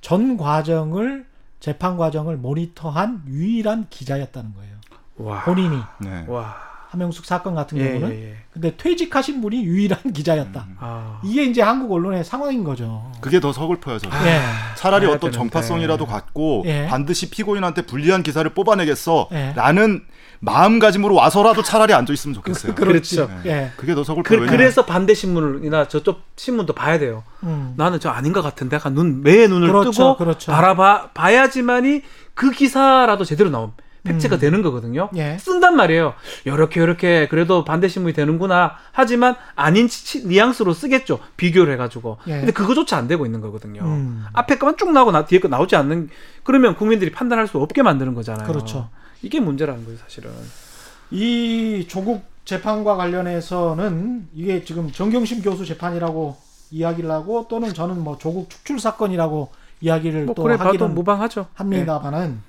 전 0.00 0.36
과정을 0.36 1.26
재판 1.62 1.96
과정을 1.96 2.38
모니터한 2.38 3.22
유일한 3.28 3.86
기자였다는 3.88 4.52
거예요. 4.52 4.74
와, 5.18 5.44
본인이 5.44 5.76
네. 6.00 6.24
와, 6.26 6.56
한명숙 6.92 7.24
사건 7.24 7.54
같은 7.54 7.78
예, 7.78 7.88
경우는 7.88 8.10
예, 8.14 8.22
예. 8.32 8.36
근데 8.52 8.76
퇴직하신 8.76 9.40
분이 9.40 9.64
유일한 9.64 9.98
기자였다. 10.12 10.66
아, 10.78 11.20
이게 11.24 11.44
이제 11.44 11.62
한국 11.62 11.90
언론의 11.90 12.22
상황인 12.22 12.64
거죠. 12.64 13.10
그게 13.22 13.40
더 13.40 13.50
서글퍼요. 13.50 13.98
저는. 13.98 14.26
예. 14.26 14.40
차라리 14.76 15.06
어떤 15.06 15.30
되는데. 15.30 15.38
정파성이라도 15.38 16.04
갖고 16.04 16.62
예. 16.66 16.86
반드시 16.88 17.30
피고인한테 17.30 17.82
불리한 17.86 18.22
기사를 18.22 18.46
뽑아내겠어 18.52 19.28
예. 19.32 19.54
라는 19.56 20.02
마음가짐으로 20.40 21.14
와서라도 21.14 21.62
차라리 21.62 21.94
앉아 21.94 22.12
있으면 22.12 22.34
좋겠어요. 22.34 22.74
그렇지. 22.74 23.16
그렇죠. 23.16 23.32
예. 23.46 23.70
그게 23.78 23.94
더 23.94 24.04
서글퍼요. 24.04 24.40
그, 24.40 24.46
그래서 24.46 24.84
반대 24.84 25.14
신문이나 25.14 25.88
저쪽 25.88 26.20
신문도 26.36 26.74
봐야 26.74 26.98
돼요. 26.98 27.24
음. 27.44 27.72
나는 27.78 28.00
저 28.00 28.10
아닌 28.10 28.34
것 28.34 28.42
같은데 28.42 28.76
약간 28.76 28.92
눈 28.92 29.22
매의 29.22 29.48
눈을 29.48 29.68
그렇죠, 29.68 29.90
뜨고 29.92 30.16
그렇죠. 30.18 30.52
바라봐 30.52 31.12
봐야지만이 31.14 32.02
그 32.34 32.50
기사라도 32.50 33.24
제대로 33.24 33.48
나옴 33.48 33.72
팩트가 34.04 34.36
음. 34.36 34.40
되는 34.40 34.62
거거든요. 34.62 35.08
예. 35.16 35.36
쓴단 35.38 35.76
말이에요. 35.76 36.14
요렇게 36.46 36.80
요렇게 36.80 37.28
그래도 37.28 37.64
반대 37.64 37.86
신문이 37.88 38.14
되는구나. 38.14 38.72
하지만 38.90 39.36
아닌 39.54 39.86
치- 39.88 40.26
뉘앙스로 40.26 40.72
쓰겠죠. 40.72 41.20
비교를 41.36 41.72
해가지고. 41.74 42.18
예. 42.26 42.32
근데 42.38 42.52
그거조차 42.52 42.96
안 42.96 43.06
되고 43.06 43.24
있는 43.24 43.40
거거든요. 43.40 43.82
음. 43.82 44.24
앞에 44.32 44.58
거만 44.58 44.76
쭉 44.76 44.90
나오고 44.92 45.12
나, 45.12 45.24
뒤에 45.24 45.38
거 45.38 45.48
나오지 45.48 45.76
않는 45.76 46.08
그러면 46.42 46.74
국민들이 46.76 47.12
판단할 47.12 47.46
수 47.46 47.58
없게 47.58 47.82
만드는 47.82 48.14
거잖아요. 48.14 48.46
그렇죠. 48.48 48.88
이게 49.22 49.38
문제라는 49.38 49.84
거예요, 49.84 49.98
사실은. 49.98 50.30
이 51.10 51.86
조국 51.88 52.24
재판과 52.44 52.96
관련해서는 52.96 54.28
이게 54.34 54.64
지금 54.64 54.90
정경심 54.90 55.42
교수 55.42 55.64
재판이라고 55.64 56.36
이야기를 56.70 57.10
하고 57.10 57.46
또는 57.48 57.72
저는 57.74 58.02
뭐 58.02 58.18
조국 58.18 58.50
축출 58.50 58.80
사건이라고 58.80 59.50
이야기를 59.80 60.24
뭐 60.24 60.34
또 60.34 60.42
그래 60.42 60.56
하기는 60.56 60.94
무방하죠. 60.94 61.46
합니다만은 61.54 62.40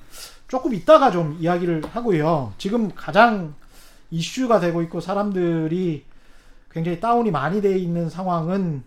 조금 0.54 0.76
이따가 0.76 1.10
좀 1.10 1.36
이야기를 1.40 1.82
하고요. 1.94 2.54
지금 2.60 2.94
가장 2.94 3.56
이슈가 4.12 4.60
되고 4.60 4.84
있고 4.84 5.02
사람들이 5.02 6.06
굉장히 6.70 7.00
다운이 7.00 7.32
많이 7.32 7.60
돼 7.60 7.76
있는 7.76 8.08
상황은 8.08 8.84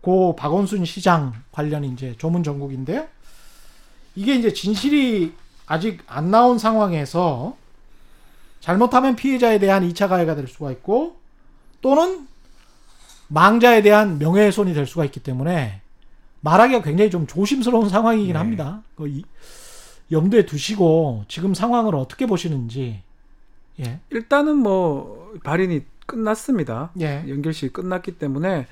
고 0.00 0.34
박원순 0.34 0.84
시장 0.86 1.34
관련 1.52 1.84
이제 1.84 2.16
조문 2.18 2.42
전국인데요. 2.42 3.06
이게 4.16 4.34
이제 4.34 4.52
진실이 4.52 5.34
아직 5.66 6.02
안 6.08 6.32
나온 6.32 6.58
상황에서 6.58 7.56
잘못하면 8.58 9.14
피해자에 9.14 9.60
대한 9.60 9.88
2차 9.88 10.08
가해가 10.08 10.34
될 10.34 10.48
수가 10.48 10.72
있고 10.72 11.14
또는 11.80 12.26
망자에 13.28 13.82
대한 13.82 14.18
명예훼손이 14.18 14.74
될 14.74 14.84
수가 14.84 15.04
있기 15.04 15.20
때문에 15.20 15.80
말하기가 16.40 16.82
굉장히 16.82 17.08
좀 17.12 17.28
조심스러운 17.28 17.88
상황이긴 17.88 18.32
네. 18.32 18.38
합니다. 18.38 18.82
그 18.96 19.06
이- 19.06 19.22
염두에 20.10 20.46
두시고 20.46 21.24
지금 21.28 21.54
상황을 21.54 21.94
어떻게 21.94 22.26
보시는지. 22.26 23.02
예. 23.80 24.00
일단은 24.10 24.56
뭐 24.56 25.32
발인이 25.44 25.84
끝났습니다. 26.06 26.90
예. 27.00 27.24
연결식이 27.28 27.72
끝났기 27.72 28.18
때문에 28.18 28.66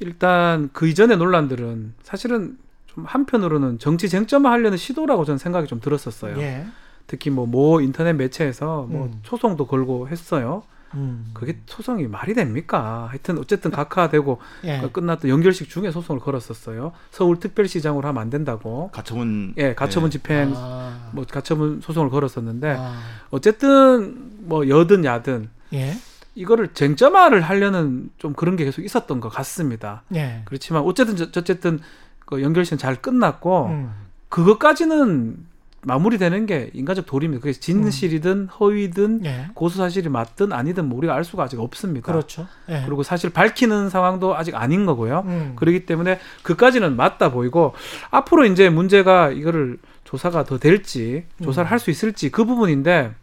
일단 0.00 0.70
그 0.72 0.86
이전의 0.86 1.16
논란들은 1.16 1.94
사실은 2.02 2.58
좀 2.86 3.04
한편으로는 3.04 3.78
정치 3.78 4.08
쟁점화하려는 4.08 4.76
시도라고 4.76 5.24
저는 5.24 5.38
생각이 5.38 5.66
좀 5.66 5.80
들었었어요. 5.80 6.38
예. 6.38 6.66
특히 7.06 7.30
뭐모 7.30 7.80
인터넷 7.80 8.12
매체에서 8.12 8.86
뭐 8.88 9.06
음. 9.06 9.20
소송도 9.24 9.66
걸고 9.66 10.08
했어요. 10.08 10.62
음. 10.94 11.30
그게 11.34 11.58
소송이 11.66 12.06
말이 12.06 12.34
됩니까? 12.34 13.06
하여튼 13.10 13.38
어쨌든 13.38 13.70
각하되고 13.70 14.40
예. 14.64 14.88
끝났던 14.92 15.30
연결식 15.30 15.68
중에 15.68 15.90
소송을 15.90 16.20
걸었었어요. 16.20 16.92
서울특별시장으로 17.10 18.06
하면 18.08 18.22
안 18.22 18.30
된다고. 18.30 18.90
가처분 18.92 19.54
예, 19.58 19.74
가처분 19.74 20.10
네. 20.10 20.18
집행 20.18 20.52
아. 20.56 21.10
뭐 21.12 21.24
가처분 21.24 21.80
소송을 21.82 22.10
걸었었는데 22.10 22.76
아. 22.78 23.00
어쨌든 23.30 24.30
뭐 24.40 24.68
여든 24.68 25.04
야든 25.04 25.50
예. 25.74 25.94
이거를 26.34 26.68
쟁점화를 26.68 27.40
하려는 27.40 28.10
좀 28.18 28.32
그런 28.32 28.56
게 28.56 28.64
계속 28.64 28.82
있었던 28.82 29.20
것 29.20 29.28
같습니다. 29.28 30.02
예. 30.14 30.42
그렇지만 30.44 30.82
어쨌든 30.82 31.16
저, 31.16 31.24
어쨌든 31.24 31.80
그 32.26 32.42
연결식은 32.42 32.78
잘 32.78 32.96
끝났고 32.96 33.66
음. 33.66 33.92
그것까지는 34.28 35.47
마무리되는 35.82 36.46
게 36.46 36.70
인간적 36.74 37.06
도리입니다. 37.06 37.40
그게 37.40 37.52
진실이든 37.52 38.48
허위든 38.48 39.24
예. 39.24 39.46
고소 39.54 39.76
사실이 39.78 40.08
맞든 40.08 40.52
아니든 40.52 40.88
뭐 40.88 40.98
우리가 40.98 41.14
알 41.14 41.24
수가 41.24 41.44
아직 41.44 41.60
없습니다. 41.60 42.10
그렇죠. 42.10 42.46
예. 42.68 42.82
그리고 42.84 43.02
사실 43.02 43.30
밝히는 43.30 43.88
상황도 43.88 44.36
아직 44.36 44.56
아닌 44.56 44.86
거고요. 44.86 45.22
음. 45.26 45.52
그렇기 45.56 45.86
때문에 45.86 46.18
그까지는 46.42 46.96
맞다 46.96 47.30
보이고 47.30 47.74
앞으로 48.10 48.44
이제 48.44 48.68
문제가 48.68 49.30
이거를 49.30 49.78
조사가 50.04 50.44
더 50.44 50.58
될지 50.58 51.24
조사를 51.42 51.68
음. 51.68 51.70
할수 51.70 51.90
있을지 51.90 52.30
그 52.30 52.44
부분인데 52.44 53.14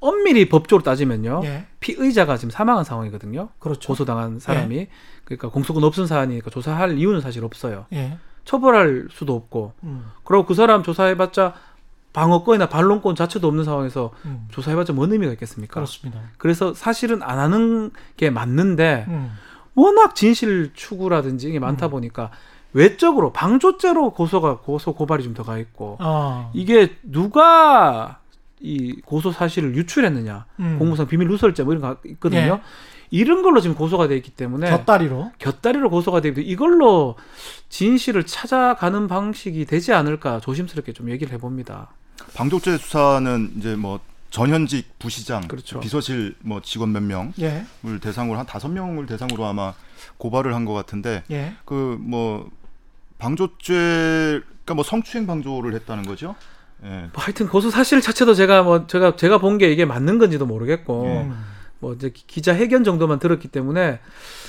엄밀히 0.00 0.48
법적으로 0.48 0.82
따지면요 0.82 1.42
예. 1.44 1.66
피의자가 1.78 2.36
지금 2.36 2.50
사망한 2.50 2.82
상황이거든요 2.82 3.50
그렇죠. 3.60 3.86
고소당한 3.88 4.40
사람이 4.40 4.88
그러니까 5.24 5.48
공소권 5.50 5.84
없은 5.84 6.06
사안이니까 6.06 6.50
조사할 6.50 6.98
이유는 6.98 7.20
사실 7.20 7.44
없어요 7.44 7.86
예. 7.92 8.18
처벌할 8.44 9.08
수도 9.10 9.34
없고 9.34 9.72
음. 9.84 10.10
그리고 10.24 10.44
그 10.46 10.54
사람 10.54 10.82
조사해봤자 10.82 11.54
방어권이나 12.12 12.68
반론권 12.68 13.14
자체도 13.14 13.48
없는 13.48 13.64
상황에서 13.64 14.10
음. 14.24 14.46
조사해봤자 14.50 14.92
뭔 14.92 15.12
의미가 15.12 15.32
있겠습니까? 15.32 15.74
그렇습니다. 15.74 16.20
그래서 16.36 16.74
사실은 16.74 17.22
안 17.22 17.38
하는 17.38 17.90
게 18.16 18.30
맞는데 18.30 19.06
음. 19.08 19.32
워낙 19.74 20.14
진실 20.14 20.72
추구라든지 20.74 21.48
이게 21.48 21.58
많다 21.58 21.86
음. 21.86 21.90
보니까 21.90 22.30
외적으로 22.74 23.32
방조죄로 23.32 24.10
고소가 24.10 24.58
고소 24.58 24.94
고발이 24.94 25.24
좀 25.24 25.34
들어가 25.34 25.58
있고 25.58 25.98
어. 26.00 26.50
이게 26.54 26.96
누가 27.02 28.18
이 28.60 29.00
고소 29.04 29.32
사실을 29.32 29.74
유출했느냐, 29.74 30.46
음. 30.60 30.76
공무상 30.78 31.08
비밀 31.08 31.28
누설죄 31.28 31.64
뭐 31.64 31.74
이런 31.74 31.82
거 31.82 32.00
있거든요. 32.10 32.60
이런 33.12 33.42
걸로 33.42 33.60
지금 33.60 33.76
고소가 33.76 34.08
돼 34.08 34.16
있기 34.16 34.30
때문에 34.30 34.70
곁다리로. 34.70 35.32
곁다리로 35.38 35.90
고소가 35.90 36.22
되고 36.22 36.40
이걸로 36.40 37.16
진실을 37.68 38.24
찾아가는 38.24 39.06
방식이 39.06 39.66
되지 39.66 39.92
않을까 39.92 40.40
조심스럽게 40.40 40.94
좀 40.94 41.10
얘기를 41.10 41.30
해봅니다. 41.34 41.90
방조죄 42.34 42.78
수사는 42.78 43.52
이제 43.58 43.76
뭐 43.76 44.00
전현직 44.30 44.98
부시장, 44.98 45.46
그렇죠. 45.46 45.78
비서실 45.80 46.36
뭐 46.40 46.62
직원 46.62 46.92
몇 46.92 47.02
명을 47.02 47.32
예. 47.40 47.66
대상으로 48.00 48.38
한 48.38 48.46
다섯 48.46 48.68
명을 48.68 49.04
대상으로 49.04 49.44
아마 49.44 49.74
고발을 50.16 50.54
한 50.54 50.64
것 50.64 50.72
같은데 50.72 51.22
예. 51.30 51.52
그뭐 51.66 52.48
방조죄 53.18 54.40
그러니까 54.64 54.74
뭐 54.74 54.82
성추행 54.84 55.26
방조를 55.26 55.74
했다는 55.74 56.04
거죠. 56.04 56.34
예. 56.84 56.88
뭐 57.12 57.22
하여튼 57.22 57.46
고소 57.46 57.70
사실 57.70 58.00
자체도 58.00 58.32
제가 58.34 58.62
뭐 58.62 58.86
제가 58.86 59.16
제가 59.16 59.36
본 59.36 59.58
게 59.58 59.70
이게 59.70 59.84
맞는 59.84 60.18
건지도 60.18 60.46
모르겠고 60.46 61.04
음. 61.04 61.51
뭐 61.82 61.94
이제 61.94 62.10
기- 62.10 62.24
기자 62.28 62.54
회견 62.54 62.84
정도만 62.84 63.18
들었기 63.18 63.48
때문에 63.48 63.98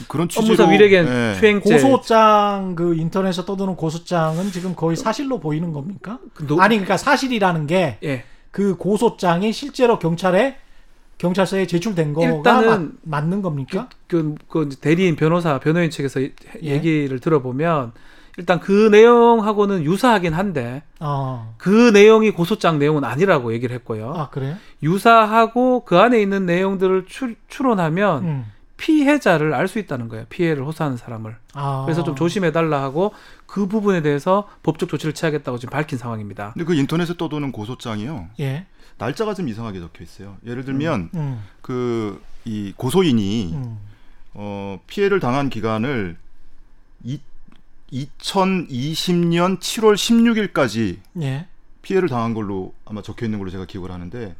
그런 0.08 0.30
취지로 0.30 0.46
업무상 0.46 0.72
위력 0.72 1.08
예. 1.08 1.40
추행죄 1.40 1.82
고소장 1.82 2.76
그 2.76 2.94
인터넷에 2.94 3.44
떠도는 3.44 3.76
고소장은 3.76 4.52
지금 4.52 4.76
거의 4.76 4.96
사실로 4.96 5.40
보이는 5.40 5.74
겁니까? 5.74 6.20
그 6.36 6.46
노- 6.46 6.62
아니 6.62 6.76
그러니까 6.76 6.96
사실이라는 6.96 7.66
게그 7.66 7.98
예. 8.04 8.24
고소장이 8.78 9.52
실제로 9.52 9.98
경찰에 9.98 10.58
경찰서에 11.18 11.66
제출된 11.66 12.14
거가 12.14 12.28
일단은 12.28 12.98
맞, 13.02 13.26
는 13.26 13.42
겁니까? 13.42 13.90
그, 14.08 14.36
그 14.48 14.66
이제 14.68 14.78
대리인 14.80 15.16
변호사 15.16 15.60
변호인 15.60 15.90
측에서 15.90 16.20
이- 16.20 16.34
예. 16.64 16.70
얘기를 16.70 17.20
들어보면 17.20 17.94
일단 18.38 18.60
그 18.60 18.90
내용하고는 18.90 19.84
유사하긴 19.84 20.34
한데 20.34 20.82
어. 21.00 21.54
그 21.58 21.92
내용이 21.92 22.32
고소장 22.32 22.80
내용은 22.80 23.04
아니라고 23.04 23.54
얘기를 23.54 23.76
했고요. 23.76 24.14
아 24.16 24.30
그래요? 24.30 24.56
유사하고 24.82 25.86
그 25.86 25.98
안에 26.00 26.22
있는 26.22 26.46
내용들을 26.46 27.06
출, 27.08 27.36
추론하면 27.48 28.24
음. 28.24 28.46
피해자를 28.78 29.54
알 29.54 29.68
수 29.68 29.80
있다는 29.80 30.10
거예요. 30.10 30.26
피해를 30.30 30.66
호소하는 30.66 30.98
사람을. 30.98 31.38
아. 31.54 31.84
그래서 31.86 32.04
좀 32.04 32.16
조심해 32.16 32.52
달라 32.52 32.82
하고 32.82 33.14
그 33.46 33.68
부분에 33.68 34.02
대해서 34.02 34.50
법적 34.64 34.90
조치를 34.90 35.14
취하겠다고 35.14 35.58
지금 35.60 35.72
밝힌 35.72 35.98
상황입니다. 35.98 36.52
근데 36.54 36.66
그 36.66 36.74
인터넷에 36.74 37.16
떠도는 37.16 37.52
고소장이요. 37.52 38.30
예. 38.40 38.66
날짜가 38.98 39.36
좀 39.36 39.48
이상하게 39.48 39.80
적혀 39.80 40.04
있어요. 40.04 40.38
예를 40.46 40.66
들면 40.66 41.12
음. 41.14 41.44
그이 41.62 42.74
고소인이 42.76 43.54
음. 43.54 43.78
어, 44.34 44.80
피해를 44.88 45.20
당한 45.20 45.50
기간을 45.50 46.18
이, 47.04 47.20
2020년 47.94 49.60
7월 49.60 49.96
16일까지 49.96 50.98
예. 51.22 51.48
피해를 51.82 52.10
당한 52.10 52.34
걸로 52.34 52.74
아마 52.86 53.02
적혀 53.02 53.26
있는 53.26 53.40
걸로 53.40 53.52
제가 53.52 53.66
기억을 53.66 53.92
하는데 53.92 54.36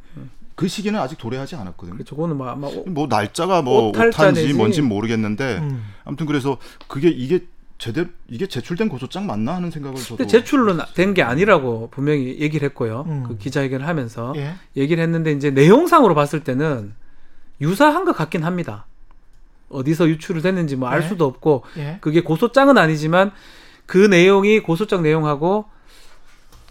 그 0.54 0.68
시기는 0.68 0.98
아직 0.98 1.18
도래하지 1.18 1.56
않았거든요. 1.56 1.94
그렇죠. 1.94 2.14
그거는 2.16 2.36
뭐 2.36 2.48
아마 2.48 2.68
오- 2.68 2.84
뭐 2.86 3.06
날짜가 3.06 3.62
뭐 3.62 3.92
내지. 3.92 4.54
뭔지 4.54 4.82
모르겠는데 4.82 5.58
음. 5.58 5.84
아무튼 6.04 6.26
그래서 6.26 6.58
그게 6.88 7.08
이게 7.08 7.40
제대로 7.76 8.08
이게 8.28 8.46
제출된 8.46 8.88
고소장 8.88 9.26
맞나 9.26 9.56
하는 9.56 9.70
생각을 9.70 9.96
저도 10.00 10.16
근데 10.16 10.30
제출은 10.30 10.78
된게 10.94 11.22
아니라고 11.22 11.88
분명히 11.90 12.38
얘기를 12.40 12.66
했고요. 12.68 13.04
음. 13.08 13.24
그 13.26 13.36
기자회견을 13.36 13.86
하면서 13.86 14.32
예. 14.36 14.54
얘기를 14.76 15.02
했는데 15.02 15.32
이제 15.32 15.50
내용상으로 15.50 16.14
봤을 16.14 16.44
때는 16.44 16.94
유사한 17.60 18.04
것 18.04 18.16
같긴 18.16 18.44
합니다. 18.44 18.86
어디서 19.68 20.08
유출을 20.08 20.42
됐는지 20.42 20.76
뭐알 20.76 21.00
네. 21.00 21.08
수도 21.08 21.24
없고 21.26 21.64
예. 21.78 21.98
그게 22.00 22.20
고소장은 22.22 22.78
아니지만 22.78 23.32
그 23.86 23.98
내용이 23.98 24.60
고소장 24.60 25.02
내용하고 25.02 25.64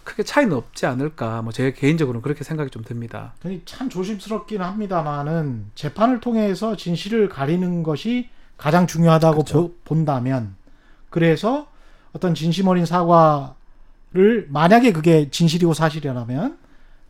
크게 0.04 0.22
차이는 0.22 0.54
없지 0.56 0.86
않을까. 0.86 1.42
뭐 1.42 1.52
제 1.52 1.72
개인적으로는 1.72 2.22
그렇게 2.22 2.44
생각이 2.44 2.70
좀 2.70 2.82
듭니다. 2.84 3.32
참 3.64 3.88
조심스럽긴 3.88 4.60
합니다만은 4.60 5.66
재판을 5.74 6.20
통해서 6.20 6.76
진실을 6.76 7.28
가리는 7.28 7.82
것이 7.82 8.28
가장 8.56 8.86
중요하다고 8.86 9.34
그렇죠. 9.44 9.54
보- 9.68 9.74
본다면 9.84 10.54
그래서 11.10 11.66
어떤 12.12 12.34
진심 12.34 12.68
어린 12.68 12.84
사과를 12.86 14.46
만약에 14.48 14.92
그게 14.92 15.28
진실이고 15.30 15.74
사실이라면 15.74 16.58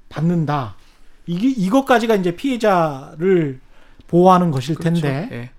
받는다. 0.09 0.77
이게 1.27 1.49
이것까지가 1.49 2.15
이제 2.17 2.37
피해자를 2.37 3.61
보호하는 4.07 4.51
것일 4.51 4.77
그렇죠. 4.77 5.01
텐데 5.01 5.29
예. 5.33 5.51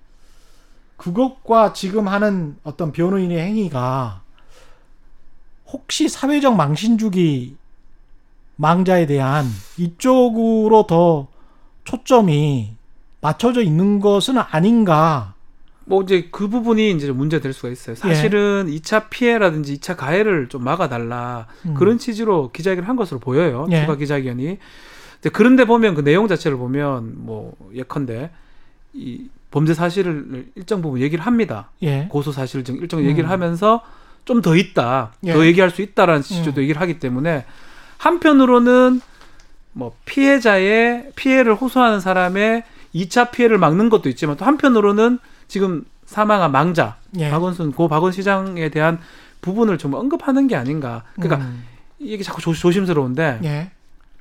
그것과 0.97 1.73
지금 1.73 2.07
하는 2.07 2.57
어떤 2.63 2.91
변호인의 2.91 3.37
행위가 3.37 4.21
혹시 5.67 6.07
사회적 6.07 6.55
망신 6.55 6.97
주기 6.97 7.57
망자에 8.55 9.05
대한 9.05 9.45
이쪽으로 9.77 10.87
더 10.87 11.27
초점이 11.83 12.75
맞춰져 13.21 13.61
있는 13.61 13.99
것은 13.99 14.37
아닌가. 14.37 15.33
뭐 15.87 16.01
이제 16.01 16.29
그 16.31 16.47
부분이 16.47 16.91
이제 16.91 17.11
문제 17.11 17.39
될 17.39 17.53
수가 17.53 17.69
있어요. 17.69 17.95
사실은 17.95 18.67
2차 18.67 19.09
피해라든지 19.09 19.77
2차 19.77 19.95
가해를 19.95 20.49
좀 20.49 20.63
막아달라 20.63 21.47
음. 21.65 21.75
그런 21.75 21.99
취지로 21.99 22.51
기자회견을 22.51 22.87
한 22.89 22.95
것으로 22.95 23.19
보여요. 23.19 23.67
예. 23.71 23.81
추가 23.81 23.95
기자회견이. 23.95 24.57
그런데 25.33 25.65
보면 25.65 25.95
그 25.95 26.03
내용 26.03 26.27
자체를 26.27 26.57
보면 26.57 27.13
뭐 27.25 27.55
예컨대 27.73 28.31
이 28.93 29.27
범죄 29.55 29.73
사실을 29.73 30.47
일정 30.55 30.81
부분 30.81 30.99
얘기를 30.99 31.25
합니다. 31.25 31.69
예. 31.81 32.07
고소 32.09 32.33
사실 32.33 32.65
등 32.65 32.75
일정 32.75 32.99
음. 32.99 33.05
얘기를 33.05 33.29
하면서 33.29 33.81
좀 34.25 34.41
더 34.41 34.53
있다, 34.53 35.13
예. 35.23 35.31
더 35.31 35.45
얘기할 35.45 35.69
수 35.69 35.81
있다라는 35.81 36.23
취지도 36.23 36.61
얘기를 36.61 36.81
하기 36.81 36.99
때문에 36.99 37.45
한편으로는 37.97 38.99
뭐 39.71 39.95
피해자의 40.03 41.11
피해를 41.15 41.55
호소하는 41.55 42.01
사람의 42.01 42.63
2차 42.93 43.31
피해를 43.31 43.57
막는 43.57 43.87
것도 43.89 44.09
있지만 44.09 44.35
또 44.35 44.43
한편으로는 44.43 45.19
지금 45.47 45.85
사망한 46.05 46.51
망자 46.51 46.97
예. 47.17 47.29
박원순 47.29 47.71
고 47.71 47.87
박원 47.87 48.11
시장에 48.11 48.67
대한 48.67 48.99
부분을 49.39 49.77
좀 49.77 49.93
언급하는 49.93 50.47
게 50.47 50.57
아닌가. 50.57 51.03
그러니까 51.13 51.37
음. 51.47 51.63
이게 51.99 52.21
자꾸 52.23 52.41
조, 52.41 52.53
조심스러운데 52.53 53.39
예. 53.45 53.71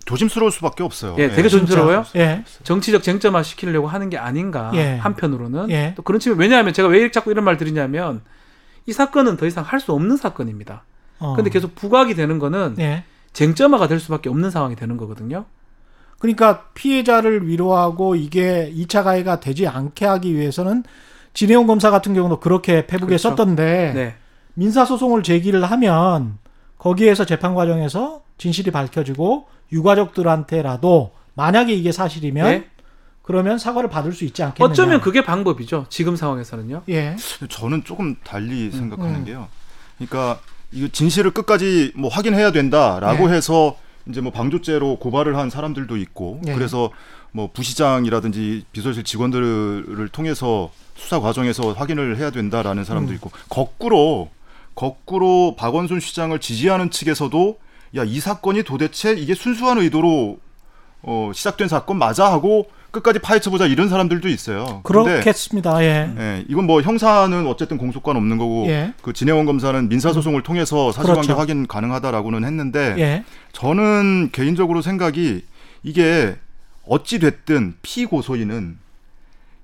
조심스러울 0.05 0.51
수밖에 0.53 0.83
없어요. 0.83 1.15
예, 1.19 1.29
되게 1.31 1.49
진짜. 1.49 1.61
조심스러워요. 1.67 2.05
예. 2.17 2.45
정치적 2.63 3.03
쟁점화 3.03 3.43
시키려고 3.43 3.87
하는 3.89 4.11
게 4.11 4.19
아닌가 4.19 4.71
예. 4.75 4.97
한편으로는 4.97 5.71
예. 5.71 5.93
또 5.97 6.03
그런 6.03 6.21
측면 6.21 6.39
왜냐하면 6.39 6.73
제가 6.75 6.89
왜 6.89 7.11
자꾸 7.11 7.31
이런 7.31 7.45
말 7.45 7.57
드리냐면 7.57 8.23
이 8.87 8.93
사건은 8.93 9.37
더 9.37 9.47
이상 9.47 9.65
할 9.65 9.81
수 9.81 9.93
없는 9.93 10.17
사건입니다. 10.17 10.85
어. 11.21 11.35
근데 11.37 11.49
계속 11.51 11.75
부각이 11.75 12.15
되는 12.15 12.39
거는 12.39 12.77
예. 12.81 13.05
쟁점화가 13.33 13.89
될 13.89 13.99
수밖에 14.01 14.29
없는 14.29 14.51
상황이 14.51 14.77
되는 14.77 14.97
거거든요. 14.97 15.47
그러니까 16.19 16.65
피해자를 16.75 17.47
위로하고 17.49 18.15
이게 18.15 18.73
2차 18.75 19.05
가해가 19.05 19.41
되지 19.41 19.67
않게 19.69 20.07
하기 20.07 20.35
위해서는 20.35 20.85
진해용 21.35 21.67
검사 21.67 21.91
같은 21.91 22.15
경우도 22.15 22.41
그렇게 22.41 22.87
페북에 22.87 23.07
그렇죠. 23.09 23.31
썼던데 23.31 23.93
네. 23.95 24.15
민사 24.55 24.85
소송을 24.85 25.23
제기를 25.23 25.65
하면 25.65 26.39
거기에서 26.79 27.25
재판 27.25 27.55
과정에서 27.55 28.23
진실이 28.39 28.71
밝혀지고 28.71 29.47
유가족들한테라도 29.73 31.13
만약에 31.35 31.73
이게 31.73 31.93
사실이면 31.93 32.47
네. 32.47 32.71
그러면 33.23 33.59
사과를 33.59 33.89
받을 33.89 34.13
수 34.13 34.25
있지 34.25 34.43
않겠느냐. 34.43 34.71
어쩌면 34.71 35.01
그게 35.01 35.25
방법이죠. 35.25 35.87
지금 35.89 36.15
상황에서는요. 36.15 36.83
예. 36.91 37.17
저는 37.49 37.85
조금 37.85 38.17
달리 38.23 38.71
생각하는 38.71 39.21
음. 39.21 39.25
게요. 39.25 39.49
그러니까 39.97 40.41
이거 40.73 40.89
진실을 40.89 41.31
끝까지 41.31 41.93
뭐 41.97 42.11
확인해야 42.11 42.53
된다라고 42.53 43.29
네. 43.29 43.37
해서 43.37 43.77
이제 44.09 44.21
뭐 44.21 44.31
방조죄로 44.31 44.99
고발을 44.99 45.37
한 45.37 45.49
사람들도 45.49 45.97
있고 45.97 46.41
네. 46.43 46.55
그래서 46.55 46.91
뭐 47.33 47.51
부시장이라든지 47.53 48.65
비서실 48.73 49.05
직원들을 49.05 50.09
통해서 50.13 50.71
수사 50.95 51.19
과정에서 51.19 51.73
확인을 51.73 52.19
해야 52.19 52.31
된다라는 52.31 52.85
사람도 52.85 53.11
음. 53.13 53.15
있고 53.15 53.31
거꾸로 53.49 54.29
거꾸로 54.75 55.55
박원순 55.57 56.01
시장을 56.01 56.41
지지하는 56.41 56.91
측에서도 56.91 57.59
야 57.97 58.05
이 58.05 58.21
사건이 58.21 58.65
도대체 58.65 59.13
이게 59.13 59.35
순수한 59.35 59.79
의도로 59.79 60.39
어, 61.03 61.31
시작된 61.35 61.69
사건 61.69 61.99
맞아 61.99 62.31
하고 62.33 62.69
끝까지 62.91 63.19
파헤쳐 63.19 63.51
보자 63.51 63.67
이런 63.67 63.89
사람들도 63.89 64.29
있어요. 64.29 64.81
그렇겠습니다. 64.85 65.83
예. 65.83 66.15
예, 66.17 66.45
이건 66.49 66.65
뭐 66.67 66.81
형사는 66.81 67.47
어쨌든 67.47 67.77
공소권 67.77 68.17
없는 68.17 68.39
거고 68.39 68.67
예. 68.69 68.95
그 69.03 69.13
진해원 69.13 69.47
검사는 69.47 69.89
민사 69.89 70.13
소송을 70.13 70.43
통해서 70.43 70.93
사실관계 70.93 71.27
그렇죠. 71.27 71.41
확인 71.41 71.67
가능하다라고는 71.67 72.45
했는데 72.45 72.95
예. 72.99 73.25
저는 73.53 74.31
개인적으로 74.33 74.81
생각이 74.81 75.45
이게 75.83 76.37
어찌 76.87 77.19
됐든 77.19 77.75
피고소인은 77.83 78.79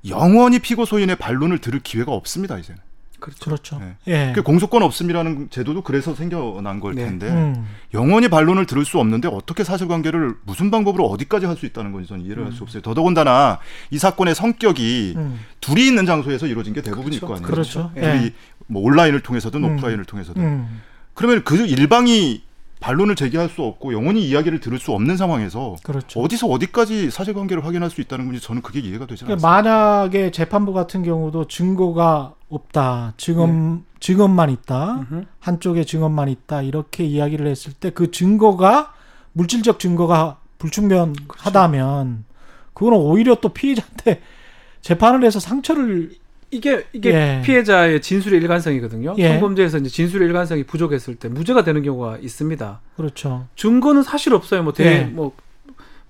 영원히 0.09 0.59
피고소인의 0.59 1.17
반론을 1.17 1.59
들을 1.59 1.81
기회가 1.81 2.13
없습니다 2.13 2.59
이제는. 2.59 2.81
그렇죠. 3.21 3.45
그렇죠. 3.45 3.79
네. 3.79 3.97
예. 4.09 4.33
그 4.35 4.43
공소권 4.43 4.83
없음이라는 4.83 5.51
제도도 5.51 5.83
그래서 5.83 6.15
생겨난 6.15 6.81
걸 6.81 6.95
네. 6.95 7.05
텐데 7.05 7.29
음. 7.29 7.67
영원히 7.95 8.29
반론을 8.29 8.67
들을 8.67 8.85
수 8.85 8.99
없는데 8.99 9.29
어떻게 9.29 9.63
사실관계를 9.65 10.35
무슨 10.45 10.71
방법으로 10.71 11.07
어디까지 11.07 11.47
할 11.47 11.57
수 11.61 11.67
있다는 11.67 11.93
건지 11.93 12.09
저는 12.09 12.25
이해를 12.25 12.47
할수 12.47 12.63
없어요. 12.63 12.81
더더군다나 12.83 13.59
이 13.91 13.99
사건의 13.99 14.35
성격이 14.35 15.15
음. 15.17 15.41
둘이 15.61 15.87
있는 15.87 16.07
장소에서 16.07 16.47
이루어진 16.47 16.73
게 16.73 16.81
대부분일 16.81 17.21
그렇죠. 17.21 17.27
거 17.27 17.35
아니에요. 17.35 17.47
그렇죠. 17.47 17.91
둘이 17.95 18.25
예. 18.27 18.33
뭐 18.67 18.83
온라인을 18.83 19.21
통해서든 19.21 19.63
음. 19.63 19.75
오프라인을 19.75 20.05
통해서든 20.07 20.43
음. 20.43 20.81
그러면 21.15 21.43
그 21.45 21.67
일방이 21.67 22.43
반론을 22.81 23.15
제기할 23.15 23.49
수 23.51 23.63
없고 23.63 23.93
영원히 23.93 24.27
이야기를 24.27 24.61
들을 24.61 24.79
수 24.79 24.93
없는 24.93 25.17
상황에서 25.19 25.77
그렇죠. 25.83 26.19
어디서 26.21 26.47
어디까지 26.47 27.11
사실관계를 27.11 27.65
확인할 27.65 27.91
수 27.91 28.01
있다는 28.01 28.25
건지 28.27 28.41
저는 28.41 28.63
그게 28.63 28.81
이해가 28.81 29.07
되지 29.07 29.25
그러니까 29.25 29.47
않습니다. 29.49 29.71
만약에 29.71 30.31
재판부 30.31 30.73
같은 30.73 31.03
경우도 31.03 31.47
증거가 31.49 32.35
없다, 32.49 33.13
증언 33.19 33.85
증언만 34.01 34.49
있다, 34.51 34.95
음흠. 35.11 35.25
한쪽에 35.41 35.85
증언만 35.85 36.29
있다 36.31 36.63
이렇게 36.63 37.05
이야기를 37.05 37.47
했을 37.47 37.73
때 37.75 37.91
그 37.91 38.11
증거가 38.11 38.95
물질적 39.35 39.79
증거가 39.79 40.39
불충분하다면 40.59 42.25
그거는 42.75 42.99
오히려 42.99 43.37
또 43.37 43.51
피해자한테 43.51 44.23
재판을 44.81 45.25
해서 45.25 45.39
상처를 45.39 46.13
이게 46.51 46.85
이게 46.93 47.13
예. 47.15 47.43
피해자의 47.45 48.03
진술의 48.03 48.41
일관성이거든요. 48.41 49.15
예. 49.19 49.29
성범죄에서 49.29 49.79
이제 49.79 49.89
진술의 49.89 50.29
일관성이 50.29 50.65
부족했을 50.65 51.15
때 51.15 51.29
무죄가 51.29 51.63
되는 51.63 51.83
경우가 51.83 52.19
있습니다. 52.19 52.81
그렇죠. 52.97 53.47
증거는 53.57 54.03
사실 54.03 54.35
없어요. 54.35 54.63
뭐 54.63 54.73
예. 54.81 54.85
대, 54.85 55.05
뭐, 55.05 55.33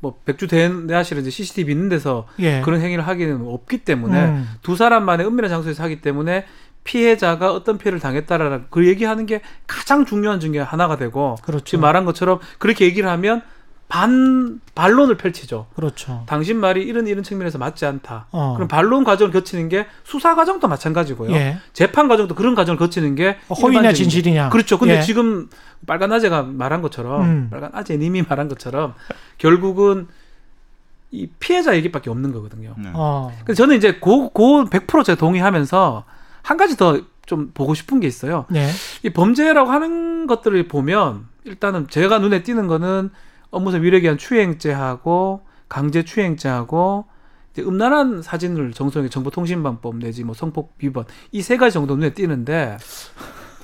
뭐 0.00 0.18
백주 0.24 0.46
대내하실은 0.46 1.22
이제 1.22 1.30
CCTV 1.30 1.72
있는 1.72 1.88
데서 1.88 2.26
예. 2.38 2.62
그런 2.62 2.80
행위를 2.80 3.06
하기는 3.06 3.46
없기 3.46 3.78
때문에 3.78 4.24
음. 4.24 4.48
두 4.62 4.76
사람만의 4.76 5.26
은밀한 5.26 5.50
장소에서 5.50 5.82
하기 5.84 6.00
때문에 6.00 6.46
피해자가 6.84 7.52
어떤 7.52 7.76
피해를 7.76 8.00
당했다라는 8.00 8.66
그 8.70 8.86
얘기하는 8.88 9.26
게 9.26 9.42
가장 9.66 10.06
중요한 10.06 10.40
증거 10.40 10.62
하나가 10.62 10.96
되고 10.96 11.36
그렇죠. 11.42 11.64
지금 11.64 11.82
말한 11.82 12.06
것처럼 12.06 12.38
그렇게 12.58 12.86
얘기를 12.86 13.08
하면 13.10 13.42
반 13.90 14.60
반론을 14.74 15.16
펼치죠. 15.18 15.66
그렇죠. 15.74 16.24
당신 16.26 16.58
말이 16.58 16.82
이런 16.82 17.06
이런 17.06 17.22
측면에서 17.22 17.58
맞지 17.58 17.84
않다. 17.84 18.28
어. 18.30 18.54
그럼 18.54 18.68
반론 18.68 19.04
과정을 19.04 19.32
거치는 19.32 19.68
게 19.68 19.86
수사 20.04 20.34
과정도 20.34 20.68
마찬가지고요. 20.68 21.32
예. 21.32 21.58
재판 21.74 22.08
과정도 22.08 22.34
그런 22.34 22.54
과정을 22.54 22.78
거치는 22.78 23.14
게 23.16 23.36
어, 23.48 23.54
허위냐 23.54 23.92
진실이냐. 23.92 24.48
그렇죠. 24.50 24.78
근데 24.78 24.98
예. 24.98 25.02
지금 25.02 25.50
빨간 25.86 26.12
아재가 26.12 26.44
말한 26.44 26.80
것처럼 26.80 27.22
음. 27.22 27.48
빨간 27.50 27.70
아재님이 27.74 28.22
말한 28.22 28.48
것처럼 28.48 28.94
결국은 29.36 30.08
이 31.10 31.26
피해자 31.38 31.76
얘기밖에 31.76 32.08
없는 32.08 32.32
거거든요. 32.32 32.74
네. 32.78 32.90
어. 32.94 33.32
근데 33.38 33.54
저는 33.54 33.76
이제 33.76 33.94
고, 33.98 34.30
고100% 34.32 35.04
제가 35.04 35.18
동의하면서 35.18 36.04
한 36.42 36.56
가지 36.56 36.76
더 36.76 37.00
좀 37.30 37.52
보고 37.54 37.74
싶은 37.74 38.00
게 38.00 38.08
있어요. 38.08 38.44
네. 38.50 38.68
이 39.04 39.10
범죄라고 39.10 39.70
하는 39.70 40.26
것들을 40.26 40.66
보면 40.66 41.28
일단은 41.44 41.86
제가 41.88 42.18
눈에 42.18 42.42
띄는 42.42 42.66
거는 42.66 43.10
업무상 43.50 43.82
위력에 43.82 44.02
의한 44.02 44.18
추행죄하고 44.18 45.42
강제 45.68 46.02
추행죄하고 46.04 47.04
음란한 47.58 48.22
사진을 48.22 48.72
정성의 48.72 49.10
정보통신망법 49.10 49.96
내지 49.96 50.24
뭐 50.24 50.34
성폭 50.34 50.74
위반 50.78 51.04
이 51.32 51.42
세 51.42 51.56
가지 51.56 51.74
정도 51.74 51.96
눈에 51.96 52.10
띄는데 52.14 52.76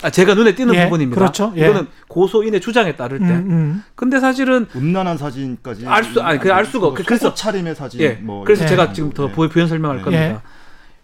아 0.03 0.11
제가 0.11 0.35
눈에 0.35 0.55
띄는 0.55 0.75
예, 0.75 0.85
부분입니다. 0.85 1.19
그렇죠. 1.19 1.53
예. 1.57 1.65
이거는 1.65 1.87
고소인의 2.09 2.61
주장에 2.61 2.97
따를 2.97 3.19
때. 3.19 3.25
음, 3.25 3.51
음. 3.51 3.83
근데 3.95 4.21
사실은 4.21 4.67
음란한 4.77 5.17
사진까지 5.17 5.87
알 5.87 6.05
수- 6.05 6.21
아니, 6.21 6.39
그알 6.39 6.67
수가 6.67 6.89
없- 6.89 6.95
뭐 6.99 7.05
그래서- 7.07 7.33
차림의 7.33 7.75
사진 7.75 8.01
예. 8.03 8.11
뭐 8.15 8.45
그래서 8.45 8.65
예. 8.65 8.69
제가 8.69 8.93
지금 8.93 9.11
더 9.11 9.29
예. 9.29 9.33
부- 9.33 9.49
부연 9.49 9.69
설명할 9.69 10.01
예. 10.01 10.03
겁니다. 10.03 10.43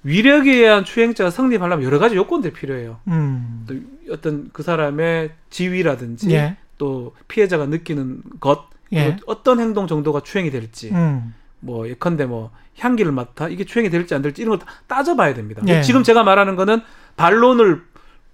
위력에 0.04 0.52
의한 0.56 0.84
추행죄가 0.84 1.30
성립하려면 1.30 1.84
여러 1.86 1.98
가지 1.98 2.16
요건들이 2.16 2.52
필요해요. 2.52 2.98
음. 3.08 3.64
또 3.66 3.74
어떤 4.12 4.50
그 4.52 4.62
사람의 4.62 5.30
지위라든지 5.48 6.30
예. 6.32 6.56
또 6.76 7.14
피해자가 7.28 7.66
느끼는 7.66 8.22
것 8.40 8.66
예. 8.92 9.04
그리고 9.06 9.18
어떤 9.26 9.60
행동 9.60 9.86
정도가 9.86 10.20
추행이 10.20 10.50
될지 10.50 10.90
음. 10.92 11.34
뭐 11.60 11.88
예컨대 11.88 12.26
뭐 12.26 12.50
향기를 12.78 13.12
맡아 13.12 13.48
이게 13.48 13.64
추행이 13.64 13.90
될지 13.90 14.14
안 14.14 14.22
될지 14.22 14.42
이런 14.42 14.58
거다 14.58 14.70
따져봐야 14.86 15.34
됩니다. 15.34 15.62
예. 15.68 15.82
지금 15.82 16.02
제가 16.02 16.22
말하는 16.24 16.56
거는 16.56 16.80
반론을 17.16 17.82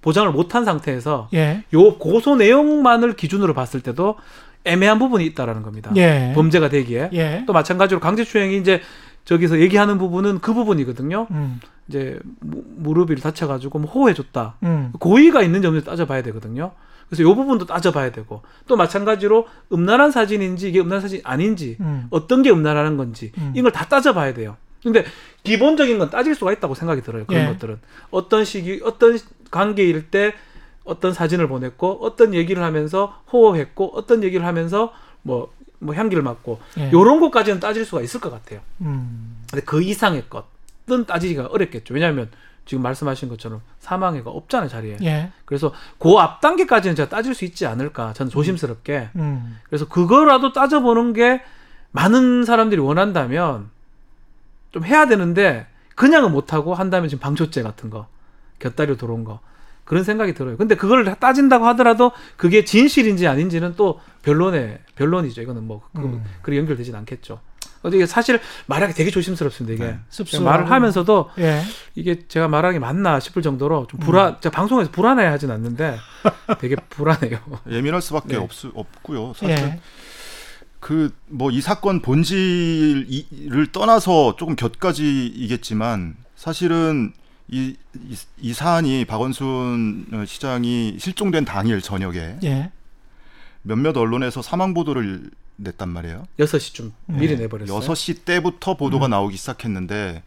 보장을 0.00 0.30
못한 0.32 0.64
상태에서 0.64 1.28
예. 1.34 1.64
요 1.74 1.94
고소 1.98 2.36
내용만을 2.36 3.14
기준으로 3.16 3.52
봤을 3.54 3.80
때도 3.80 4.16
애매한 4.64 4.98
부분이 4.98 5.24
있다라는 5.26 5.62
겁니다. 5.62 5.90
예. 5.96 6.32
범죄가 6.34 6.68
되기에 6.68 7.10
예. 7.12 7.44
또 7.46 7.52
마찬가지로 7.52 8.00
강제추행이 8.00 8.56
이제 8.58 8.80
저기서 9.24 9.60
얘기하는 9.60 9.98
부분은 9.98 10.38
그 10.40 10.54
부분이거든요. 10.54 11.26
음. 11.30 11.60
이제 11.88 12.18
무- 12.40 12.62
무릎이 12.76 13.16
다쳐가지고 13.16 13.78
뭐 13.80 13.90
호해줬다. 13.90 14.56
음. 14.62 14.92
고의가 14.98 15.42
있는지 15.42 15.66
없는지 15.66 15.86
따져봐야 15.86 16.22
되거든요. 16.22 16.72
그래서 17.08 17.22
이 17.22 17.34
부분도 17.34 17.66
따져봐야 17.66 18.12
되고 18.12 18.42
또 18.66 18.76
마찬가지로 18.76 19.46
음란한 19.72 20.10
사진인지 20.10 20.68
이게 20.68 20.80
음란한 20.80 21.00
사진이 21.00 21.22
아닌지 21.24 21.76
음. 21.80 22.06
어떤 22.10 22.42
게 22.42 22.50
음란한 22.50 22.96
건지 22.96 23.32
음. 23.38 23.52
이걸 23.56 23.72
다 23.72 23.86
따져봐야 23.86 24.34
돼요. 24.34 24.56
근데 24.82 25.04
기본적인 25.42 25.98
건 25.98 26.10
따질 26.10 26.34
수가 26.34 26.52
있다고 26.52 26.74
생각이 26.74 27.02
들어요. 27.02 27.24
그런 27.26 27.42
예. 27.42 27.46
것들은 27.48 27.80
어떤 28.10 28.44
시기 28.44 28.80
어떤 28.84 29.18
관계일 29.50 30.10
때 30.10 30.34
어떤 30.84 31.12
사진을 31.12 31.48
보냈고 31.48 31.98
어떤 32.02 32.34
얘기를 32.34 32.62
하면서 32.62 33.20
호호했고 33.32 33.92
어떤 33.94 34.22
얘기를 34.22 34.46
하면서 34.46 34.92
뭐뭐 35.22 35.94
향기를 35.94 36.22
맡고 36.22 36.60
예. 36.78 36.92
요런 36.92 37.20
것까지는 37.20 37.60
따질 37.60 37.84
수가 37.84 38.02
있을 38.02 38.20
것 38.20 38.30
같아요. 38.30 38.60
음. 38.82 39.42
근데 39.50 39.64
그 39.64 39.82
이상의 39.82 40.24
것은 40.28 41.06
따지기가 41.06 41.46
어렵겠죠. 41.46 41.94
왜냐하면 41.94 42.30
지금 42.68 42.82
말씀하신 42.82 43.30
것처럼 43.30 43.62
사망해가 43.80 44.30
없잖아요 44.30 44.68
자리에. 44.68 44.98
예. 45.02 45.32
그래서 45.46 45.72
그 45.98 46.18
앞 46.18 46.40
단계까지는 46.42 46.94
제가 46.94 47.08
따질 47.08 47.34
수 47.34 47.44
있지 47.44 47.66
않을까 47.66 48.12
저는 48.12 48.30
조심스럽게. 48.30 49.08
음. 49.16 49.58
그래서 49.68 49.88
그거라도 49.88 50.52
따져보는 50.52 51.14
게 51.14 51.42
많은 51.92 52.44
사람들이 52.44 52.80
원한다면 52.80 53.70
좀 54.70 54.84
해야 54.84 55.06
되는데 55.06 55.66
그냥은 55.94 56.30
못 56.30 56.52
하고 56.52 56.74
한다면 56.74 57.08
지금 57.08 57.20
방조죄 57.22 57.62
같은 57.62 57.88
거 57.88 58.06
곁다리로 58.58 58.98
들어온 58.98 59.24
거 59.24 59.40
그런 59.84 60.04
생각이 60.04 60.34
들어요. 60.34 60.58
근데 60.58 60.74
그걸 60.74 61.06
따진다고 61.18 61.66
하더라도 61.68 62.12
그게 62.36 62.64
진실인지 62.64 63.26
아닌지는 63.26 63.74
또 63.76 64.00
변론의 64.22 64.80
변론이죠. 64.96 65.40
이거는 65.40 65.66
뭐 65.66 65.80
그, 65.94 66.02
음. 66.02 66.22
그리 66.42 66.58
연결되진 66.58 66.94
않겠죠. 66.94 67.40
이게 67.84 68.06
사실 68.06 68.40
말하기 68.66 68.94
되게 68.94 69.10
조심스럽습니다. 69.10 69.74
이게 69.74 69.96
네. 69.96 70.40
말을 70.40 70.70
하면서도 70.70 71.30
예. 71.38 71.62
이게 71.94 72.26
제가 72.26 72.48
말하는 72.48 72.74
게 72.74 72.78
맞나 72.78 73.20
싶을 73.20 73.42
정도로 73.42 73.86
좀 73.88 74.00
불안. 74.00 74.40
제가 74.40 74.54
방송에서 74.54 74.90
불안해 74.90 75.24
하진 75.24 75.50
않는데 75.50 75.96
되게 76.60 76.76
불안해요. 76.76 77.38
예민할 77.70 78.02
수밖에 78.02 78.28
네. 78.28 78.36
없, 78.36 78.50
없고요. 78.74 79.32
사실 79.34 79.50
예. 79.50 79.80
그뭐 80.80 81.50
이 81.50 81.60
사건 81.60 82.02
본질을 82.02 83.72
떠나서 83.72 84.36
조금 84.36 84.56
곁가지이겠지만 84.56 86.16
사실은 86.36 87.12
이, 87.48 87.74
이, 87.94 88.16
이 88.40 88.52
사안이 88.52 89.04
박원순 89.06 90.06
어, 90.12 90.24
시장이 90.26 90.96
실종된 90.98 91.44
당일 91.44 91.80
저녁에 91.80 92.36
예. 92.44 92.70
몇몇 93.62 93.96
언론에서 93.96 94.42
사망 94.42 94.74
보도를 94.74 95.30
냈단 95.58 95.88
말이에요. 95.88 96.26
6시쯤 96.38 96.92
미리 97.06 97.36
네. 97.36 97.42
내버렸어요. 97.42 97.80
6시 97.80 98.24
때부터 98.24 98.76
보도가 98.76 99.06
음. 99.06 99.10
나오기 99.10 99.36
시작했는데 99.36 100.22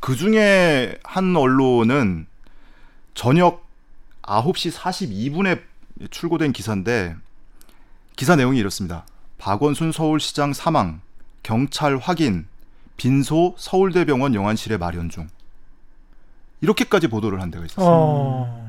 그 0.00 0.16
중에 0.16 0.98
한 1.02 1.36
언론은 1.36 2.26
저녁 3.14 3.66
9시 4.22 4.72
42분에 4.72 5.60
출고된 6.10 6.52
기사인데 6.52 7.16
기사 8.16 8.36
내용이 8.36 8.58
이렇습니다. 8.58 9.04
박원순 9.38 9.92
서울시장 9.92 10.52
사망, 10.52 11.00
경찰 11.42 11.96
확인, 11.96 12.46
빈소 12.96 13.54
서울대병원 13.58 14.34
영안실에 14.34 14.76
마련 14.76 15.08
중. 15.08 15.28
이렇게까지 16.60 17.08
보도를 17.08 17.40
한 17.40 17.50
데가 17.50 17.64
있었어요. 17.64 17.86
어. 17.88 18.67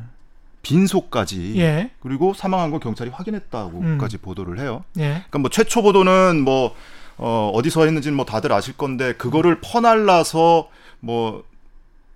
빈소까지. 0.62 1.60
예. 1.60 1.92
그리고 2.02 2.34
사망한 2.34 2.72
거 2.72 2.80
경찰이 2.80 3.10
확인했다고까지 3.12 4.18
음. 4.18 4.22
보도를 4.22 4.60
해요. 4.60 4.84
예. 4.98 5.10
그러니까 5.10 5.40
뭐 5.40 5.50
최초 5.50 5.82
보도는 5.82 6.42
뭐 6.42 6.76
어, 7.18 7.52
어디서 7.54 7.84
했는지는 7.86 8.16
뭐 8.16 8.26
다들 8.26 8.52
아실 8.52 8.76
건데 8.78 9.14
그거를 9.14 9.60
퍼날라서 9.62 10.70
뭐 11.00 11.44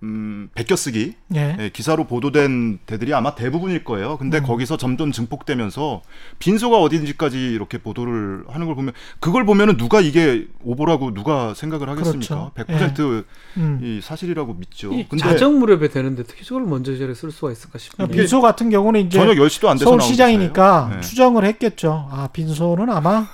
음, 0.02 0.50
베껴쓰기 0.54 1.14
예. 1.34 1.56
예, 1.58 1.70
기사로 1.70 2.04
보도된 2.04 2.80
데들이 2.84 3.14
아마 3.14 3.34
대부분일 3.34 3.84
거예요. 3.84 4.18
근데 4.18 4.38
음. 4.38 4.42
거기서 4.42 4.76
점점 4.76 5.12
증폭되면서 5.12 6.02
빈소가 6.38 6.78
어딘지까지 6.78 7.38
이렇게 7.38 7.78
보도를 7.78 8.44
하는 8.48 8.66
걸 8.66 8.74
보면 8.74 8.92
그걸 9.20 9.46
보면은 9.46 9.76
누가 9.76 10.00
이게 10.00 10.46
오보라고 10.62 11.14
누가 11.14 11.54
생각을 11.54 11.88
하겠습니까? 11.88 12.50
그렇죠. 12.54 12.96
100% 12.98 13.24
음. 13.56 13.80
이 13.82 14.00
사실이라고 14.02 14.54
믿죠. 14.54 14.92
이 14.92 15.06
근데 15.08 15.22
자정 15.22 15.58
무렵에 15.58 15.88
되는데 15.88 16.22
어떻게 16.22 16.44
저걸 16.44 16.64
먼저 16.64 16.96
저래 16.96 17.14
쓸 17.14 17.30
수가 17.30 17.52
있을까 17.52 17.78
싶은데. 17.78 18.04
그러니까 18.04 18.16
빈소 18.16 18.40
같은 18.40 18.70
경우는 18.70 19.06
이제 19.06 19.18
저녁 19.18 19.34
10시도 19.34 19.68
안 19.68 19.78
돼서 19.78 19.90
서울시장이니까. 19.90 20.90
네. 20.94 21.00
추정을 21.00 21.44
했겠죠. 21.44 22.08
아 22.10 22.28
빈소는 22.32 22.90
아마 22.90 23.26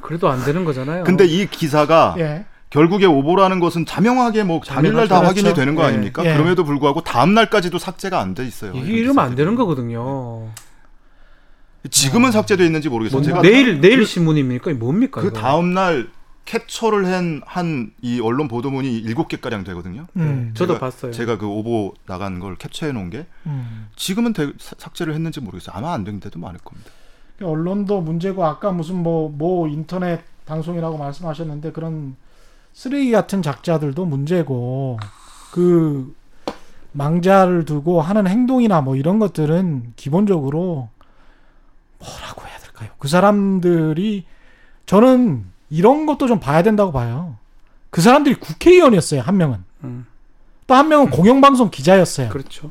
그래도 0.00 0.28
안 0.28 0.44
되는 0.44 0.64
거잖아요. 0.64 1.04
근데 1.04 1.24
이 1.26 1.46
기사가 1.46 2.14
예. 2.18 2.46
결국에 2.72 3.04
오보라는 3.04 3.60
것은 3.60 3.84
자명하게 3.84 4.44
뭐 4.44 4.60
당일날 4.60 5.06
다 5.06 5.20
그렇죠. 5.20 5.26
확인이 5.28 5.54
되는 5.54 5.74
거 5.74 5.82
예. 5.82 5.88
아닙니까? 5.88 6.24
예. 6.24 6.32
그럼에도 6.32 6.64
불구하고 6.64 7.02
다음 7.02 7.34
날까지도 7.34 7.78
삭제가 7.78 8.18
안 8.18 8.34
돼 8.34 8.46
있어요. 8.46 8.72
이게 8.74 8.94
이러면 8.94 9.22
안. 9.26 9.34
되는 9.34 9.54
거거든요. 9.56 10.48
지금은 11.90 12.30
삭제돼 12.30 12.64
있는지 12.64 12.88
모르겠어요. 12.88 13.18
뭐, 13.20 13.22
제가 13.26 13.42
내일 13.42 13.80
내일 13.82 14.06
신문입니까? 14.06 14.72
뭡니까? 14.74 15.20
그? 15.20 15.32
다음 15.34 15.74
날 15.74 16.08
캡처를 16.46 17.04
한이 17.44 18.20
언론 18.22 18.48
보도문이 18.48 18.96
일곱 18.98 19.28
개 19.28 19.36
가량 19.36 19.64
되거든요. 19.64 20.06
음. 20.16 20.52
저도 20.56 20.76
제가- 20.76 20.80
봤어요. 20.80 21.12
제가 21.12 21.36
그 21.36 21.46
오보 21.46 21.92
나간 22.06 22.40
걸 22.40 22.56
캡처해 22.56 22.92
놓은 22.92 23.10
게 23.10 23.26
음. 23.46 23.88
지금은 23.96 24.32
대- 24.32 24.50
사- 24.58 24.76
삭제를 24.78 25.12
했는지 25.14 25.40
모르겠어요. 25.40 25.76
아마 25.76 25.92
안 25.92 26.04
된 26.04 26.20
데도 26.20 26.38
많을 26.40 26.58
겁니다. 26.64 26.90
언론도 27.42 28.00
문제고 28.00 28.46
아까 28.46 28.72
무슨 28.72 29.02
뭐뭐 29.02 29.68
인터넷 29.68 30.20
방송이라고 30.46 30.96
말씀하셨는데 30.96 31.72
그런 31.72 32.16
쓰레기 32.72 33.10
같은 33.10 33.42
작자들도 33.42 34.04
문제고 34.04 34.98
그 35.52 36.14
망자를 36.92 37.64
두고 37.64 38.00
하는 38.00 38.26
행동이나 38.26 38.80
뭐 38.80 38.96
이런 38.96 39.18
것들은 39.18 39.92
기본적으로 39.96 40.88
뭐라고 41.98 42.46
해야 42.46 42.58
될까요? 42.58 42.90
그 42.98 43.08
사람들이 43.08 44.24
저는 44.86 45.44
이런 45.70 46.06
것도 46.06 46.26
좀 46.26 46.40
봐야 46.40 46.62
된다고 46.62 46.92
봐요. 46.92 47.36
그 47.90 48.00
사람들이 48.00 48.36
국회의원이었어요, 48.36 49.20
한 49.20 49.36
명은. 49.36 49.64
음, 49.84 50.06
또한 50.66 50.88
명은 50.88 51.10
공영방송 51.10 51.70
기자였어요. 51.70 52.28
그렇죠. 52.30 52.70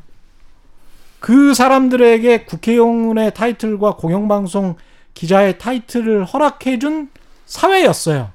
그 1.20 1.54
사람들에게 1.54 2.44
국회의원의 2.44 3.34
타이틀과 3.34 3.96
공영방송 3.96 4.76
기자의 5.14 5.58
타이틀을 5.58 6.24
허락해준 6.24 7.10
사회였어요. 7.46 8.30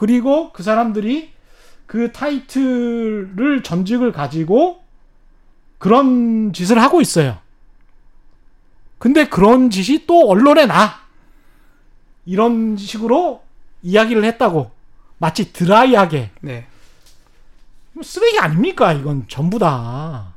그리고 0.00 0.50
그 0.54 0.62
사람들이 0.62 1.30
그 1.84 2.10
타이틀을 2.10 3.62
전직을 3.62 4.12
가지고 4.12 4.82
그런 5.76 6.54
짓을 6.54 6.80
하고 6.80 7.02
있어요. 7.02 7.36
근데 8.96 9.28
그런 9.28 9.68
짓이 9.68 10.06
또 10.06 10.30
언론에 10.30 10.64
나. 10.64 11.00
이런 12.24 12.78
식으로 12.78 13.42
이야기를 13.82 14.24
했다고. 14.24 14.70
마치 15.18 15.52
드라이하게. 15.52 16.30
네. 16.40 16.66
쓰레기 18.02 18.38
아닙니까? 18.38 18.94
이건 18.94 19.26
전부 19.28 19.58
다. 19.58 20.32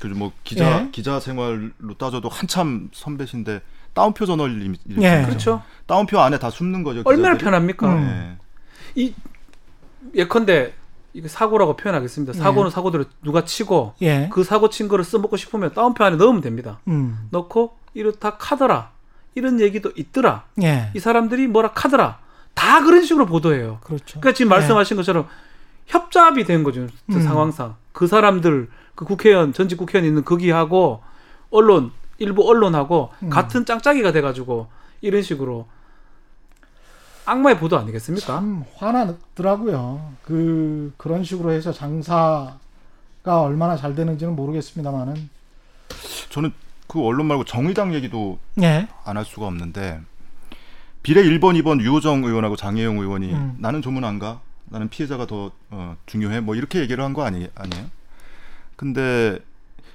그리고 0.00 0.18
뭐 0.18 0.32
기자 0.44 0.80
예. 0.80 0.88
기자 0.92 1.20
생활로 1.20 1.94
따져도 1.98 2.30
한참 2.30 2.88
선배신데 2.94 3.60
따옴표 3.92 4.24
저널님 4.24 4.76
예. 5.02 5.24
그렇죠. 5.26 5.62
따옴표 5.84 6.20
안에 6.20 6.38
다 6.38 6.48
숨는 6.48 6.82
거죠. 6.82 7.02
얼마나 7.04 7.34
기자들이. 7.34 7.44
편합니까? 7.44 7.94
음. 7.94 8.38
예. 8.40 8.43
예컨대 10.14 10.72
이거 11.12 11.28
사고라고 11.28 11.76
표현하겠습니다. 11.76 12.32
사고는 12.32 12.70
사고대로 12.70 13.04
누가 13.22 13.44
치고 13.44 13.94
예. 14.02 14.28
그 14.32 14.42
사고 14.42 14.68
친 14.68 14.88
거를 14.88 15.04
써먹고 15.04 15.36
싶으면 15.36 15.72
다운표 15.72 16.02
안에 16.04 16.16
넣으면 16.16 16.40
됩니다. 16.40 16.80
음. 16.88 17.28
넣고 17.30 17.76
이렇다 17.94 18.36
카더라 18.36 18.90
이런 19.34 19.60
얘기도 19.60 19.92
있더라. 19.94 20.44
예. 20.62 20.90
이 20.94 20.98
사람들이 20.98 21.46
뭐라 21.46 21.72
카더라 21.72 22.18
다 22.54 22.82
그런 22.82 23.02
식으로 23.04 23.26
보도해요. 23.26 23.78
그렇죠. 23.82 24.20
그러니까 24.20 24.32
지금 24.32 24.50
말씀하신 24.50 24.96
것처럼 24.96 25.28
협잡이 25.86 26.44
된 26.44 26.64
거죠 26.64 26.86
그 27.06 27.16
음. 27.16 27.22
상황상 27.22 27.76
그 27.92 28.06
사람들 28.06 28.68
그 28.94 29.04
국회의원 29.04 29.52
전직 29.52 29.76
국회의원 29.76 30.08
있는 30.08 30.24
거기하고 30.24 31.02
언론 31.50 31.92
일부 32.18 32.48
언론하고 32.48 33.10
음. 33.22 33.30
같은 33.30 33.64
짱짜기가 33.64 34.12
돼가지고 34.12 34.68
이런 35.00 35.22
식으로 35.22 35.66
악마의 37.26 37.58
보도 37.58 37.78
아니겠습니까? 37.78 38.26
참 38.26 38.64
화나더라고요. 38.76 40.12
그 40.22 40.92
그런 40.96 41.24
식으로 41.24 41.52
해서 41.52 41.72
장사가 41.72 42.58
얼마나 43.24 43.76
잘 43.76 43.94
되는지는 43.94 44.36
모르겠습니다만은 44.36 45.30
저는 46.30 46.52
그 46.86 47.02
언론 47.02 47.26
말고 47.26 47.44
정의당 47.44 47.94
얘기도 47.94 48.38
예. 48.62 48.88
안할 49.04 49.24
수가 49.24 49.46
없는데 49.46 50.00
비례 51.02 51.22
1번, 51.22 51.60
2번 51.62 51.80
유호정 51.80 52.24
의원하고 52.24 52.56
장혜영 52.56 52.98
의원이 52.98 53.32
음. 53.32 53.56
나는 53.58 53.82
조문 53.82 54.04
안 54.04 54.18
가. 54.18 54.40
나는 54.66 54.88
피해자가 54.88 55.26
더 55.26 55.50
어, 55.70 55.96
중요해. 56.06 56.40
뭐 56.40 56.54
이렇게 56.54 56.80
얘기를 56.80 57.02
한 57.04 57.12
거 57.12 57.22
아니 57.22 57.48
아니에요? 57.54 57.84
근데 58.76 59.38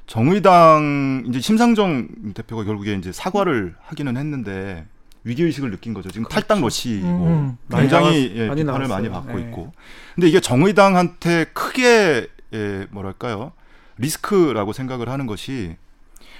정의당 0.07 1.23
이제 1.27 1.39
심상정 1.39 2.33
대표가 2.33 2.63
결국에 2.63 2.93
이제 2.93 3.11
사과를 3.11 3.75
하기는 3.81 4.15
했는데 4.17 4.85
위기 5.29 5.43
의식을 5.43 5.71
느낀 5.71 5.93
거죠. 5.93 6.09
지금 6.09 6.27
탈당 6.27 6.61
러시고 6.61 7.05
음, 7.07 7.27
음. 7.27 7.57
굉장히 7.77 8.29
많이 8.29 8.39
예, 8.39 8.47
나왔- 8.47 8.55
비판을 8.55 8.65
많이 8.65 8.87
많이 8.89 9.09
나왔어요. 9.09 9.11
받고 9.11 9.39
네. 9.39 9.45
있고. 9.45 9.71
근데 10.15 10.27
이게 10.27 10.39
정의당한테 10.39 11.45
크게 11.53 12.27
예, 12.53 12.87
뭐랄까요? 12.89 13.51
리스크라고 13.97 14.73
생각을 14.73 15.07
하는 15.09 15.27
것이 15.27 15.75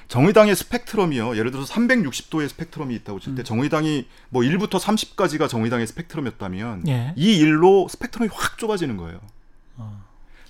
정의당의 0.07 0.55
스펙트럼이요. 0.55 1.37
예를 1.37 1.51
들어서 1.51 1.71
360도의 1.75 2.49
스펙트럼이 2.49 2.95
있다고 2.95 3.19
칠때 3.19 3.41
음. 3.41 3.43
정의당이 3.43 4.07
뭐 4.29 4.41
1부터 4.41 4.79
30까지가 4.79 5.47
정의당의 5.47 5.85
스펙트럼이었다면 5.85 6.87
예. 6.87 7.13
이 7.15 7.37
일로 7.37 7.87
스펙트럼이 7.89 8.31
확 8.33 8.57
좁아지는 8.57 8.97
거예요. 8.97 9.19
어. 9.77 10.03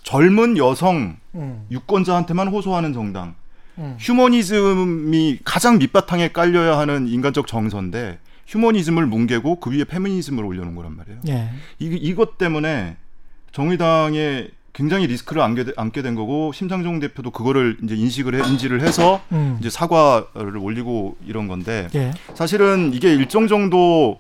젊은 0.04 0.58
여성 0.58 1.18
음. 1.36 1.66
유권자한테만 1.72 2.48
호소하는 2.48 2.94
정당. 2.94 3.36
음. 3.80 3.98
휴머니즘이 4.00 5.40
가장 5.44 5.78
밑바탕에 5.78 6.32
깔려야 6.32 6.78
하는 6.78 7.08
인간적 7.08 7.48
정서인데 7.48 8.20
휴머니즘을 8.50 9.06
뭉개고 9.06 9.60
그 9.60 9.72
위에 9.72 9.84
페미니즘을 9.84 10.44
올려놓은 10.44 10.76
거란 10.76 10.96
말이에요. 10.98 11.20
예. 11.30 11.50
이, 11.80 11.86
이것 11.86 12.38
때문에 12.38 12.98
정의당에 13.52 14.48
굉장히 14.74 15.08
리스크를 15.08 15.42
안게, 15.42 15.64
되- 15.66 15.74
안게 15.76 16.02
된 16.02 16.16
거고 16.16 16.52
심상정 16.54 17.00
대표도 17.00 17.32
그거를 17.32 17.78
이제 17.84 17.96
인식을 17.96 18.36
해, 18.36 18.48
인지를 18.48 18.82
해서 18.82 19.22
음. 19.32 19.58
이제 19.60 19.70
사과를 19.70 20.58
올리고 20.58 21.18
이런 21.28 21.48
건데 21.48 21.88
예. 21.96 22.12
사실은 22.34 22.92
이게 22.94 23.14
일정 23.14 23.48
정도 23.48 24.20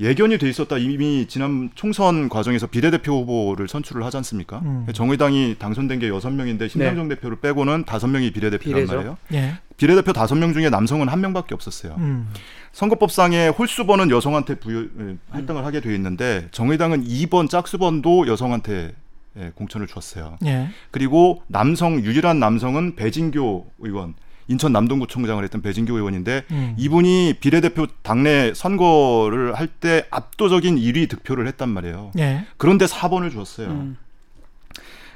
예견이 0.00 0.38
돼 0.38 0.48
있었다. 0.48 0.78
이미 0.78 1.26
지난 1.28 1.70
총선 1.74 2.28
과정에서 2.28 2.66
비례대표 2.66 3.20
후보를 3.20 3.68
선출을 3.68 4.04
하지 4.04 4.16
않습니까? 4.18 4.60
음. 4.64 4.86
정의당이 4.92 5.56
당선된 5.58 5.98
게 6.00 6.08
여섯 6.08 6.30
명인데 6.30 6.68
심상정 6.68 7.08
대표를 7.08 7.36
빼고는 7.40 7.84
다섯 7.84 8.08
명이 8.08 8.32
비례대표란 8.32 8.74
비례죠. 8.86 8.94
말이에요. 8.94 9.18
예. 9.34 9.54
비례대표 9.82 10.12
다섯 10.12 10.36
명 10.36 10.52
중에 10.52 10.70
남성은 10.70 11.08
한 11.08 11.20
명밖에 11.20 11.56
없었어요. 11.56 11.96
음. 11.98 12.28
선거법상에 12.70 13.48
홀수번은 13.48 14.10
여성한테 14.10 14.54
부여, 14.60 14.82
예, 14.82 15.16
할당을 15.30 15.64
하게 15.64 15.80
돼 15.80 15.92
있는데 15.96 16.46
정의당은 16.52 17.02
2번 17.04 17.50
짝수번도 17.50 18.28
여성한테 18.28 18.94
예, 19.38 19.50
공천을 19.56 19.88
줬어요. 19.88 20.38
예. 20.46 20.68
그리고 20.92 21.42
남성 21.48 21.98
유일한 22.00 22.38
남성은 22.38 22.94
배진교 22.94 23.66
의원, 23.80 24.14
인천 24.46 24.72
남동구청장을 24.72 25.42
했던 25.42 25.62
배진교 25.62 25.96
의원인데 25.96 26.44
음. 26.52 26.76
이분이 26.78 27.38
비례대표 27.40 27.88
당내 28.02 28.54
선거를 28.54 29.54
할 29.54 29.66
때 29.80 30.06
압도적인 30.12 30.76
1위 30.76 31.08
득표를 31.10 31.48
했단 31.48 31.68
말이에요. 31.68 32.12
예. 32.20 32.46
그런데 32.56 32.84
4번을 32.84 33.32
줬어요. 33.32 33.66
음. 33.66 33.96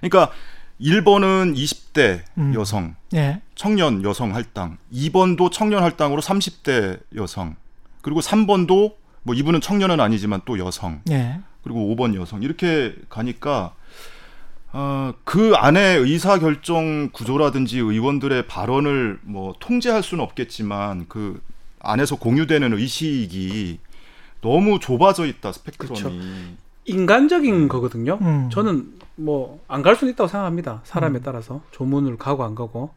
그러니까 0.00 0.32
1번은 0.80 1.56
20대 1.56 2.20
음. 2.38 2.54
여성, 2.54 2.94
예. 3.14 3.40
청년 3.54 4.02
여성 4.04 4.34
할당, 4.34 4.78
2번도 4.92 5.50
청년 5.50 5.82
할당으로 5.82 6.20
30대 6.20 7.00
여성, 7.16 7.56
그리고 8.02 8.20
3번도 8.20 8.94
뭐 9.22 9.34
이분은 9.34 9.60
청년은 9.60 10.00
아니지만 10.00 10.42
또 10.44 10.58
여성, 10.58 11.00
예. 11.10 11.40
그리고 11.62 11.80
5번 11.94 12.14
여성 12.14 12.42
이렇게 12.42 12.94
가니까 13.08 13.74
어, 14.72 15.14
그 15.24 15.54
안에 15.54 15.94
의사 15.94 16.38
결정 16.38 17.08
구조라든지 17.10 17.78
의원들의 17.78 18.46
발언을 18.46 19.18
뭐 19.22 19.54
통제할 19.58 20.02
수는 20.02 20.22
없겠지만 20.22 21.06
그 21.08 21.40
안에서 21.80 22.16
공유되는 22.16 22.74
의식이 22.74 23.78
너무 24.42 24.78
좁아져 24.78 25.24
있다 25.24 25.52
스펙트럼이. 25.52 26.00
그렇죠. 26.02 26.16
인간적인 26.84 27.68
거거든요. 27.68 28.18
음. 28.20 28.50
저는 28.52 28.95
뭐 29.16 29.60
안 29.68 29.82
갈 29.82 29.96
수는 29.96 30.12
있다고 30.12 30.28
생각합니다. 30.28 30.80
사람에 30.84 31.20
따라서 31.20 31.60
조문을 31.72 32.16
가고 32.18 32.44
안 32.44 32.54
가고. 32.54 32.90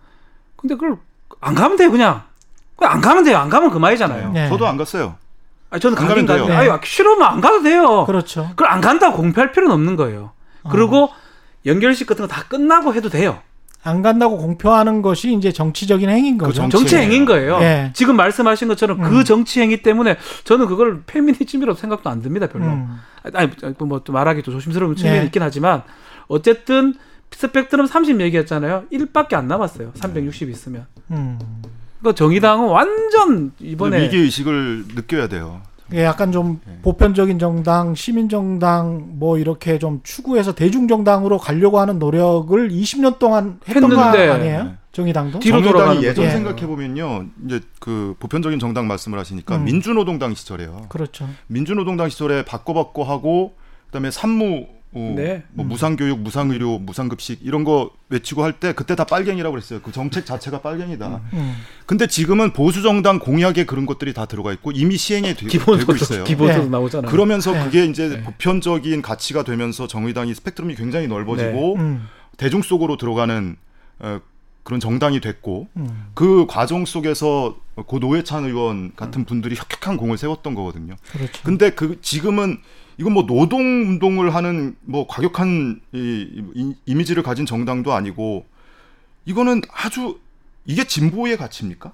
근데 0.55 0.75
그걸 0.75 0.97
안 1.41 1.55
가면 1.55 1.77
돼요 1.77 1.91
그냥. 1.91 2.23
그냥 2.75 2.93
안 2.93 3.01
가면 3.01 3.23
돼요. 3.23 3.37
안 3.37 3.49
가면 3.49 3.71
그만이잖아요. 3.71 4.31
네. 4.31 4.49
저도 4.49 4.67
안 4.67 4.77
갔어요. 4.77 5.15
아니, 5.69 5.79
저는 5.79 5.97
안 5.97 6.07
가긴 6.07 6.25
돼요. 6.25 6.45
가는데 6.45 6.71
아니 6.71 6.79
싫으면 6.83 7.21
안 7.23 7.41
가도 7.41 7.61
돼요. 7.63 8.05
그렇죠. 8.05 8.47
그걸 8.51 8.67
안 8.67 8.81
간다고 8.81 9.17
공표할 9.17 9.51
필요는 9.51 9.73
없는 9.73 9.95
거예요. 9.95 10.31
어. 10.63 10.69
그리고 10.69 11.09
연결식 11.65 12.07
같은 12.07 12.27
거 12.27 12.33
다 12.33 12.43
끝나고 12.43 12.93
해도 12.93 13.09
돼요. 13.09 13.39
안 13.81 14.01
간다고 14.01 14.37
공표하는 14.37 15.01
것이 15.01 15.33
이제 15.33 15.53
정치적인 15.53 16.09
행위인 16.09 16.37
거죠. 16.37 16.53
정치 16.53 16.77
정치 16.77 16.95
행위예요. 16.97 17.05
행위인 17.11 17.25
거예요. 17.25 17.59
예. 17.61 17.91
지금 17.93 18.17
말씀하신 18.17 18.67
것처럼 18.67 18.99
음. 19.01 19.09
그 19.09 19.23
정치 19.23 19.61
행위 19.61 19.81
때문에 19.81 20.17
저는 20.43 20.65
그걸 20.67 21.03
페미니즘이라고 21.05 21.77
생각도 21.77 22.09
안 22.09 22.21
듭니다. 22.21 22.47
별로. 22.47 22.65
음. 22.65 22.99
아니 23.33 23.49
뭐또 23.77 24.11
말하기 24.11 24.41
또 24.41 24.51
조심스러운 24.51 24.95
측면이 24.97 25.19
네. 25.19 25.25
있긴 25.27 25.41
하지만 25.43 25.83
어쨌든 26.29 26.93
스펙트럼 27.31 27.85
30 27.87 28.21
얘기했잖아요. 28.21 28.85
1밖에 28.91 29.33
안 29.33 29.47
남았어요. 29.47 29.91
360 29.95 30.49
있으면. 30.49 30.85
음. 31.11 31.37
그러니까 31.99 32.15
정의당은 32.17 32.67
완전 32.67 33.51
이번에 33.59 34.03
위기 34.03 34.17
의식을 34.17 34.85
느껴야 34.95 35.27
돼요. 35.27 35.61
예, 35.91 36.03
약간 36.03 36.31
좀 36.31 36.61
네. 36.67 36.77
보편적인 36.83 37.39
정당, 37.39 37.95
시민 37.95 38.29
정당 38.29 39.05
뭐 39.13 39.39
이렇게 39.39 39.79
좀 39.79 40.01
추구해서 40.03 40.53
대중 40.53 40.87
정당으로 40.87 41.39
가려고 41.39 41.79
하는 41.79 41.97
노력을 41.97 42.69
20년 42.69 43.17
동안 43.17 43.59
했던 43.67 43.89
거. 43.89 43.99
아니에요? 43.99 44.63
네. 44.63 44.73
정의당도? 44.91 45.39
뒤로 45.39 45.63
정의당이 45.63 46.03
예전 46.03 46.25
거죠. 46.25 46.35
생각해 46.35 46.67
보면요, 46.67 47.25
이제 47.45 47.61
그 47.79 48.15
보편적인 48.19 48.59
정당 48.59 48.87
말씀을 48.87 49.17
하시니까 49.17 49.57
음. 49.57 49.65
민주노동당 49.65 50.35
시절이에요. 50.35 50.85
그렇죠. 50.89 51.27
민주노동당 51.47 52.09
시절에 52.09 52.45
바꿔바꿔 52.45 53.03
하고 53.03 53.55
그다음에 53.87 54.11
산무 54.11 54.67
어, 54.91 55.13
네. 55.15 55.43
뭐 55.53 55.65
무상교육, 55.65 56.19
무상의료, 56.19 56.79
무상급식 56.79 57.41
이런 57.43 57.63
거 57.63 57.91
외치고 58.09 58.43
할 58.43 58.53
때 58.53 58.73
그때 58.73 58.95
다 58.95 59.03
빨갱이라고 59.03 59.51
그랬어요. 59.51 59.81
그 59.81 59.91
정책 59.91 60.25
자체가 60.25 60.61
빨갱이다. 60.61 61.21
음. 61.33 61.55
근데 61.85 62.07
지금은 62.07 62.53
보수 62.53 62.81
정당 62.81 63.19
공약에 63.19 63.65
그런 63.65 63.85
것들이 63.85 64.13
다 64.13 64.25
들어가 64.25 64.51
있고 64.53 64.71
이미 64.71 64.97
시행이 64.97 65.35
되, 65.35 65.47
되고 65.47 65.75
있어요. 65.95 66.23
기본소득 66.23 66.63
네. 66.65 66.69
나오잖아요. 66.69 67.11
그러면서 67.11 67.51
네. 67.51 67.63
그게 67.63 67.85
이제 67.85 68.09
네. 68.09 68.21
보편적인 68.23 69.03
가치가 69.03 69.43
되면서 69.43 69.85
정의당이 69.85 70.33
스펙트럼이 70.33 70.73
굉장히 70.75 71.07
넓어지고 71.07 71.75
음. 71.75 72.07
대중 72.37 72.63
속으로 72.63 72.97
들어가는 72.97 73.57
어, 73.99 74.19
그런 74.63 74.79
정당이 74.79 75.19
됐고 75.21 75.67
음. 75.77 76.07
그 76.15 76.47
과정 76.47 76.85
속에서 76.85 77.57
고 77.85 77.99
노회찬 77.99 78.45
의원 78.45 78.91
같은 78.95 79.23
분들이 79.23 79.55
혁혁한 79.55 79.97
공을 79.97 80.17
세웠던 80.17 80.55
거거든요. 80.55 80.95
그렇죠. 81.11 81.43
근데 81.43 81.69
그 81.69 81.99
지금은 82.01 82.59
이건 82.99 83.13
뭐 83.13 83.25
노동 83.25 83.61
운동을 83.61 84.35
하는 84.35 84.75
뭐 84.81 85.07
과격한 85.07 85.79
이, 85.93 86.43
이, 86.53 86.75
이미지를 86.85 87.23
가진 87.23 87.45
정당도 87.45 87.93
아니고 87.93 88.45
이거는 89.23 89.61
아주 89.71 90.19
이게 90.65 90.83
진보의 90.83 91.37
가치입니까? 91.37 91.93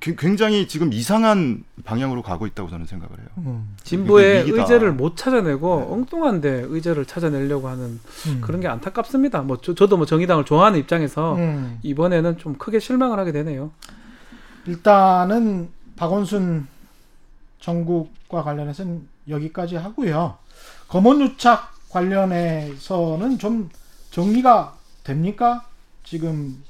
굉장히 0.00 0.66
지금 0.68 0.92
이상한 0.92 1.64
방향으로 1.84 2.22
가고 2.22 2.46
있다고 2.46 2.70
저는 2.70 2.86
생각을 2.86 3.18
해요. 3.18 3.26
음. 3.38 3.76
진보의. 3.82 4.48
의제를 4.48 4.92
못 4.92 5.16
찾아내고 5.16 5.92
엉뚱한데 5.92 6.66
의제를 6.68 7.04
찾아내려고 7.04 7.68
하는 7.68 8.00
음. 8.26 8.40
그런 8.40 8.60
게 8.60 8.68
안타깝습니다. 8.68 9.42
뭐 9.42 9.58
저, 9.60 9.74
도뭐 9.74 10.06
정의당을 10.06 10.44
좋아하는 10.44 10.78
입장에서 10.78 11.36
음. 11.36 11.78
이번에는 11.82 12.38
좀 12.38 12.54
크게 12.54 12.80
실망을 12.80 13.18
하게 13.18 13.32
되네요. 13.32 13.70
일단은 14.66 15.68
박원순 15.96 16.66
정국과 17.58 18.42
관련해서는 18.42 19.11
여기까지 19.28 19.76
하고요. 19.76 20.36
검언유착 20.88 21.72
관련해서는 21.90 23.38
좀 23.38 23.70
정리가 24.10 24.74
됩니까? 25.04 25.64
지금 26.04 26.62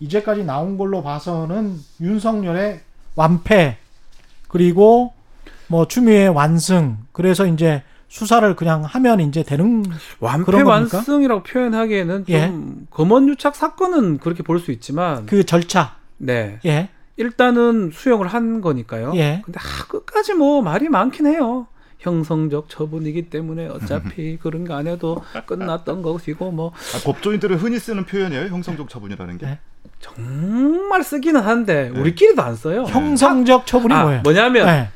이제까지 0.00 0.44
나온 0.44 0.76
걸로 0.76 1.02
봐서는 1.02 1.78
윤석열의 2.00 2.80
완패 3.14 3.78
그리고 4.48 5.12
뭐 5.68 5.86
추미애 5.86 6.26
완승 6.26 6.98
그래서 7.12 7.46
이제 7.46 7.82
수사를 8.08 8.54
그냥 8.56 8.82
하면 8.84 9.20
이제 9.20 9.42
되는 9.42 9.84
완패? 10.20 10.60
완승이라고 10.62 11.42
표현하기에는 11.44 12.26
좀 12.26 12.34
예. 12.34 12.52
검언유착 12.90 13.54
사건은 13.56 14.18
그렇게 14.18 14.42
볼 14.42 14.58
수 14.58 14.70
있지만 14.72 15.24
그 15.26 15.44
절차. 15.46 15.96
네 16.18 16.58
예. 16.66 16.88
일단은 17.16 17.90
수용을 17.92 18.26
한 18.28 18.60
거니까요. 18.60 19.12
예. 19.16 19.42
근데 19.44 19.58
아, 19.60 19.86
끝까지 19.88 20.34
뭐 20.34 20.62
말이 20.62 20.88
많긴 20.88 21.26
해요. 21.26 21.66
형성적 21.98 22.68
처분이기 22.68 23.30
때문에 23.30 23.68
어차피 23.68 24.36
그런 24.42 24.64
거 24.66 24.74
안 24.74 24.86
해도 24.88 25.22
끝났던 25.46 26.02
것이고 26.02 26.50
뭐 26.50 26.72
아, 26.72 26.98
법조인들은 27.04 27.56
흔히 27.58 27.78
쓰는 27.78 28.04
표현이에요. 28.06 28.46
형성적 28.46 28.88
처분이라는 28.88 29.38
게. 29.38 29.46
네. 29.46 29.58
정말 30.00 31.04
쓰기는 31.04 31.40
한데 31.40 31.90
네. 31.94 32.00
우리끼리도 32.00 32.42
안 32.42 32.56
써요. 32.56 32.82
형성적 32.84 33.66
처분이 33.66 33.94
아, 33.94 34.02
뭐예요? 34.02 34.20
뭐냐면 34.22 34.66
네. 34.66 34.88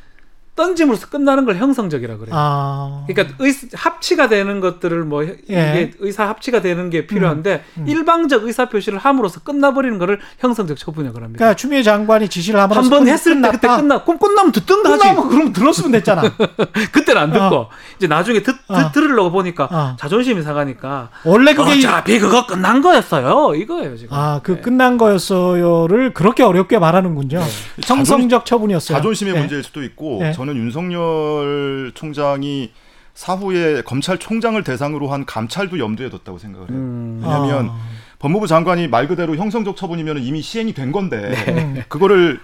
던짐으로써 0.56 1.08
끝나는 1.08 1.44
걸 1.44 1.56
형성적이라 1.56 2.16
그래요. 2.16 2.34
아. 2.34 3.04
그러니까 3.06 3.36
의, 3.38 3.54
합치가 3.74 4.28
되는 4.28 4.60
것들을 4.60 5.04
뭐 5.04 5.22
혀- 5.24 5.34
이게 5.44 5.92
의사 6.00 6.26
합치가 6.26 6.60
되는 6.62 6.88
게 6.90 7.06
필요한데 7.06 7.62
음. 7.76 7.86
일방적 7.86 8.44
의사 8.44 8.68
표시를 8.68 8.98
함으로써 8.98 9.40
끝나버리는 9.40 9.98
거를 9.98 10.18
형성적 10.38 10.78
처분이라고 10.78 11.18
합니다. 11.18 11.38
그러니까 11.38 11.56
추미애 11.56 11.82
장관이 11.82 12.28
지시를 12.28 12.58
하면 12.58 12.76
한번 12.76 13.06
했을 13.06 13.40
때 13.42 13.50
그때 13.50 13.68
끝나 13.68 14.02
그럼 14.02 14.18
끝나면 14.18 14.50
듣든가 14.52 14.92
하지. 14.92 15.02
끝나면 15.02 15.28
그럼 15.28 15.52
들었으면 15.52 15.92
됐잖아. 15.92 16.22
그때는 16.90 17.20
안 17.22 17.32
듣고 17.32 17.56
어. 17.56 17.68
이제 17.98 18.06
나중에 18.06 18.42
듣, 18.42 18.52
듣 18.66 18.72
어. 18.72 18.92
들으려고 18.92 19.30
보니까 19.30 19.68
어. 19.70 19.96
자존심이 19.98 20.42
상하니까 20.42 21.10
원래 21.24 21.54
그게 21.54 21.76
이- 21.76 21.78
어차피 21.80 22.18
그거 22.18 22.46
끝난 22.46 22.80
거였어요. 22.80 23.54
이거예요 23.54 23.96
지금. 23.98 24.16
아, 24.16 24.40
그 24.42 24.52
네. 24.52 24.60
끝난 24.62 24.96
거였어요를 24.96 26.14
그렇게 26.14 26.42
어렵게 26.42 26.78
말하는군요. 26.78 27.42
형성적 27.86 28.46
처분이었어요. 28.46 28.96
자존심의 28.96 29.34
네. 29.34 29.40
문제일 29.40 29.62
수도 29.62 29.82
있고 29.82 30.18
네. 30.22 30.32
저는 30.46 30.56
윤석열 30.56 31.90
총장이 31.94 32.70
사후에 33.14 33.82
검찰총장을 33.82 34.62
대상으로 34.62 35.08
한 35.08 35.26
감찰도 35.26 35.78
염두에 35.78 36.08
뒀다고 36.08 36.38
생각을 36.38 36.70
해요. 36.70 36.78
음. 36.78 37.20
왜냐하면 37.22 37.70
아. 37.70 37.80
법무부 38.20 38.46
장관이 38.46 38.88
말 38.88 39.08
그대로 39.08 39.34
형성적 39.36 39.76
처분이면 39.76 40.22
이미 40.22 40.40
시행이 40.40 40.72
된 40.72 40.92
건데 40.92 41.34
음. 41.48 41.82
그거를 41.88 42.40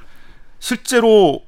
실제로 0.58 1.42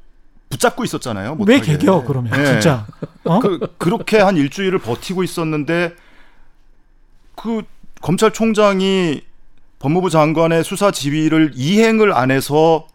붙잡고 0.50 0.84
있었잖아요. 0.84 1.38
왜. 1.46 1.60
개겨 1.60 2.04
그러면 2.04 2.32
네. 2.32 2.44
진짜 2.44 2.86
어? 3.24 3.40
그, 3.40 3.58
그렇게 3.78 4.18
한 4.18 4.36
일주일을 4.36 4.78
버티고 4.78 5.24
있었는데 5.24 5.94
그 7.34 7.62
검찰총장이 8.00 9.22
법무부 9.80 10.08
장관의 10.10 10.62
수사 10.62 10.90
지휘를 10.90 11.52
이행을 11.54 12.12
안 12.12 12.30
해서 12.30 12.86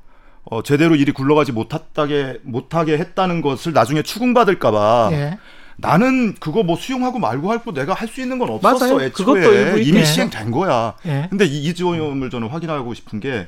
어, 0.52 0.64
제대로 0.64 0.96
일이 0.96 1.12
굴러가지 1.12 1.52
못하게 1.52 2.40
못하게 2.44 2.98
했다는 2.98 3.42
것을 3.42 3.72
나중에 3.74 4.02
추궁받을까봐 4.02 5.10
예. 5.14 5.38
나는 5.78 6.34
그거 6.36 6.64
뭐 6.64 6.76
수용하고 6.76 7.20
말고 7.20 7.52
할 7.52 7.60
거 7.64 7.72
내가 7.72 7.94
할 7.94 8.08
수 8.10 8.20
있는 8.22 8.40
건 8.40 8.50
없었어 8.50 8.96
맞아요. 8.96 9.02
애초에 9.02 9.82
이미. 9.82 10.04
시행된 10.04 10.52
거야. 10.52 10.96
예. 11.06 11.28
근데 11.30 11.46
이, 11.46 11.64
이 11.66 11.74
점을 11.76 12.30
저는 12.30 12.48
확인하고 12.50 12.94
싶은 12.94 13.20
게 13.20 13.48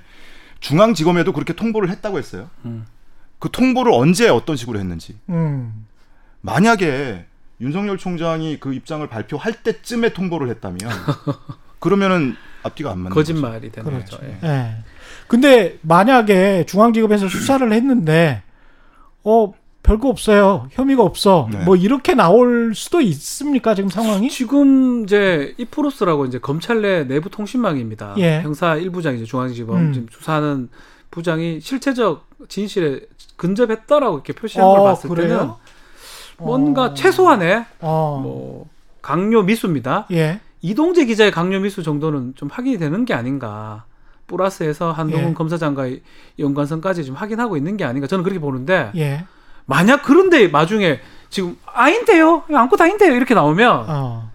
중앙지검에도 0.59 1.33
그렇게 1.33 1.53
통보를 1.53 1.89
했다고 1.89 2.17
했어요. 2.19 2.49
음. 2.65 2.85
그 3.39 3.49
통보를 3.51 3.91
언제 3.91 4.29
어떤 4.29 4.55
식으로 4.55 4.77
했는지. 4.79 5.17
음. 5.29 5.87
만약에 6.41 7.25
윤석열 7.59 7.97
총장이 7.97 8.59
그 8.59 8.73
입장을 8.73 9.05
발표할 9.07 9.53
때쯤에 9.63 10.13
통보를 10.13 10.49
했다면 10.49 10.77
그러면은 11.79 12.35
앞뒤가 12.63 12.91
안 12.91 12.99
맞는 12.99 13.15
거죠. 13.15 13.33
거짓말이 13.33 13.71
되는 13.71 13.91
그렇죠. 13.91 14.17
거죠. 14.17 14.27
예. 14.43 14.47
예. 14.47 14.75
근데 15.31 15.79
만약에 15.81 16.65
중앙지검에서 16.65 17.29
수사를 17.29 17.71
했는데 17.71 18.43
어 19.23 19.53
별거 19.81 20.09
없어요. 20.09 20.67
혐의가 20.71 21.03
없어. 21.03 21.47
네. 21.49 21.63
뭐 21.63 21.77
이렇게 21.77 22.13
나올 22.15 22.75
수도 22.75 22.99
있습니까? 22.99 23.73
지금 23.73 23.89
상황이? 23.89 24.29
지금 24.29 25.05
이제 25.05 25.55
이프로스라고 25.57 26.25
이제 26.25 26.37
검찰 26.37 26.81
내 26.81 27.07
내부 27.07 27.29
통신망입니다. 27.29 28.15
예. 28.17 28.41
형사 28.41 28.75
1부장 28.75 29.15
이제 29.15 29.23
중앙지검 29.23 29.77
음. 29.77 29.93
지금 29.93 30.07
수사하는 30.11 30.67
부장이 31.11 31.61
실체적 31.61 32.27
진실에 32.49 32.99
근접했다라고 33.37 34.17
이렇게 34.17 34.33
표시한 34.33 34.67
어, 34.67 34.71
걸 34.73 34.83
봤을 34.83 35.09
때는 35.15 35.29
그래요? 35.29 35.59
뭔가 36.39 36.87
어. 36.87 36.93
최소한의 36.93 37.65
어. 37.79 38.19
뭐 38.21 38.67
강요 39.01 39.43
미수입니다. 39.43 40.07
예. 40.11 40.41
이동재 40.61 41.05
기자의 41.05 41.31
강요 41.31 41.61
미수 41.61 41.83
정도는 41.83 42.33
좀 42.35 42.49
확인이 42.51 42.77
되는 42.77 43.05
게 43.05 43.13
아닌가. 43.13 43.85
플러스해서 44.31 44.91
한동훈 44.91 45.29
예. 45.29 45.33
검사장과의 45.33 46.01
연관성까지 46.39 47.05
좀 47.05 47.15
확인하고 47.15 47.57
있는 47.57 47.77
게 47.77 47.85
아닌가. 47.85 48.07
저는 48.07 48.23
그렇게 48.23 48.39
보는데 48.39 48.91
예. 48.95 49.25
만약 49.65 50.01
그런데 50.01 50.47
나중에 50.47 50.99
지금 51.29 51.55
아닌데요, 51.65 52.43
아무것도 52.51 52.83
아닌데요 52.83 53.15
이렇게 53.15 53.33
나오면 53.35 53.85
어. 53.87 54.31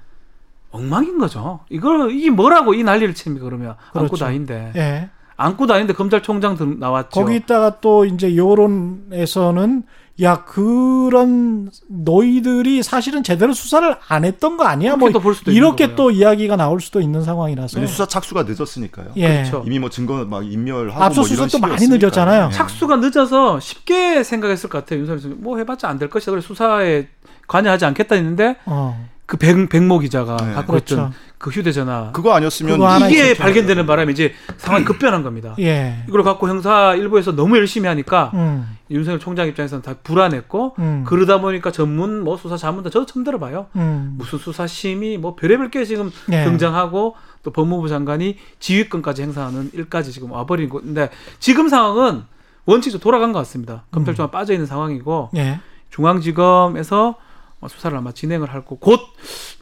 엉망인 0.70 1.18
거죠. 1.18 1.60
이걸 1.68 2.10
이게 2.12 2.30
뭐라고 2.30 2.74
이 2.74 2.82
난리를 2.82 3.14
칩니까 3.14 3.44
그러면 3.44 3.74
그렇죠. 3.92 4.00
안고도 4.00 4.24
아닌데 4.24 4.72
예. 4.76 5.10
안고도 5.36 5.74
아닌데 5.74 5.92
검찰총장 5.92 6.56
들 6.56 6.78
나왔죠. 6.78 7.20
거기다가 7.20 7.80
또 7.80 8.04
이제 8.04 8.36
여론에서는 8.36 9.82
야 10.22 10.44
그런 10.44 11.70
너희들이 11.88 12.82
사실은 12.82 13.22
제대로 13.22 13.52
수사를 13.52 13.96
안 14.08 14.24
했던 14.24 14.56
거 14.56 14.64
아니야? 14.64 14.96
뭐 14.96 15.10
이렇게. 15.52 15.94
또 15.94 16.10
이야기가 16.10 16.56
나올 16.56 16.80
수도 16.80 17.00
있는 17.00 17.22
상황이라서. 17.22 17.86
수사 17.86 18.06
착수가 18.06 18.44
늦었으니까요. 18.44 19.08
예. 19.16 19.42
그렇죠. 19.42 19.62
이미 19.66 19.78
뭐 19.78 19.90
증거 19.90 20.24
막 20.24 20.44
인멸하고 20.50 21.02
압수수색도 21.04 21.58
뭐 21.58 21.68
이런 21.68 21.78
많이. 21.78 21.98
늦었잖아요. 21.98 22.48
예. 22.50 22.54
착수가 22.54 22.96
늦어서 22.96 23.60
쉽게 23.60 24.22
생각했을 24.24 24.68
것 24.70 24.78
같아요. 24.78 25.00
윤석열 25.00 25.36
뭐 25.38 25.58
해봤자 25.58 25.88
안 25.88 25.98
될 25.98 26.08
것이다. 26.10 26.32
그래 26.32 26.40
수사에 26.42 27.08
관여하지 27.48 27.84
않겠다 27.84 28.14
했는데 28.16 28.56
어. 28.66 29.06
그 29.26 29.36
백, 29.36 29.68
백모 29.68 29.98
기자가 29.98 30.36
네. 30.36 30.54
갖고 30.54 30.72
그렇죠. 30.72 30.94
있던 30.94 31.12
그 31.36 31.50
휴대전화 31.50 32.12
그거 32.12 32.32
아니었으면 32.32 32.78
그거 32.78 33.08
이게 33.08 33.26
있었죠. 33.26 33.42
발견되는 33.42 33.84
바람에 33.84 34.12
이제 34.12 34.32
상황이 34.56 34.84
급변한 34.84 35.22
겁니다. 35.24 35.54
예. 35.58 36.04
이걸 36.08 36.22
갖고 36.22 36.48
형사 36.48 36.94
일부에서 36.94 37.34
너무 37.34 37.58
열심히 37.58 37.88
하니까 37.88 38.30
음. 38.34 38.78
윤석열 38.90 39.18
총장 39.18 39.48
입장에서는 39.48 39.82
다 39.82 39.94
불안했고 40.02 40.76
음. 40.78 41.04
그러다 41.06 41.40
보니까 41.40 41.72
전문 41.72 42.22
뭐 42.22 42.36
수사 42.36 42.56
자문단 42.56 42.92
저도 42.92 43.04
처음 43.04 43.24
들어봐요. 43.24 43.66
음. 43.74 44.14
무슨 44.16 44.38
수사심이 44.38 45.18
뭐 45.18 45.34
별의별 45.34 45.70
게 45.70 45.84
지금 45.84 46.10
예. 46.30 46.44
등장하고 46.44 47.16
또 47.42 47.50
법무부 47.50 47.88
장관이 47.88 48.38
지휘권까지 48.60 49.22
행사하는 49.22 49.70
일까지 49.74 50.12
지금 50.12 50.30
와버린 50.30 50.68
건데 50.68 51.10
지금 51.40 51.68
상황은 51.68 52.22
원칙적으로 52.64 53.02
돌아간 53.02 53.32
것 53.32 53.40
같습니다. 53.40 53.84
검찰총장 53.90 54.30
빠져 54.30 54.52
있는 54.52 54.66
상황이고 54.66 55.30
예. 55.36 55.60
중앙지검에서 55.90 57.08
어, 57.08 57.25
수사를 57.68 57.96
아마 57.96 58.12
진행을 58.12 58.52
할 58.52 58.62
거고 58.62 58.78
곧 58.78 59.00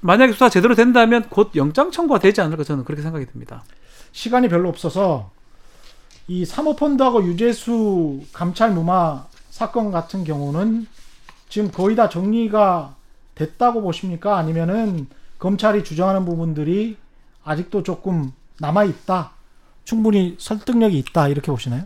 만약에 0.00 0.32
수사 0.32 0.48
제대로 0.48 0.74
된다면 0.74 1.26
곧 1.28 1.50
영장 1.56 1.90
청구가 1.90 2.20
되지 2.20 2.40
않을까 2.40 2.64
저는 2.64 2.84
그렇게 2.84 3.02
생각이 3.02 3.26
듭니다. 3.26 3.64
시간이 4.12 4.48
별로 4.48 4.68
없어서 4.68 5.30
이 6.26 6.44
사모펀드하고 6.44 7.24
유재수 7.24 8.22
감찰 8.32 8.72
무마 8.72 9.26
사건 9.50 9.90
같은 9.90 10.24
경우는 10.24 10.86
지금 11.48 11.70
거의 11.70 11.94
다 11.96 12.08
정리가 12.08 12.94
됐다고 13.34 13.82
보십니까? 13.82 14.38
아니면은 14.38 15.06
검찰이 15.38 15.84
주장하는 15.84 16.24
부분들이 16.24 16.96
아직도 17.44 17.82
조금 17.82 18.32
남아 18.58 18.84
있다. 18.84 19.32
충분히 19.84 20.36
설득력이 20.38 20.98
있다 20.98 21.28
이렇게 21.28 21.52
보시나요? 21.52 21.82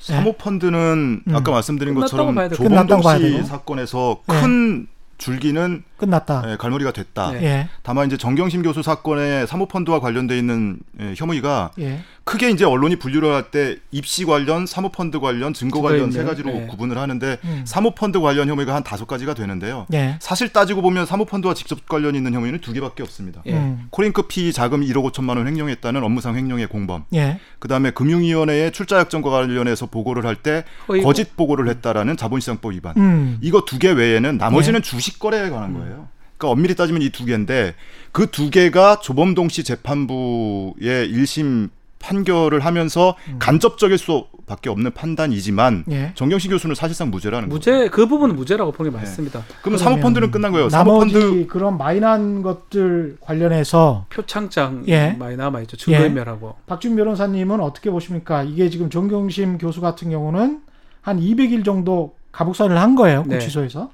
사모펀드는 0.00 1.22
음. 1.26 1.34
아까 1.34 1.52
말씀드린 1.52 1.94
것처럼 1.94 2.34
봐야 2.34 3.18
씨. 3.18 3.44
사건에서 3.44 4.20
네. 4.26 4.40
큰 4.40 4.88
줄기는 5.18 5.82
끝났다. 5.96 6.44
예, 6.46 6.56
갈무리가 6.56 6.92
됐다. 6.92 7.32
네. 7.32 7.42
예. 7.44 7.68
다만 7.82 8.06
이제 8.06 8.16
정경심 8.16 8.62
교수 8.62 8.82
사건에 8.82 9.46
사모펀드와 9.46 10.00
관련돼 10.00 10.38
있는 10.38 10.78
예, 11.00 11.14
혐의가 11.16 11.72
예. 11.80 12.00
크게 12.28 12.50
이제 12.50 12.64
언론이 12.66 12.96
분류를 12.96 13.32
할 13.34 13.50
때 13.50 13.76
입시 13.90 14.26
관련, 14.26 14.66
사모펀드 14.66 15.18
관련, 15.20 15.54
증거 15.54 15.80
관련 15.80 16.10
세 16.12 16.22
가지로 16.24 16.50
네. 16.50 16.66
구분을 16.66 16.98
하는데 16.98 17.38
음. 17.44 17.62
사모펀드 17.64 18.20
관련 18.20 18.48
혐의가 18.50 18.74
한 18.74 18.82
다섯 18.84 19.06
가지가 19.06 19.32
되는데요. 19.32 19.86
예. 19.94 20.18
사실 20.20 20.50
따지고 20.52 20.82
보면 20.82 21.06
사모펀드와 21.06 21.54
직접 21.54 21.88
관련 21.88 22.14
있는 22.14 22.34
혐의는 22.34 22.60
두 22.60 22.74
개밖에 22.74 23.02
없습니다. 23.02 23.42
예. 23.46 23.54
음. 23.54 23.86
코링크 23.88 24.22
PE 24.22 24.52
자금 24.52 24.82
1억 24.82 25.10
5천만 25.10 25.38
원 25.38 25.46
횡령했다는 25.46 26.02
업무상 26.04 26.36
횡령의 26.36 26.66
공범. 26.66 27.04
예. 27.14 27.40
그다음에 27.60 27.90
금융위원회에 27.92 28.70
출자 28.72 28.98
약정과 28.98 29.30
관련해서 29.30 29.86
보고를 29.86 30.26
할 30.26 30.36
때 30.36 30.64
거짓 31.02 31.34
보고를 31.36 31.68
했다라는 31.68 32.16
자본시장법 32.18 32.72
위반. 32.74 32.94
음. 32.98 33.38
이거 33.40 33.64
두 33.64 33.78
개 33.78 33.90
외에는 33.90 34.36
나머지는 34.38 34.82
주식 34.82 35.18
거래에 35.18 35.48
관한 35.50 35.72
거예요. 35.74 36.08
그러니까 36.36 36.52
엄밀히 36.52 36.74
따지면 36.74 37.00
이 37.02 37.10
두 37.10 37.24
개인데 37.24 37.74
그 38.12 38.26
두 38.30 38.50
개가 38.50 39.00
조범동 39.00 39.48
씨 39.48 39.64
재판부의 39.64 41.10
1심 41.12 41.70
판결을 41.98 42.60
하면서 42.60 43.16
간접적일 43.38 43.98
수밖에 43.98 44.70
없는 44.70 44.92
판단이지만 44.92 45.84
예. 45.90 46.12
정경심 46.14 46.52
교수는 46.52 46.74
사실상 46.74 47.10
무죄라는 47.10 47.48
거예요. 47.48 47.54
무죄 47.54 47.88
그 47.88 48.06
부분은 48.06 48.36
무죄라고 48.36 48.72
보는 48.72 48.92
게 48.92 48.96
맞습니다. 48.98 49.44
그러면 49.62 49.78
사모펀드는 49.78 50.30
끝난 50.30 50.52
거예요. 50.52 50.68
나머지 50.68 51.12
사모펀드 51.12 51.46
그런 51.48 51.76
마이너한 51.76 52.42
것들 52.42 53.18
관련해서 53.20 54.06
표창장 54.10 54.84
예. 54.88 55.16
많이 55.18 55.36
남아 55.36 55.60
있죠. 55.62 55.76
증거인멸하고. 55.76 56.56
박준 56.66 56.96
변호사님은 56.96 57.60
어떻게 57.60 57.90
보십니까? 57.90 58.42
이게 58.42 58.70
지금 58.70 58.90
정경심 58.90 59.58
교수 59.58 59.80
같은 59.80 60.10
경우는 60.10 60.60
한 61.02 61.20
200일 61.20 61.64
정도 61.64 62.14
가복사를 62.32 62.76
한 62.76 62.94
거예요. 62.94 63.24
네. 63.26 63.38
구치소에서. 63.38 63.90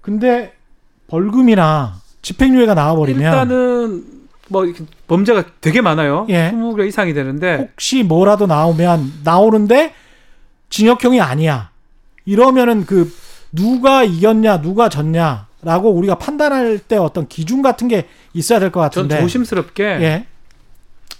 근데 0.00 0.54
벌금이나 1.08 1.96
집행유예가 2.22 2.74
나와버리면 2.74 3.22
일단은 3.22 4.04
뭐 4.48 4.64
이렇게 4.64 4.84
범죄가 5.08 5.44
되게 5.60 5.80
많아요. 5.80 6.26
예. 6.28 6.52
20개 6.52 6.86
이상이 6.86 7.14
되는데 7.14 7.70
혹시 7.72 8.02
뭐라도 8.04 8.46
나오면 8.46 9.20
나오는데 9.24 9.94
징역형이 10.70 11.20
아니야. 11.20 11.70
이러면은 12.24 12.84
그 12.84 13.10
누가 13.50 14.04
이겼냐, 14.04 14.60
누가 14.60 14.90
졌냐라고 14.90 15.90
우리가 15.90 16.16
판단할 16.16 16.78
때 16.78 16.96
어떤 16.98 17.26
기준 17.26 17.62
같은 17.62 17.88
게 17.88 18.06
있어야 18.34 18.60
될것전 18.60 19.04
같은데. 19.04 19.20
조심스럽게 19.20 19.84
예, 19.84 20.26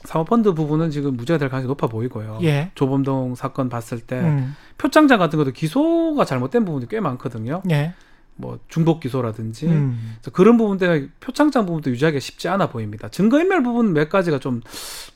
사모펀드 0.04 0.52
부분은 0.52 0.90
지금 0.90 1.16
무죄가 1.16 1.38
될 1.38 1.48
가능성이 1.48 1.68
높아 1.68 1.86
보이고요. 1.86 2.40
예. 2.42 2.70
조범동 2.74 3.34
사건 3.34 3.70
봤을 3.70 4.00
때 4.00 4.16
음, 4.20 4.54
표창장 4.76 5.18
같은 5.18 5.38
것도 5.38 5.52
기소가 5.52 6.26
잘못된 6.26 6.66
부분이 6.66 6.88
꽤 6.88 7.00
많거든요. 7.00 7.62
예. 7.70 7.94
뭐 8.40 8.58
중복 8.68 9.00
기소라든지 9.00 9.66
음, 9.66 10.14
그래서 10.20 10.30
그런 10.30 10.56
부분 10.56 10.78
때문에 10.78 11.08
표창장 11.20 11.66
부분도 11.66 11.90
유지하기가 11.90 12.20
쉽지 12.20 12.48
않아 12.48 12.68
보입니다. 12.70 13.08
증거인멸 13.08 13.62
부분 13.64 13.92
몇 13.92 14.08
가지가 14.08 14.38
좀 14.38 14.60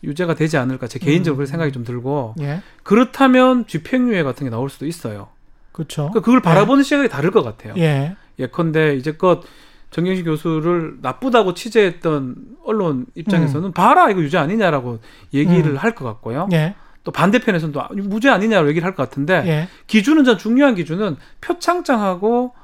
유죄가 0.02 0.34
되지 0.34 0.56
않을까 0.56 0.88
제 0.88 0.98
개인적으로 0.98 1.36
그런 1.36 1.46
생각이 1.46 1.70
좀 1.72 1.84
들고 1.84 2.34
예. 2.40 2.62
그렇다면 2.82 3.66
집행유예 3.68 4.24
같은 4.24 4.44
게 4.44 4.50
나올 4.50 4.68
수도 4.68 4.86
있어요. 4.86 5.28
그렇죠. 5.70 6.02
그러니까 6.10 6.20
그걸 6.20 6.42
바라보는 6.42 6.82
시각이 6.82 7.08
다를 7.08 7.30
것 7.30 7.42
같아요. 7.42 7.74
예. 7.78 8.16
예컨대 8.40 8.96
이제껏 8.96 9.42
정경심 9.90 10.24
교수를 10.24 10.96
나쁘다고 11.00 11.54
취재했던 11.54 12.34
언론 12.64 13.06
입장에서는 13.14 13.72
봐라 13.72 14.10
이거 14.10 14.20
유죄 14.20 14.38
아니냐라고 14.38 14.98
얘기를 15.32 15.72
음. 15.72 15.76
할것 15.76 16.04
같고요. 16.06 16.48
예. 16.52 16.74
또 17.04 17.10
반대편에서는 17.12 17.72
또 17.72 17.82
아, 17.82 17.88
무죄 17.92 18.28
아니냐고 18.30 18.68
얘기를 18.68 18.84
할 18.86 18.94
것 18.94 19.08
같은데 19.08 19.42
예. 19.46 19.68
기준은 19.86 20.24
전 20.24 20.38
중요한 20.38 20.74
기준은 20.74 21.16
표창장하고 21.40 22.54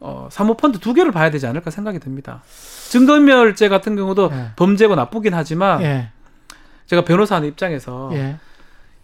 어, 0.00 0.28
사모펀드 0.30 0.78
두 0.78 0.92
개를 0.94 1.10
봐야 1.12 1.30
되지 1.30 1.46
않을까 1.46 1.70
생각이 1.70 1.98
듭니다. 1.98 2.42
증거인멸죄 2.90 3.68
같은 3.68 3.96
경우도 3.96 4.30
예. 4.32 4.46
범죄고 4.56 4.94
나쁘긴 4.94 5.34
하지만 5.34 5.82
예. 5.82 6.10
제가 6.86 7.04
변호사하는 7.04 7.48
입장에서 7.48 8.10
예. 8.12 8.36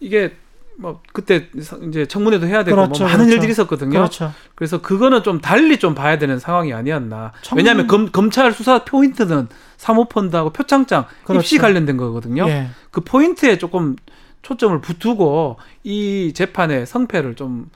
이게 0.01 0.37
뭐 0.79 1.01
그때 1.13 1.49
이제 1.89 2.07
청문회도 2.07 2.47
해야 2.47 2.65
되고 2.65 2.77
그렇죠, 2.77 3.05
뭐 3.05 3.09
많은 3.09 3.25
그렇죠. 3.27 3.35
일들이 3.35 3.53
있었거든요. 3.53 3.91
그렇죠. 3.91 4.33
그래서 4.55 4.81
그거는 4.81 5.23
좀 5.23 5.41
달리 5.41 5.79
좀 5.79 5.95
봐야 5.95 6.19
되는 6.19 6.39
상황이 6.39 6.73
아니었나. 6.73 7.33
청문- 7.43 7.59
왜냐하면 7.65 7.87
검, 7.87 8.11
검찰 8.11 8.53
수사 8.53 8.85
포인트는 8.85 9.49
사모펀드하고 9.77 10.51
표창장 10.51 11.07
그렇죠. 11.25 11.41
입시 11.41 11.59
관련된 11.59 11.97
거거든요. 11.97 12.49
예. 12.49 12.69
그 12.91 13.01
포인트에 13.03 13.59
조금 13.59 13.97
초점을 14.43 14.81
붙두고 14.81 15.59
이 15.85 16.33
재판의 16.35 16.87
성패를 16.87 17.35
좀 17.35 17.71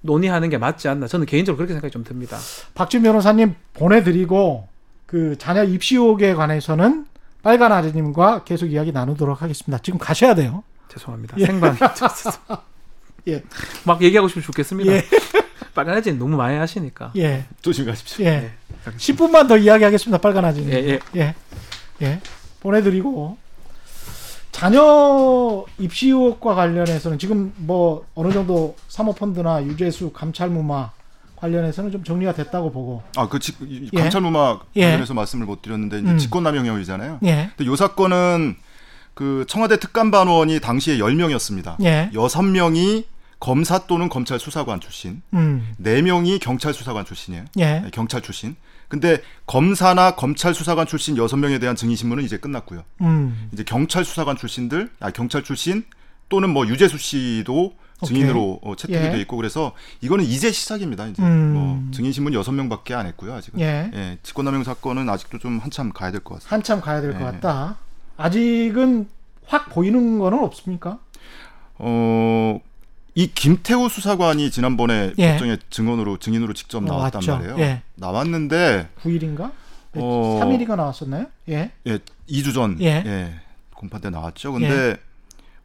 논의하는 0.00 0.50
게 0.50 0.58
맞지 0.58 0.88
않나. 0.88 1.06
저는 1.06 1.26
개인적으로 1.26 1.56
그렇게 1.56 1.72
생각이 1.72 1.90
좀 1.92 2.04
듭니다. 2.04 2.38
박준 2.74 3.02
변호사님 3.02 3.54
보내드리고 3.72 4.68
그 5.06 5.36
자녀 5.38 5.64
입시 5.64 5.96
의혹에 5.96 6.34
관해서는 6.34 7.06
빨간 7.42 7.72
아재님과 7.72 8.44
계속 8.44 8.66
이야기 8.66 8.92
나누도록 8.92 9.42
하겠습니다. 9.42 9.82
지금 9.82 9.98
가셔야 9.98 10.34
돼요. 10.34 10.62
죄송합니다. 10.88 11.36
예. 11.38 11.46
생방이 11.46 11.78
예. 13.28 13.42
막 13.84 14.02
얘기하고 14.02 14.28
싶으면 14.28 14.44
좋겠습니다. 14.44 14.92
예. 14.92 15.04
빨간애진 15.74 16.18
너무 16.18 16.36
많이 16.36 16.56
하시니까. 16.56 17.12
예. 17.16 17.44
조심히 17.62 17.88
가십시오. 17.88 18.24
예. 18.26 18.30
네. 18.30 18.52
10분만 18.96 19.48
더 19.48 19.56
이야기하겠습니다. 19.56 20.18
빨간 20.18 20.44
아재님. 20.44 20.70
예, 20.70 20.76
예. 20.76 21.00
예. 21.16 21.34
예. 22.02 22.20
보내드리고 22.60 23.38
자녀 24.54 25.64
입시 25.80 26.10
의혹과 26.10 26.54
관련해서는 26.54 27.18
지금 27.18 27.52
뭐 27.56 28.06
어느 28.14 28.32
정도 28.32 28.76
사모펀드나 28.86 29.64
유재수 29.64 30.12
감찰무마 30.12 30.92
관련해서는 31.34 31.90
좀 31.90 32.04
정리가 32.04 32.34
됐다고 32.34 32.70
보고 32.70 33.02
아 33.16 33.26
그 33.26 33.40
예. 33.92 34.00
감찰무마 34.00 34.60
예. 34.76 34.84
관련해서 34.84 35.12
말씀을 35.12 35.44
못 35.44 35.60
드렸는데 35.60 35.98
이제 35.98 36.08
음. 36.08 36.18
직권남용 36.18 36.66
혐의잖아요. 36.66 37.18
예. 37.24 37.50
근데 37.56 37.68
요 37.68 37.74
사건은 37.74 38.54
그 39.14 39.44
청와대 39.48 39.76
특감반원이 39.80 40.60
당시에 40.60 40.98
10명이었습니다. 40.98 41.82
예. 41.84 42.10
여섯 42.14 42.42
명이 42.42 43.06
검사 43.40 43.86
또는 43.88 44.08
검찰 44.08 44.38
수사관 44.38 44.78
출신, 44.80 45.20
음. 45.32 45.74
네 45.78 46.00
명이 46.00 46.38
경찰 46.38 46.72
수사관 46.72 47.04
출신이에요. 47.04 47.44
예. 47.58 47.80
네, 47.80 47.90
경찰 47.92 48.22
출신. 48.22 48.54
근데 48.94 49.20
검사나 49.46 50.14
검찰 50.14 50.54
수사관 50.54 50.86
출신 50.86 51.16
여섯 51.16 51.36
명에 51.36 51.58
대한 51.58 51.74
증인 51.74 51.96
신문은 51.96 52.22
이제 52.22 52.36
끝났고요. 52.36 52.84
음. 53.00 53.48
이제 53.52 53.64
경찰 53.64 54.04
수사관 54.04 54.36
출신들, 54.36 54.88
아 55.00 55.10
경찰 55.10 55.42
출신 55.42 55.84
또는 56.28 56.50
뭐 56.50 56.64
유재수 56.68 56.96
씨도 56.98 57.74
증인으로 58.04 58.60
어, 58.62 58.76
채택이 58.76 59.04
예. 59.04 59.10
돼 59.10 59.20
있고 59.22 59.36
그래서 59.36 59.72
이거는 60.00 60.24
이제 60.24 60.52
시작입니다. 60.52 61.08
이제 61.08 61.20
음. 61.22 61.54
뭐 61.54 61.82
증인 61.92 62.12
신문 62.12 62.34
여섯 62.34 62.52
명밖에 62.52 62.94
안 62.94 63.06
했고요. 63.06 63.34
아직은. 63.34 63.58
예. 63.60 63.90
예, 63.92 64.18
직권남용 64.22 64.62
사건은 64.62 65.08
아직도 65.08 65.38
좀 65.38 65.58
한참 65.58 65.90
가야 65.92 66.12
될 66.12 66.20
것 66.22 66.34
같습니다. 66.34 66.54
한참 66.54 66.80
가야 66.80 67.00
될것 67.00 67.20
예. 67.20 67.24
같다. 67.24 67.78
아직은 68.16 69.08
확 69.46 69.70
보이는 69.70 70.20
거는 70.20 70.38
없습니까? 70.38 71.00
어, 71.78 72.60
이 73.14 73.28
김태우 73.32 73.88
수사관이 73.88 74.50
지난번에 74.50 75.12
예. 75.18 75.30
법정에 75.32 75.56
증언으로 75.70 76.16
증인으로 76.18 76.52
직접 76.52 76.82
나왔단 76.82 77.22
나왔죠. 77.24 77.36
말이에요. 77.36 77.58
예. 77.60 77.82
나왔는데 77.94 78.88
9일인가? 79.02 79.52
어. 79.96 80.40
3일이가 80.42 80.74
나왔었나요? 80.76 81.26
예. 81.48 81.70
예, 81.86 81.98
2주 82.28 82.52
전 82.54 82.76
예. 82.80 83.02
예. 83.06 83.34
공판 83.74 84.00
때 84.00 84.10
나왔죠. 84.10 84.52
근데 84.52 84.96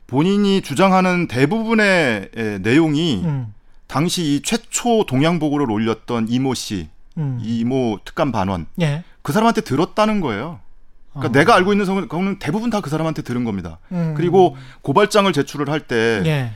본인이 0.06 0.62
주장하는 0.62 1.28
대부분의 1.28 2.30
예, 2.38 2.58
내용이 2.60 3.22
음. 3.26 3.54
당시 3.88 4.36
이 4.36 4.42
최초 4.44 5.06
동양 5.08 5.40
보고를 5.40 5.72
올렸던 5.72 6.28
이모 6.30 6.54
씨, 6.54 6.90
음. 7.18 7.40
이모 7.42 7.98
특감 8.06 8.32
반원 8.32 8.68
예. 8.80 9.04
그 9.24 9.34
사람한테 9.34 9.62
들었다는 9.62 10.22
거예요. 10.22 10.60
그러니까 11.14 11.30
어. 11.30 11.32
내가 11.42 11.56
알고 11.56 11.74
있는 11.74 12.08
거는 12.08 12.38
대부분 12.38 12.70
다 12.70 12.82
그 12.82 12.92
사람한테 12.92 13.24
들은 13.24 13.44
겁니다. 13.44 13.80
음. 13.92 14.14
그리고 14.16 14.56
고발장을 14.84 15.32
제출을 15.34 15.70
할때 15.70 16.22
예. 16.26 16.52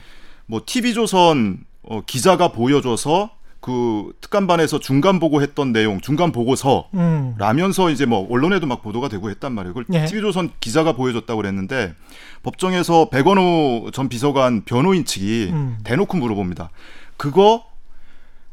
뭐 0.53 0.61
TV조선 0.63 1.65
어, 1.81 2.01
기자가 2.05 2.49
보여줘서 2.49 3.31
그 3.59 4.13
특감반에서 4.21 4.79
중간 4.79 5.19
보고했던 5.19 5.71
내용, 5.71 5.99
중간 5.99 6.31
보고서 6.31 6.89
음. 6.93 7.33
라면서 7.39 7.89
이제 7.89 8.05
뭐 8.05 8.27
언론에도 8.31 8.67
막 8.67 8.83
보도가 8.83 9.07
되고 9.09 9.31
했단 9.31 9.51
말이에요. 9.51 9.73
그걸 9.73 9.85
예. 9.99 10.05
TV조선 10.05 10.51
기자가 10.59 10.93
보여줬다고 10.93 11.41
그랬는데 11.41 11.95
법정에서 12.43 13.09
백원호 13.09 13.89
전 13.93 14.09
비서관 14.09 14.63
변호인 14.63 15.05
측이 15.05 15.49
음. 15.51 15.77
대놓고 15.83 16.17
물어봅니다. 16.17 16.69
그거 17.17 17.65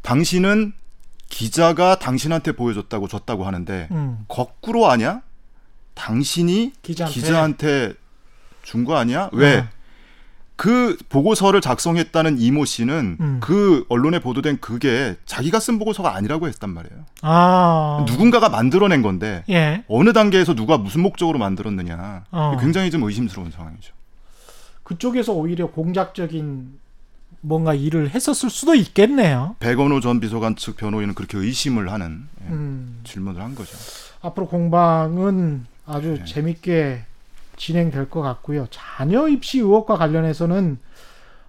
당신은 0.00 0.72
기자가 1.28 1.98
당신한테 1.98 2.52
보여줬다고 2.52 3.08
줬다고 3.08 3.44
하는데 3.44 3.88
음. 3.90 4.24
거꾸로 4.26 4.90
아냐? 4.90 5.20
당신이 5.92 6.72
기자한테? 6.80 7.20
기자한테 7.20 7.92
준 8.62 8.86
거 8.86 8.96
아니야? 8.96 9.28
왜? 9.32 9.58
어. 9.58 9.68
그 10.60 10.98
보고서를 11.08 11.62
작성했다는 11.62 12.38
이모 12.38 12.66
씨는 12.66 13.16
음. 13.18 13.38
그 13.40 13.86
언론에 13.88 14.18
보도된 14.18 14.58
그게 14.60 15.16
자기가 15.24 15.58
쓴 15.58 15.78
보고서가 15.78 16.14
아니라고 16.14 16.48
했단 16.48 16.68
말이에요. 16.68 17.06
아. 17.22 18.04
누군가가 18.06 18.50
만들어낸 18.50 19.00
건데 19.00 19.42
예. 19.48 19.84
어느 19.88 20.12
단계에서 20.12 20.54
누가 20.54 20.76
무슨 20.76 21.00
목적으로 21.00 21.38
만들었느냐 21.38 22.24
어. 22.30 22.58
굉장히 22.60 22.90
좀 22.90 23.04
의심스러운 23.04 23.50
상황이죠. 23.50 23.94
그쪽에서 24.82 25.32
오히려 25.32 25.70
공작적인 25.70 26.78
뭔가 27.40 27.72
일을 27.72 28.10
했었을 28.10 28.50
수도 28.50 28.74
있겠네요. 28.74 29.56
백원호 29.60 30.00
전 30.00 30.20
비서관 30.20 30.56
측 30.56 30.76
변호인은 30.76 31.14
그렇게 31.14 31.38
의심을 31.38 31.90
하는 31.90 32.28
예, 32.44 32.48
음. 32.50 33.00
질문을 33.04 33.40
한 33.40 33.54
거죠. 33.54 33.78
앞으로 34.20 34.46
공방은 34.46 35.64
아주 35.86 36.18
네. 36.18 36.24
재밌게 36.26 37.06
진행될 37.60 38.08
것 38.08 38.22
같고요. 38.22 38.66
자녀 38.70 39.28
입시 39.28 39.58
의혹과 39.58 39.96
관련해서는 39.96 40.78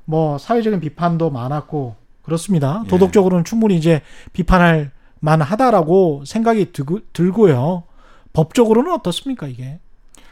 뭐 0.03 0.37
사회적인 0.37 0.81
비판도 0.81 1.29
많았고 1.29 1.95
그렇습니다. 2.21 2.83
예. 2.85 2.89
도덕적으로는 2.89 3.45
충분히 3.45 3.77
이제 3.77 4.01
비판할 4.33 4.91
만하다라고 5.21 6.23
생각이 6.25 6.73
드, 6.73 6.83
들고요. 7.13 7.83
법적으로는 8.33 8.91
어떻습니까 8.91 9.47
이게? 9.47 9.79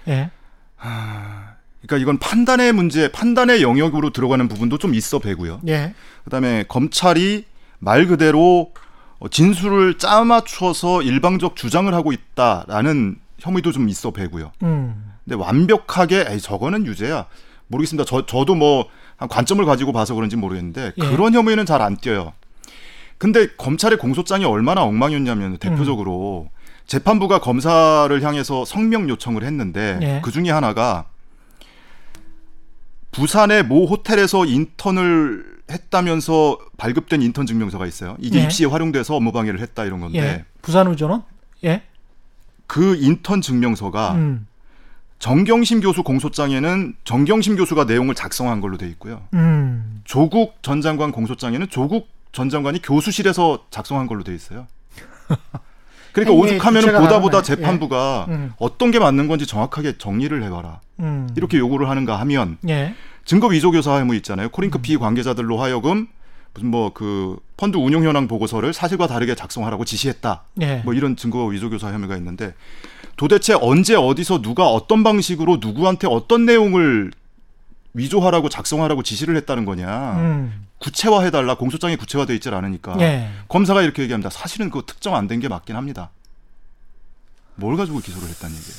예. 0.10 0.32
그러니까 0.78 1.98
이건 1.98 2.20
판단의 2.20 2.74
문제, 2.74 3.10
판단의 3.12 3.62
영역으로 3.62 4.12
들어가는 4.12 4.48
부분도 4.50 4.78
좀 4.80 4.94
있어 4.94 5.20
배고요. 5.20 5.62
예. 5.70 5.94
그다음에 6.26 6.66
검찰이 6.68 7.46
말 7.80 8.06
그대로 8.06 8.74
어, 9.20 9.30
진술을 9.30 9.98
짜맞춰서 9.98 11.04
일방적 11.04 11.56
주장을 11.56 11.94
하고 11.94 12.12
있다라는 12.12 13.18
혐의도 13.38 13.72
좀 13.72 13.88
있어 13.88 14.12
배고요. 14.12 14.52
음. 14.64 15.09
근데 15.30 15.42
완벽하게 15.44 16.26
에이, 16.30 16.40
저거는 16.42 16.86
유죄야. 16.88 17.28
모르겠습니다. 17.68 18.04
저 18.06 18.26
저도 18.26 18.56
뭐 18.56 18.90
한 19.20 19.28
관점을 19.28 19.64
가지고 19.66 19.92
봐서 19.92 20.16
그런지 20.16 20.38
모르겠는데 20.38 20.94
예. 20.98 21.10
그런 21.10 21.34
혐의는 21.34 21.66
잘안 21.66 21.98
띄어요. 21.98 22.32
근데 23.18 23.48
검찰의 23.58 23.98
공소장이 23.98 24.46
얼마나 24.46 24.82
엉망이었냐면 24.84 25.58
대표적으로 25.58 26.50
재판부가 26.88 27.40
검사를 27.40 28.24
향해서 28.24 28.64
성명 28.64 29.10
요청을 29.10 29.44
했는데 29.44 30.00
예. 30.02 30.22
그 30.24 30.32
중에 30.32 30.50
하나가 30.50 31.06
부산의 33.12 33.64
모 33.64 33.86
호텔에서 33.88 34.46
인턴을 34.46 35.60
했다면서 35.70 36.58
발급된 36.78 37.22
인턴 37.22 37.46
증명서가 37.46 37.86
있어요. 37.88 38.16
이게 38.20 38.40
예. 38.40 38.44
입시에 38.46 38.68
활용돼서 38.68 39.16
업무 39.18 39.34
방해를 39.34 39.60
했다 39.60 39.84
이런 39.84 40.00
건데 40.00 40.20
예. 40.20 40.46
부산의전원? 40.62 41.24
예. 41.66 41.84
그 42.68 42.96
인턴 42.96 43.42
증명서가 43.42 44.14
음. 44.14 44.48
정경심 45.20 45.82
교수 45.82 46.02
공소장에는 46.04 46.96
정경심 47.04 47.58
교수가 47.58 47.84
내용을 47.84 48.16
작성한 48.16 48.62
걸로 48.62 48.78
돼 48.78 48.88
있고요. 48.88 49.22
음. 49.34 50.02
조국 50.06 50.58
전 50.64 50.82
장관 50.82 51.12
공소장에는 51.12 51.68
조국 51.70 52.08
전 52.32 52.50
장관이 52.50 52.82
교수실에서 52.82 53.66
작성한 53.70 54.08
걸로 54.08 54.24
돼 54.24 54.34
있어요. 54.34 54.66
그러니까 56.14 56.34
오죽하면 56.34 56.84
보다 57.02 57.20
보다. 57.20 57.42
재판부가 57.42 58.26
음. 58.30 58.54
어떤 58.58 58.92
게 58.92 59.00
맞는 59.00 59.28
건지 59.28 59.46
정확하게 59.46 59.98
정리를 59.98 60.42
해봐라. 60.44 60.80
음. 61.02 61.30
이렇게 61.36 61.58
요구를 61.58 61.90
하는가 61.90 62.20
하면 62.22 62.58
예. 62.68 62.96
증거 63.26 63.48
위조 63.48 63.72
교사 63.72 64.00
혐의 64.00 64.18
있잖아요. 64.18 64.48
음. 64.48 64.52
코링크 64.52 64.80
피 64.80 64.98
관계자들로 64.98 65.62
하여금 65.62 66.08
무슨 66.54 66.72
뭐 66.72 66.92
그 66.94 67.38
펀드 67.58 67.76
운용 67.78 68.06
현황 68.06 68.28
보고서를 68.28 68.74
사실과 68.74 69.06
다르게 69.06 69.36
작성하라고 69.36 69.84
지시했다. 69.84 70.44
예. 70.62 70.78
뭐 70.86 70.94
이런 70.94 71.16
증거 71.18 71.46
위조 71.46 71.70
교사 71.70 71.92
혐의가 71.92 72.16
있는데 72.16 72.54
도대체 73.20 73.54
언제 73.60 73.96
어디서 73.96 74.42
누가 74.42 74.68
어떤 74.70 75.04
방식으로 75.04 75.58
누구한테 75.60 76.08
어떤 76.08 76.46
내용을 76.46 77.12
위조하라고 77.94 78.48
작성하라고 78.48 79.04
지시를 79.04 79.36
했다는 79.36 79.66
거냐. 79.66 80.14
음. 80.20 80.68
구체화해달라. 80.78 81.56
공소장이 81.56 81.98
구체화돼 81.98 82.34
있질 82.36 82.54
않으니까. 82.54 82.96
예. 83.02 83.28
검사가 83.50 83.82
이렇게 83.82 84.04
얘기합니다. 84.04 84.30
사실은 84.30 84.70
그거 84.70 84.86
특정 84.86 85.16
안 85.16 85.28
된 85.28 85.42
게 85.42 85.50
맞긴 85.50 85.76
합니다. 85.76 86.12
뭘 87.56 87.76
가지고 87.76 88.00
기소를 88.00 88.30
했다는 88.30 88.56
얘기예요. 88.56 88.78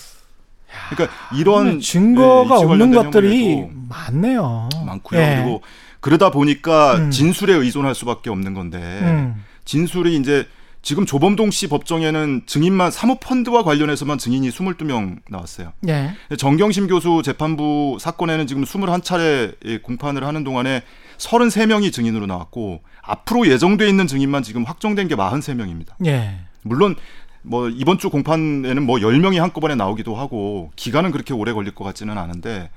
그러니까 0.89 1.37
이런 1.37 1.81
증거가 1.81 2.61
네, 2.61 2.65
없는 2.65 2.93
것들이 2.93 3.67
많네요. 3.91 4.71
많고요. 4.87 5.21
예. 5.21 5.37
그리고 5.37 5.61
그러다 6.01 6.31
보니까 6.31 6.95
음. 6.95 7.11
진술에 7.11 7.53
의존할 7.53 7.95
수밖에 7.95 8.31
없는 8.31 8.55
건데 8.55 8.79
음. 9.03 9.45
진술이 9.67 10.17
이제 10.17 10.49
지금 10.83 11.05
조범동 11.05 11.51
씨 11.51 11.69
법정에는 11.69 12.43
증인만 12.47 12.91
사모펀드와 12.91 13.63
관련해서만 13.65 14.19
증인이 14.19 14.49
22명 14.49 15.19
나왔어요. 15.29 15.73
예. 15.89 16.15
정경심 16.37 16.87
교수 16.87 17.23
재판부 17.23 17.99
사건에는 18.01 18.47
지금 18.47 18.65
21차례 18.65 19.83
공판을 19.83 20.25
하는 20.25 20.43
동안에 20.43 20.83
33명이 21.19 21.93
증인으로 21.93 22.27
나왔고 22.27 22.83
앞으로 23.03 23.47
예정돼 23.47 23.89
있는 23.89 24.07
증인만 24.07 24.43
지금 24.43 24.65
확정된 24.65 25.09
게 25.09 25.17
43명입니다. 25.17 25.93
예. 26.07 26.41
물론 26.63 26.97
뭐 27.43 27.69
이번 27.69 27.99
주 27.99 28.11
공판에는 28.11 28.83
뭐 28.83 28.99
10명이 28.99 29.37
한꺼번에 29.39 29.75
나오기도 29.75 30.15
하고 30.15 30.71
기간은 30.77 31.11
그렇게 31.11 31.35
오래 31.35 31.53
걸릴 31.53 31.75
것 31.75 31.85
같지는 31.85 32.17
않은데 32.17 32.71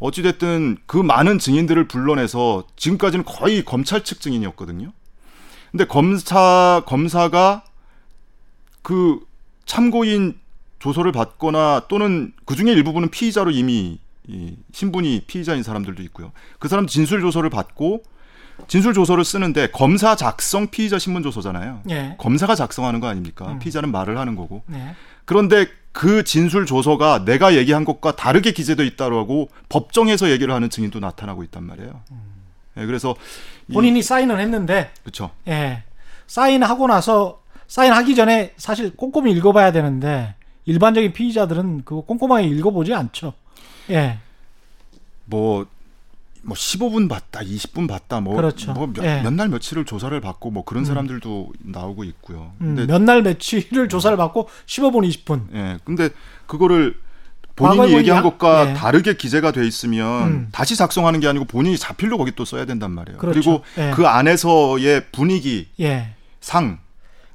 어찌됐든 0.00 0.78
그 0.86 0.96
많은 0.96 1.38
증인들을 1.38 1.86
불러내서 1.86 2.64
지금까지는 2.76 3.24
거의 3.24 3.64
검찰 3.64 4.02
측 4.02 4.20
증인이었거든요. 4.20 4.92
근데 5.74 5.86
검사 5.86 6.84
검사가 6.86 7.64
그 8.82 9.18
참고인 9.66 10.38
조서를 10.78 11.10
받거나 11.10 11.86
또는 11.88 12.32
그 12.44 12.54
중에 12.54 12.70
일부분은 12.70 13.08
피의자로 13.08 13.50
이미 13.50 13.98
이 14.28 14.56
신분이 14.70 15.24
피의자인 15.26 15.64
사람들도 15.64 16.00
있고요. 16.04 16.30
그 16.60 16.68
사람 16.68 16.86
진술 16.86 17.20
조서를 17.22 17.50
받고 17.50 18.04
진술 18.68 18.94
조서를 18.94 19.24
쓰는데 19.24 19.72
검사 19.72 20.14
작성 20.14 20.68
피의자 20.68 21.00
신문 21.00 21.24
조서잖아요. 21.24 21.80
예. 21.90 22.14
검사가 22.18 22.54
작성하는 22.54 23.00
거 23.00 23.08
아닙니까? 23.08 23.50
음. 23.50 23.58
피의자는 23.58 23.90
말을 23.90 24.16
하는 24.16 24.36
거고. 24.36 24.62
예. 24.72 24.94
그런데 25.24 25.66
그 25.90 26.22
진술 26.22 26.66
조서가 26.66 27.24
내가 27.24 27.56
얘기한 27.56 27.84
것과 27.84 28.14
다르게 28.14 28.52
기재돼 28.52 28.86
있다라고 28.86 29.48
법정에서 29.70 30.30
얘기를 30.30 30.54
하는 30.54 30.70
증인도 30.70 31.00
나타나고 31.00 31.42
있단 31.42 31.64
말이에요. 31.64 32.00
예, 32.76 32.86
그래서 32.86 33.14
이- 33.68 33.72
음. 33.72 33.74
본인이 33.74 34.02
사인을 34.02 34.40
했는데 34.40 34.90
그렇죠. 35.02 35.30
예. 35.48 35.82
사인하고 36.26 36.86
나서 36.86 37.42
사인하기 37.66 38.14
전에 38.14 38.54
사실 38.56 38.94
꼼꼼히 38.96 39.32
읽어봐야 39.32 39.72
되는데 39.72 40.34
일반적인 40.66 41.12
피의자들은 41.12 41.84
그거 41.84 42.00
꼼꼼하게 42.02 42.46
읽어보지 42.48 42.94
않죠. 42.94 43.34
예. 43.90 44.18
뭐, 45.26 45.66
뭐 46.42 46.54
15분 46.56 47.08
봤다, 47.08 47.40
20분 47.40 47.88
봤다, 47.88 48.20
뭐, 48.20 48.36
그렇죠. 48.36 48.72
뭐 48.72 48.86
몇, 48.86 49.02
예. 49.04 49.22
날 49.30 49.48
며칠을 49.48 49.84
조사를 49.84 50.18
받고 50.20 50.50
뭐 50.50 50.64
그런 50.64 50.82
음. 50.82 50.84
사람들도 50.84 51.52
나오고 51.60 52.04
있고요. 52.04 52.52
음, 52.60 52.74
근데 52.76 52.86
몇날 52.86 53.22
며칠을 53.22 53.88
조사를 53.88 54.16
받고 54.16 54.48
15분, 54.66 55.08
20분. 55.08 55.54
예, 55.54 55.78
근데 55.84 56.10
그거를 56.46 56.98
본인이 57.56 57.76
뭐 57.90 57.98
얘기한 57.98 58.18
야- 58.18 58.22
것과 58.22 58.70
예. 58.70 58.74
다르게 58.74 59.14
기재가 59.16 59.52
돼 59.52 59.66
있으면 59.66 60.22
음. 60.26 60.48
다시 60.52 60.74
작성하는 60.76 61.20
게 61.20 61.28
아니고 61.28 61.44
본인이 61.44 61.78
자필로 61.78 62.18
거기 62.18 62.32
또 62.32 62.44
써야 62.44 62.64
된단 62.64 62.90
말이에요. 62.90 63.18
그 63.18 63.26
그렇죠. 63.28 63.38
리고 63.38 63.64
예. 63.78 63.92
그 63.94 64.06
안에서의 64.06 65.04
분위기, 65.12 65.68
예. 65.80 66.14
상, 66.40 66.78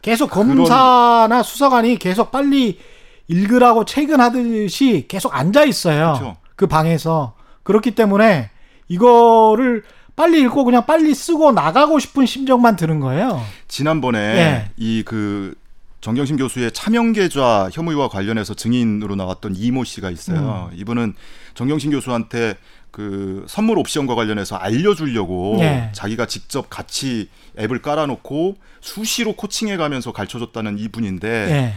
계속 0.01 0.29
검사나 0.29 1.41
수사관이 1.43 1.97
계속 1.99 2.31
빨리 2.31 2.79
읽으라고 3.27 3.85
퇴근하듯이 3.85 5.05
계속 5.07 5.35
앉아 5.35 5.63
있어요. 5.65 6.13
그렇죠. 6.17 6.37
그 6.55 6.67
방에서. 6.67 7.35
그렇기 7.63 7.91
때문에 7.91 8.49
이거를 8.87 9.83
빨리 10.15 10.41
읽고 10.41 10.65
그냥 10.65 10.85
빨리 10.85 11.13
쓰고 11.13 11.51
나가고 11.53 11.99
싶은 11.99 12.25
심정만 12.25 12.75
드는 12.75 12.99
거예요. 12.99 13.41
지난번에 13.67 14.17
예. 14.19 14.71
이그 14.77 15.53
정경심 16.01 16.37
교수의 16.37 16.71
차명 16.71 17.13
계좌 17.13 17.69
혐의와 17.71 18.07
관련해서 18.09 18.53
증인으로 18.53 19.15
나왔던 19.15 19.55
이모 19.57 19.83
씨가 19.83 20.09
있어요. 20.09 20.69
음. 20.71 20.77
이분은 20.77 21.13
정경심 21.55 21.91
교수한테 21.91 22.55
그 22.91 23.45
선물 23.47 23.77
옵션과 23.79 24.15
관련해서 24.15 24.55
알려주려고 24.55 25.57
예. 25.59 25.91
자기가 25.93 26.25
직접 26.25 26.69
같이 26.69 27.29
앱을 27.59 27.81
깔아놓고 27.81 28.57
수시로 28.81 29.33
코칭해 29.33 29.77
가면서 29.77 30.11
가르쳐줬다는 30.11 30.79
이분인데 30.79 31.27
예. 31.27 31.73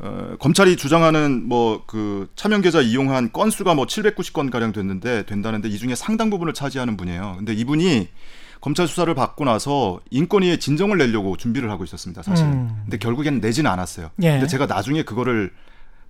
어, 0.00 0.34
검찰이 0.38 0.76
주장하는 0.76 1.48
뭐 1.48 1.82
그 1.86 2.28
차명 2.36 2.60
계좌 2.60 2.80
이용한 2.80 3.32
건수가 3.32 3.74
뭐 3.74 3.86
790건 3.86 4.50
가량 4.50 4.72
됐는데 4.72 5.24
된다는데 5.26 5.68
이 5.68 5.76
중에 5.76 5.96
상당 5.96 6.30
부분을 6.30 6.54
차지하는 6.54 6.96
분이에요. 6.96 7.34
근데 7.38 7.52
이분이 7.52 8.08
검찰 8.60 8.86
수사를 8.88 9.12
받고 9.14 9.44
나서 9.44 10.00
인권위에 10.10 10.58
진정을 10.58 10.98
내려고 10.98 11.36
준비를 11.36 11.70
하고 11.70 11.84
있었습니다, 11.84 12.22
사실. 12.22 12.44
은 12.46 12.52
음. 12.52 12.80
근데 12.84 12.98
결국에는 12.98 13.40
내지는 13.40 13.70
않았어요. 13.70 14.10
예. 14.22 14.32
근데 14.32 14.46
제가 14.46 14.66
나중에 14.66 15.02
그거를 15.02 15.50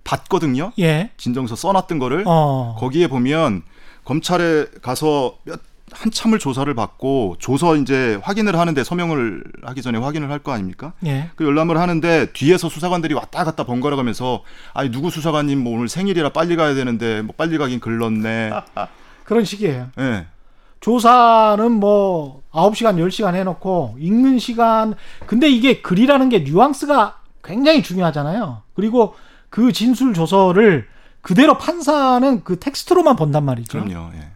봤거든요. 0.03 0.71
예. 0.79 1.11
진정서 1.17 1.55
써놨던 1.55 1.99
거를 1.99 2.23
어. 2.27 2.75
거기에 2.79 3.07
보면 3.07 3.63
검찰에 4.03 4.65
가서 4.81 5.37
몇 5.43 5.61
한참을 5.93 6.39
조사를 6.39 6.73
받고 6.73 7.35
조서 7.39 7.75
이제 7.75 8.17
확인을 8.23 8.57
하는데 8.57 8.81
서명을 8.81 9.43
하기 9.63 9.81
전에 9.81 9.99
확인을 9.99 10.31
할 10.31 10.39
거 10.39 10.53
아닙니까? 10.53 10.93
예. 11.05 11.29
그 11.35 11.43
열람을 11.45 11.77
하는데 11.77 12.31
뒤에서 12.31 12.69
수사관들이 12.69 13.13
왔다 13.13 13.43
갔다 13.43 13.65
번갈아 13.65 13.97
가면서 13.97 14.41
아니 14.73 14.89
누구 14.89 15.09
수사관님 15.11 15.59
뭐 15.63 15.75
오늘 15.75 15.89
생일이라 15.89 16.29
빨리 16.29 16.55
가야 16.55 16.73
되는데 16.75 17.21
뭐 17.21 17.35
빨리 17.37 17.57
가긴 17.57 17.79
글렀네. 17.81 18.51
그런 19.25 19.43
식이에요. 19.45 19.89
예. 19.99 20.25
조사는 20.81 21.71
뭐 21.71 22.41
9시간, 22.51 22.97
10시간 22.97 23.35
해놓고 23.35 23.95
읽는 23.99 24.39
시간 24.39 24.95
근데 25.27 25.47
이게 25.47 25.81
글이라는 25.81 26.29
게 26.29 26.39
뉘앙스가 26.39 27.19
굉장히 27.43 27.81
중요하잖아요. 27.81 28.63
그리고 28.73 29.15
그 29.49 29.71
진술 29.71 30.13
조서를 30.13 30.87
그대로 31.21 31.57
판사는 31.57 32.43
그 32.43 32.59
텍스트로만 32.59 33.15
본단 33.15 33.45
말이죠. 33.45 33.83
그럼요. 33.83 34.11
예. 34.15 34.27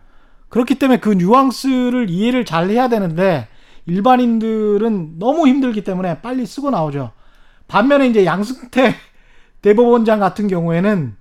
그렇기 0.50 0.76
때문에 0.76 1.00
그 1.00 1.10
뉘앙스를 1.10 2.10
이해를 2.10 2.46
잘 2.46 2.70
해야 2.70 2.88
되는데 2.90 3.48
일반인들은 3.88 5.20
너무 5.20 5.48
힘들기 5.48 5.84
때문에 5.84 6.22
빨리 6.22 6.46
쓰고 6.46 6.70
나오죠. 6.70 7.12
반면에 7.68 8.08
이제 8.08 8.24
양승태 8.26 8.96
대법원장 9.64 10.20
같은 10.20 10.48
경우에는 10.48 11.16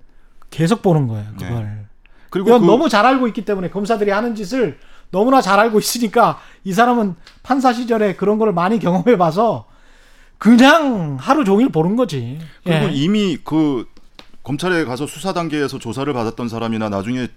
계속 0.51 0.83
보는 0.83 1.07
거예요. 1.07 1.25
그걸. 1.37 1.63
네. 1.63 1.85
그리고 2.29 2.59
그, 2.59 2.65
너무 2.65 2.89
잘 2.89 3.05
알고 3.05 3.27
있기 3.27 3.43
때문에 3.45 3.69
검사들이 3.69 4.11
하는 4.11 4.35
짓을 4.35 4.77
너무나 5.15 5.41
잘 5.41 5.61
알고 5.61 5.79
있으니까 5.79 6.41
이 6.65 6.73
사람은 6.73 7.15
판사 7.41 7.71
시절에 7.71 8.17
그런 8.17 8.37
걸 8.37 8.51
많이 8.51 8.79
경험해 8.79 9.17
봐서 9.17 9.65
그냥 10.37 11.15
하루 11.17 11.45
종일 11.45 11.69
보는 11.69 11.95
거지. 11.95 12.37
그리고 12.65 12.87
예. 12.87 12.91
이미 12.91 13.37
그 13.41 13.87
검찰에 14.43 14.83
가서 14.83 15.07
수사 15.07 15.31
단계에서 15.31 15.79
조사를 15.79 16.11
받았던 16.11 16.49
사람이나 16.49 16.89
나중에 16.89 17.29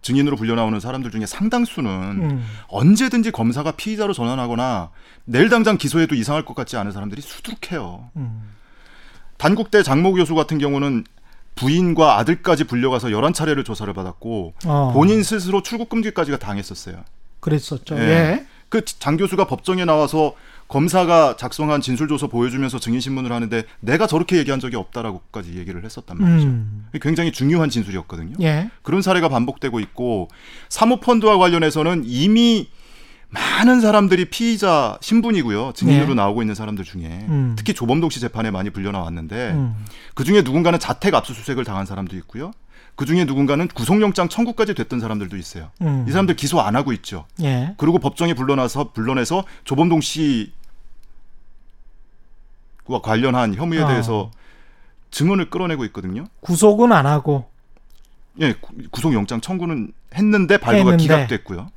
증인으로 0.00 0.36
불려 0.36 0.54
나오는 0.54 0.80
사람들 0.80 1.10
중에 1.10 1.26
상당수는 1.26 1.90
음. 1.90 2.46
언제든지 2.68 3.32
검사가 3.32 3.72
피의자로 3.72 4.14
전환하거나 4.14 4.88
내일 5.26 5.50
당장 5.50 5.76
기소해도 5.76 6.14
이상할 6.14 6.46
것 6.46 6.54
같지 6.54 6.78
않은 6.78 6.92
사람들이 6.92 7.20
수두룩해요. 7.20 8.08
음. 8.16 8.54
단국대 9.36 9.82
장모 9.82 10.14
교수 10.14 10.34
같은 10.34 10.56
경우는 10.56 11.04
부인과 11.54 12.18
아들까지 12.18 12.64
불려가서 12.64 13.08
11차례를 13.08 13.64
조사를 13.64 13.92
받았고 13.92 14.54
어. 14.66 14.90
본인 14.94 15.22
스스로 15.22 15.62
출국 15.62 15.88
금지까지가 15.88 16.38
당했었어요. 16.38 16.96
그랬었죠. 17.40 17.96
예. 17.96 18.00
예. 18.00 18.46
그 18.68 18.80
장 18.84 19.16
교수가 19.16 19.46
법정에 19.46 19.84
나와서 19.84 20.34
검사가 20.66 21.36
작성한 21.36 21.80
진술조서 21.80 22.26
보여주면서 22.28 22.80
증인신문을 22.80 23.30
하는데 23.30 23.64
내가 23.80 24.06
저렇게 24.06 24.36
얘기한 24.38 24.58
적이 24.58 24.76
없다라고까지 24.76 25.56
얘기를 25.58 25.84
했었단 25.84 26.18
말이죠. 26.18 26.48
음. 26.48 26.86
굉장히 27.00 27.30
중요한 27.30 27.68
진술이었거든요. 27.70 28.36
예. 28.40 28.70
그런 28.82 29.02
사례가 29.02 29.28
반복되고 29.28 29.78
있고 29.80 30.28
사모펀드와 30.70 31.38
관련해서는 31.38 32.02
이미 32.06 32.68
많은 33.34 33.80
사람들이 33.80 34.26
피의자 34.26 34.96
신분이고요. 35.00 35.72
증인으로 35.74 36.08
네. 36.08 36.14
나오고 36.14 36.42
있는 36.42 36.54
사람들 36.54 36.84
중에 36.84 37.26
음. 37.28 37.54
특히 37.58 37.74
조범동 37.74 38.10
씨 38.10 38.20
재판에 38.20 38.50
많이 38.50 38.70
불려 38.70 38.92
나왔는데 38.92 39.50
음. 39.52 39.84
그 40.14 40.24
중에 40.24 40.42
누군가는 40.42 40.78
자택 40.78 41.14
압수수색을 41.14 41.64
당한 41.64 41.84
사람도 41.84 42.16
있고요. 42.18 42.52
그 42.96 43.06
중에 43.06 43.24
누군가는 43.24 43.66
구속영장 43.66 44.28
청구까지 44.28 44.74
됐던 44.74 45.00
사람들도 45.00 45.36
있어요. 45.36 45.70
음. 45.82 46.04
이 46.08 46.12
사람들 46.12 46.36
기소 46.36 46.60
안 46.60 46.76
하고 46.76 46.92
있죠. 46.92 47.26
예. 47.42 47.74
그리고 47.76 47.98
법정에 47.98 48.34
불러나서 48.34 48.92
불러내서 48.92 49.44
조범동 49.64 50.00
씨와 50.00 50.46
관련한 53.02 53.54
혐의에 53.54 53.82
어. 53.82 53.88
대해서 53.88 54.30
증언을 55.10 55.50
끌어내고 55.50 55.84
있거든요. 55.86 56.26
구속은 56.40 56.92
안 56.92 57.06
하고 57.06 57.50
예, 58.40 58.52
구- 58.54 58.72
구속영장 58.90 59.40
청구는 59.40 59.92
했는데 60.14 60.56
발부가 60.58 60.92
했는데. 60.92 61.02
기각됐고요. 61.02 61.68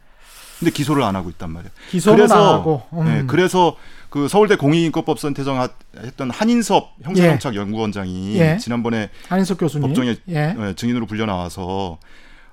근데 0.60 0.72
기소를 0.72 1.04
안 1.04 1.16
하고 1.16 1.30
있단 1.30 1.52
말이에요. 1.52 1.72
기소는 1.92 2.18
그래서 2.18 2.36
안 2.36 2.54
하고. 2.60 2.84
음. 2.94 3.08
예, 3.08 3.24
그래서 3.28 3.76
그 4.10 4.28
서울대 4.28 4.56
공익인권법선 4.56 5.34
태정 5.34 5.60
하- 5.60 5.70
했던 5.98 6.32
한인섭 6.32 6.96
형사정착 7.04 7.56
연구원장이 7.56 8.36
예. 8.40 8.58
지난번에 8.58 9.10
한인석 9.30 9.60
교수님. 9.60 9.88
법정에 9.88 10.16
예. 10.30 10.56
예, 10.58 10.74
증인으로 10.76 11.06
불려 11.06 11.26
나와서 11.26 12.00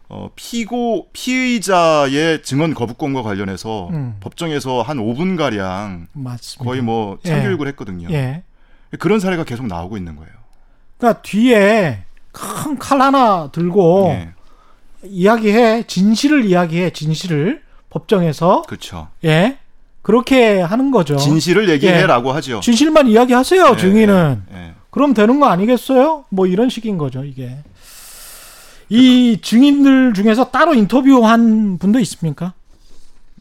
어, 0.08 0.28
피고 0.36 1.08
피의자의 1.12 2.42
증언 2.42 2.74
거부권과 2.74 3.22
관련해서 3.22 3.88
음. 3.92 4.16
법정에서 4.20 4.82
한 4.82 4.98
5분 4.98 5.36
가량. 5.38 6.08
거의 6.58 6.82
뭐 6.82 7.18
예. 7.24 7.28
참교육을 7.30 7.68
했거든요. 7.68 8.08
예. 8.10 8.42
그런 8.98 9.18
사례가 9.18 9.44
계속 9.44 9.66
나오고 9.66 9.96
있는 9.96 10.16
거예요. 10.16 10.30
그러니까 10.98 11.22
뒤에 11.22 12.04
큰 12.32 12.78
칼 12.78 13.00
하나 13.00 13.50
들고 13.50 14.08
예, 14.10 14.30
이야기해 15.04 15.84
진실을 15.86 16.44
이야기해 16.44 16.90
진실을 16.90 17.62
법정에서 17.94 18.62
그렇죠. 18.62 19.08
예 19.24 19.58
그렇게 20.02 20.60
하는 20.60 20.90
거죠. 20.90 21.16
진실을 21.16 21.68
얘기해라고 21.70 22.32
하죠. 22.32 22.60
진실만 22.60 23.08
이야기하세요 23.08 23.70
예, 23.72 23.76
증인은 23.76 24.42
예, 24.52 24.56
예. 24.56 24.74
그럼 24.90 25.14
되는 25.14 25.40
거 25.40 25.46
아니겠어요? 25.46 26.26
뭐 26.28 26.46
이런 26.46 26.68
식인 26.68 26.98
거죠 26.98 27.24
이게. 27.24 27.56
이 28.90 29.38
증인들 29.40 30.12
중에서 30.12 30.50
따로 30.50 30.74
인터뷰한 30.74 31.78
분도 31.78 31.98
있습니까? 32.00 32.52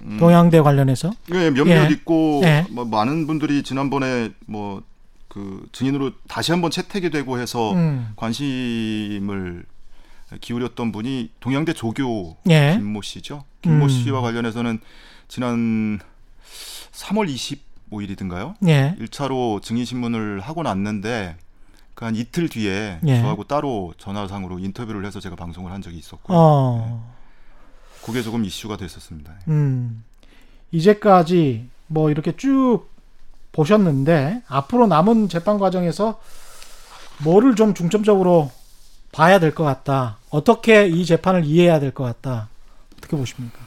음. 0.04 0.18
동양대 0.20 0.62
관련해서? 0.62 1.12
예, 1.34 1.49
몇몇 1.51 1.89
예. 1.89 1.91
있고 1.91 2.41
예. 2.45 2.66
뭐 2.70 2.86
많은 2.86 3.28
분들이 3.28 3.64
지난번에 3.64 4.30
뭐 4.45 4.82
그 5.34 5.68
증인으로 5.72 6.12
다시 6.28 6.51
한번 6.51 6.70
채택이 6.70 7.10
되고 7.10 7.39
해서 7.39 7.74
음. 7.74 8.14
관심을 8.16 9.66
기울였던 10.39 10.91
분이 10.91 11.32
동양대 11.39 11.74
조교 11.74 12.38
예. 12.51 12.76
김모 12.78 13.01
씨죠. 13.01 13.43
김모 13.64 13.86
음. 13.86 13.89
씨와 13.89 14.22
관련해서는 14.22 14.80
지난 15.28 15.99
3월 16.91 17.28
25일이든가요? 17.91 18.55
예. 18.68 18.95
1차로 18.99 19.61
증인 19.64 19.86
신문을 19.86 20.39
하고 20.41 20.61
났는데 20.64 21.38
그 21.95 22.05
한 22.05 22.16
이틀 22.16 22.49
뒤에 22.49 22.99
예. 23.05 23.22
저하고 23.22 23.45
따로 23.45 23.93
전화상으로 23.97 24.59
인터뷰를 24.59 25.05
해서 25.05 25.20
제가 25.20 25.36
방송을 25.36 25.72
한 25.72 25.82
적이 25.82 25.97
있었고요. 25.97 26.38
어. 26.38 27.14
그게 28.03 28.22
조금 28.22 28.43
이슈가 28.43 28.78
됐었습니다. 28.78 29.32
음. 29.47 30.03
이제까지 30.72 31.70
뭐 31.88 32.09
이렇게 32.09 32.36
쭉 32.36 32.88
보셨는데 33.53 34.41
앞으로 34.47 34.88
남은 34.88 35.30
재판 35.30 35.59
과정에서 35.59 36.20
뭐를 37.24 37.55
좀 37.55 37.74
중점적으로 37.76 38.51
봐야 39.14 39.39
될 39.39 39.53
것 39.53 39.64
같다. 39.64 40.18
어떻게 40.32 40.88
이 40.88 41.05
재판을 41.05 41.45
이해해야 41.45 41.80
될 41.80 41.91
것 41.93 42.03
같다. 42.03 42.49
어떻게 43.04 43.18
보십니까? 43.18 43.60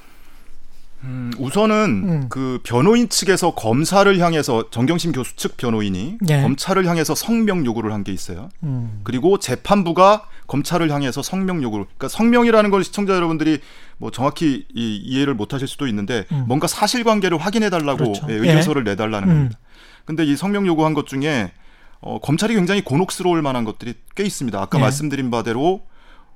음, 1.04 1.30
우선은 1.38 1.74
음. 2.08 2.26
그 2.30 2.58
변호인 2.64 3.08
측에서 3.08 3.54
검사를 3.54 4.18
향해서 4.18 4.70
정경심 4.70 5.12
교수 5.12 5.36
측 5.36 5.56
변호인이 5.56 6.18
예. 6.30 6.40
검찰을 6.42 6.86
향해서 6.86 7.14
성명 7.14 7.64
요구를 7.66 7.92
한 7.92 8.02
게 8.02 8.12
있어요. 8.12 8.48
음. 8.62 9.00
그리고 9.04 9.38
재판부가 9.38 10.26
검찰을 10.46 10.90
향해서 10.90 11.22
성명 11.22 11.62
요구를 11.62 11.84
그러니까 11.84 12.08
성명이라는 12.08 12.70
걸 12.70 12.82
시청자 12.82 13.14
여러분들이 13.14 13.60
뭐 13.98 14.10
정확히 14.10 14.64
이, 14.74 14.96
이해를 15.04 15.34
못 15.34 15.52
하실 15.52 15.68
수도 15.68 15.86
있는데 15.86 16.24
음. 16.32 16.44
뭔가 16.48 16.66
사실관계를 16.66 17.36
확인해 17.38 17.68
달라고 17.68 17.98
그렇죠. 17.98 18.26
예, 18.30 18.34
의견서를 18.34 18.84
내달라는 18.84 19.28
음. 19.28 19.34
겁니다. 19.34 19.58
근데 20.06 20.24
이 20.24 20.34
성명 20.36 20.66
요구한 20.66 20.94
것 20.94 21.06
중에 21.06 21.52
어, 22.00 22.20
검찰이 22.20 22.54
굉장히 22.54 22.82
곤혹스러울 22.82 23.42
만한 23.42 23.64
것들이 23.64 23.94
꽤 24.14 24.24
있습니다. 24.24 24.60
아까 24.60 24.78
예. 24.78 24.82
말씀드린 24.82 25.30
바대로 25.30 25.82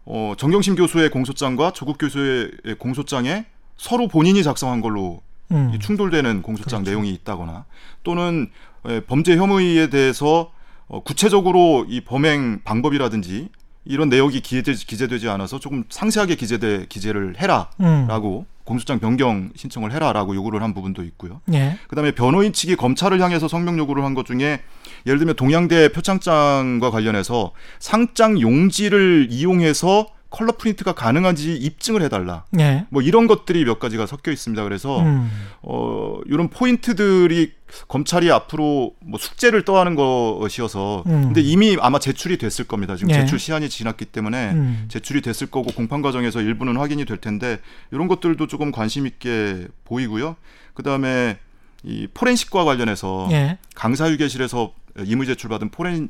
어, 0.05 0.35
정경심 0.37 0.75
교수의 0.77 1.11
공소장과 1.11 1.73
조국 1.73 1.99
교수의 1.99 2.51
공소장에 2.79 3.45
서로 3.77 4.09
본인이 4.09 4.43
작성한 4.43 4.81
걸로 4.81 5.23
음. 5.53 5.73
이 5.75 5.79
충돌되는 5.79 6.43
공소장 6.43 6.83
그렇죠. 6.83 6.91
내용이 6.91 7.11
있다거나 7.15 7.65
또는 8.03 8.51
에, 8.87 9.01
범죄 9.01 9.37
혐의에 9.37 9.89
대해서 9.91 10.51
어, 10.89 11.03
구체적으로 11.03 11.87
이 11.89 12.01
범행 12.01 12.61
방법이라든지 12.65 13.49
이런 13.85 14.09
내역이 14.09 14.41
기재되, 14.41 14.73
기재되 14.75 15.19
지 15.19 15.29
않아서 15.29 15.59
조금 15.59 15.85
상세하게 15.89 16.35
기재돼 16.37 16.87
기재를 16.89 17.23
음. 17.23 17.35
해라라고 17.39 18.47
공소장 18.65 19.01
변경 19.01 19.51
신청을 19.57 19.93
해라라고 19.93 20.35
요구를 20.37 20.63
한 20.63 20.75
부분도 20.75 21.03
있고요. 21.05 21.41
예. 21.53 21.77
그다음에 21.89 22.13
변호인 22.13 22.53
측이 22.53 22.77
검찰을 22.77 23.21
향해서 23.21 23.49
성명 23.49 23.79
요구를 23.79 24.05
한 24.05 24.15
것 24.15 24.27
중에 24.27 24.61
예를 25.07 25.19
들면 25.19 25.37
동양대 25.37 25.93
표창장과 25.93 26.91
관련해서 26.91 27.53
상장 27.79 28.41
용지를 28.41 29.29
이용해서 29.31 30.07
컬러 30.31 30.53
프린트가 30.57 30.93
가능한지 30.93 31.57
입증을 31.57 32.03
해달라. 32.03 32.45
예. 32.61 32.87
뭐 32.91 33.03
이런 33.03 33.27
것들이 33.27 33.65
몇 33.65 33.81
가지가 33.81 34.07
섞여 34.07 34.31
있습니다. 34.31 34.63
그래서 34.63 35.01
음. 35.01 35.29
어 35.63 36.21
이런 36.27 36.49
포인트들이 36.49 37.53
검찰이 37.89 38.31
앞으로 38.31 38.95
뭐 39.01 39.19
숙제를 39.19 39.65
떠하는 39.65 39.97
것이어서 39.97 41.03
음. 41.07 41.23
근데 41.25 41.41
이미 41.41 41.77
아마 41.81 41.99
제출이 41.99 42.39
됐을 42.39 42.65
겁니다. 42.67 42.95
지금 42.95 43.11
예. 43.11 43.15
제출 43.15 43.41
시한이 43.41 43.69
지났기 43.69 44.07
때문에 44.07 44.51
음. 44.53 44.85
제출이 44.89 45.21
됐을 45.21 45.49
거고 45.49 45.73
공판 45.73 46.01
과정에서 46.01 46.41
일부는 46.41 46.77
확인이 46.77 47.05
될 47.05 47.17
텐데 47.17 47.59
이런 47.91 48.07
것들도 48.07 48.47
조금 48.47 48.71
관심 48.71 49.09
있게 49.09 49.67
보이고요. 49.85 50.37
그다음에 50.75 51.39
이 51.83 52.07
포렌식과 52.15 52.65
관련해서 52.65 53.29
예. 53.33 53.59
강사 53.75 54.09
휴게실에서 54.09 54.73
임의 55.05 55.27
제출받은 55.27 55.71
포렌 55.71 56.09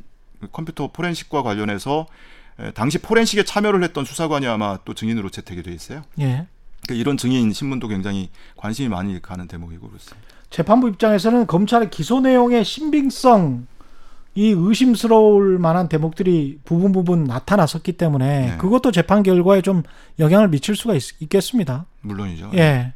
컴퓨터 0.52 0.90
포렌식과 0.92 1.42
관련해서 1.42 2.06
에, 2.58 2.70
당시 2.72 2.98
포렌식에 2.98 3.44
참여를 3.44 3.82
했던 3.84 4.04
수사관이 4.04 4.46
아마 4.46 4.78
또 4.84 4.94
증인으로 4.94 5.30
채택이 5.30 5.62
돼 5.62 5.72
있어요. 5.72 6.02
예. 6.18 6.46
그러니까 6.82 7.00
이런 7.00 7.16
증인 7.16 7.52
신문도 7.52 7.88
굉장히 7.88 8.30
관심이 8.56 8.88
많이 8.88 9.20
가는 9.20 9.46
대목이고 9.46 9.88
그렇습니다. 9.88 10.26
재판부 10.48 10.88
입장에서는 10.88 11.46
검찰의 11.46 11.90
기소 11.90 12.20
내용의 12.20 12.64
신빙성 12.64 13.66
이 14.34 14.54
의심스러울 14.56 15.58
만한 15.58 15.88
대목들이 15.88 16.60
부분 16.64 16.92
부분 16.92 17.24
나타났었기 17.24 17.92
때문에 17.92 18.50
네. 18.50 18.56
그것도 18.58 18.92
재판 18.92 19.22
결과에 19.22 19.60
좀 19.60 19.82
영향을 20.18 20.48
미칠 20.48 20.76
수가 20.76 20.94
있, 20.94 21.28
겠습니다 21.28 21.86
물론이죠. 22.02 22.52
예. 22.54 22.94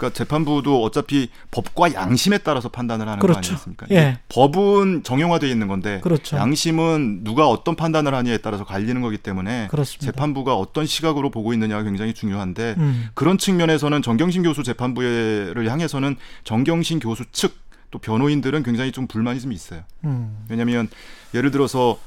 그러니까 0.00 0.16
재판부도 0.16 0.82
어차피 0.82 1.30
법과 1.50 1.94
양심에 1.94 2.38
따라서 2.38 2.68
판단을 2.68 3.06
하는 3.06 3.18
거 3.18 3.26
그렇죠. 3.26 3.38
아니겠습니까? 3.38 3.86
예. 3.90 4.18
법은 4.28 5.02
정형화되어 5.04 5.48
있는 5.48 5.68
건데 5.68 6.00
그렇죠. 6.02 6.36
양심은 6.36 7.24
누가 7.24 7.48
어떤 7.48 7.76
판단을 7.76 8.14
하냐에 8.14 8.38
따라서 8.38 8.64
갈리는 8.64 9.00
거기 9.00 9.18
때문에 9.18 9.68
그렇습니다. 9.70 10.06
재판부가 10.06 10.56
어떤 10.56 10.86
시각으로 10.86 11.30
보고 11.30 11.52
있느냐가 11.52 11.82
굉장히 11.82 12.14
중요한데 12.14 12.74
음. 12.78 13.08
그런 13.14 13.38
측면에서는 13.38 14.02
정경심 14.02 14.42
교수 14.42 14.62
재판부를 14.62 15.68
향해서는 15.70 16.16
정경심 16.44 16.98
교수 16.98 17.24
측 17.30 17.70
또 17.90 17.98
변호인들은 17.98 18.62
굉장히 18.62 18.92
좀 18.92 19.06
불만이 19.06 19.40
좀 19.40 19.52
있어요. 19.52 19.82
음. 20.04 20.44
왜냐하면 20.48 20.88
예를 21.34 21.50
들어서 21.50 21.98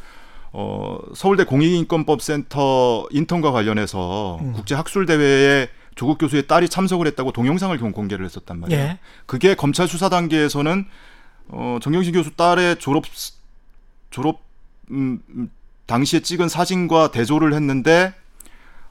어, 0.51 0.97
서울대 1.15 1.43
공익인권법센터 1.45 3.07
인턴과 3.11 3.51
관련해서 3.51 4.39
음. 4.41 4.53
국제 4.53 4.75
학술 4.75 5.05
대회에 5.05 5.67
조국 5.95 6.17
교수의 6.17 6.47
딸이 6.47 6.69
참석을 6.69 7.07
했다고 7.07 7.31
동영상을 7.31 7.77
공- 7.77 7.91
공개를 7.91 8.25
했었단 8.25 8.59
말이에요. 8.59 8.81
예. 8.81 8.99
그게 9.25 9.55
검찰 9.55 9.87
수사 9.87 10.09
단계에서는 10.09 10.85
어, 11.49 11.77
정경심 11.81 12.13
교수 12.13 12.31
딸의 12.35 12.79
졸업 12.79 13.03
졸업 14.09 14.41
음, 14.91 15.21
음, 15.29 15.49
당시에 15.85 16.21
찍은 16.21 16.49
사진과 16.49 17.11
대조를 17.11 17.53
했는데 17.53 18.13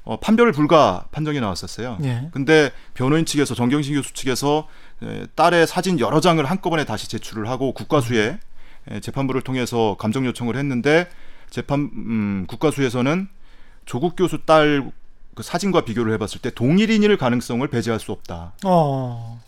어, 0.05 0.19
판별 0.19 0.51
불가 0.53 1.07
판정이 1.13 1.41
나왔었어요. 1.41 1.99
예. 2.03 2.29
근데 2.33 2.73
변호인 2.95 3.25
측에서 3.25 3.55
정경심 3.55 3.95
교수 3.95 4.13
측에서 4.15 4.69
에, 5.03 5.27
딸의 5.35 5.67
사진 5.67 5.99
여러 6.01 6.21
장을 6.21 6.45
한꺼번에 6.45 6.85
다시 6.85 7.09
제출을 7.09 7.49
하고 7.49 7.73
국가수에 7.73 8.39
에, 8.91 9.01
재판부를 9.01 9.43
통해서 9.43 9.97
감정 9.99 10.27
요청을 10.27 10.57
했는데 10.57 11.09
재판 11.51 11.91
음, 11.95 12.45
국가수에서는 12.49 13.29
조국 13.85 14.17
교수 14.17 14.39
딸 14.45 14.91
그 15.35 15.43
사진과 15.43 15.85
비교를 15.85 16.13
해봤을 16.15 16.41
때 16.43 16.51
동일인일 16.51 17.17
가능성을 17.17 17.67
배제할 17.69 18.01
수 18.01 18.13
없다. 18.13 18.53
어. 18.65 19.41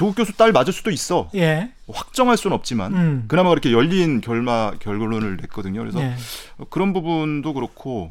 조국 0.00 0.16
교수 0.16 0.32
딸 0.34 0.50
맞을 0.50 0.72
수도 0.72 0.90
있어. 0.90 1.28
예. 1.34 1.72
확정할 1.86 2.38
수는 2.38 2.54
없지만 2.54 2.94
음. 2.94 3.24
그나마 3.28 3.50
그렇게 3.50 3.70
열린 3.70 4.22
결마 4.22 4.72
결론을 4.80 5.36
냈거든요. 5.42 5.80
그래서 5.80 6.00
예. 6.00 6.14
어, 6.56 6.64
그런 6.70 6.94
부분도 6.94 7.52
그렇고 7.52 8.10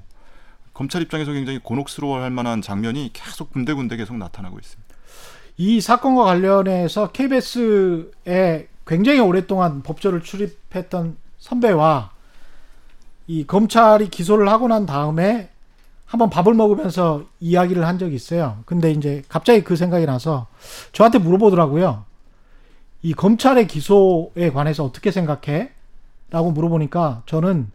검찰 0.72 1.02
입장에서 1.02 1.32
굉장히 1.32 1.58
곤혹스러워할 1.58 2.30
만한 2.30 2.62
장면이 2.62 3.10
계속 3.14 3.52
군데군데 3.52 3.98
계속 3.98 4.18
나타나고 4.18 4.60
있습니다. 4.60 4.96
이 5.58 5.82
사건과 5.82 6.26
관련해서 6.26 7.12
KBS에 7.12 8.68
굉장히 8.86 9.20
오랫동안 9.20 9.82
법조를 9.82 10.22
출입했던 10.22 11.18
선배와 11.40 12.12
이 13.26 13.48
검찰이 13.48 14.10
기소를 14.10 14.48
하고 14.48 14.68
난 14.68 14.86
다음에 14.86 15.50
한번 16.10 16.32
밥을 16.32 16.56
먹으면서 16.56 17.26
이야기를 17.40 17.86
한 17.86 18.00
적이 18.00 18.16
있어요. 18.16 18.58
근데 18.66 18.90
이제 18.90 19.22
갑자기 19.30 19.64
그 19.64 19.76
생각이 19.76 20.08
나서 20.08 20.48
저한테 20.92 21.20
물어보더라고요. 21.20 22.04
이 23.04 23.14
검찰의 23.14 23.68
기소에 23.68 24.52
관해서 24.52 24.84
어떻게 24.84 25.12
생각해? 25.12 25.70
라고 26.32 26.52
물어보니까 26.52 27.22
저는 27.28 27.70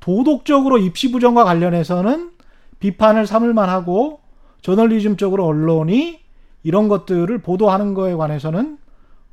도덕적으로 0.00 0.78
입시 0.78 1.12
부정과 1.12 1.44
관련해서는 1.44 2.32
비판을 2.80 3.26
삼을 3.26 3.52
만 3.52 3.68
하고 3.68 4.20
저널리즘적으로 4.62 5.44
언론이 5.44 6.20
이런 6.62 6.88
것들을 6.88 7.36
보도하는 7.42 7.92
거에 7.92 8.14
관해서는 8.14 8.78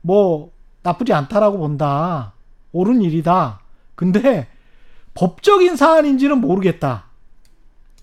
뭐 0.02 0.52
나쁘지 0.84 1.14
않다라고 1.14 1.58
본다. 1.58 2.34
옳은 2.74 3.02
일이다. 3.02 3.62
근데 3.96 4.50
법적인 5.14 5.78
사안인지는 5.78 6.42
모르겠다. 6.42 7.11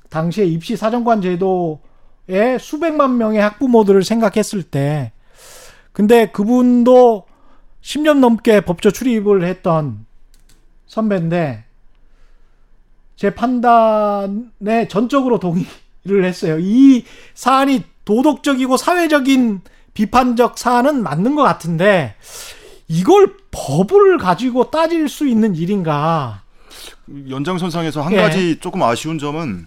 당시에 0.08 0.44
입시 0.44 0.76
사정관 0.76 1.20
제도에 1.20 2.58
수백만 2.58 3.18
명의 3.18 3.40
학부모들을 3.40 4.04
생각했을 4.04 4.62
때 4.62 5.12
근데 5.92 6.26
그분도 6.30 7.24
10년 7.82 8.18
넘게 8.18 8.60
법조 8.62 8.90
출입을 8.90 9.44
했던 9.44 10.06
선배인데 10.86 11.64
제 13.16 13.34
판단에 13.34 14.86
전적으로 14.88 15.40
동의를 15.40 16.24
했어요. 16.24 16.58
이 16.60 17.04
사안이 17.34 17.82
도덕적이고 18.04 18.76
사회적인 18.76 19.60
비판적 19.92 20.56
사안은 20.56 21.02
맞는 21.02 21.34
것 21.34 21.42
같은데 21.42 22.14
이걸 22.86 23.34
법을 23.50 24.18
가지고 24.18 24.70
따질 24.70 25.08
수 25.08 25.26
있는 25.26 25.56
일인가? 25.56 26.42
연장선상에서 27.28 28.02
한 28.02 28.12
예. 28.12 28.16
가지 28.18 28.60
조금 28.60 28.82
아쉬운 28.82 29.18
점은 29.18 29.66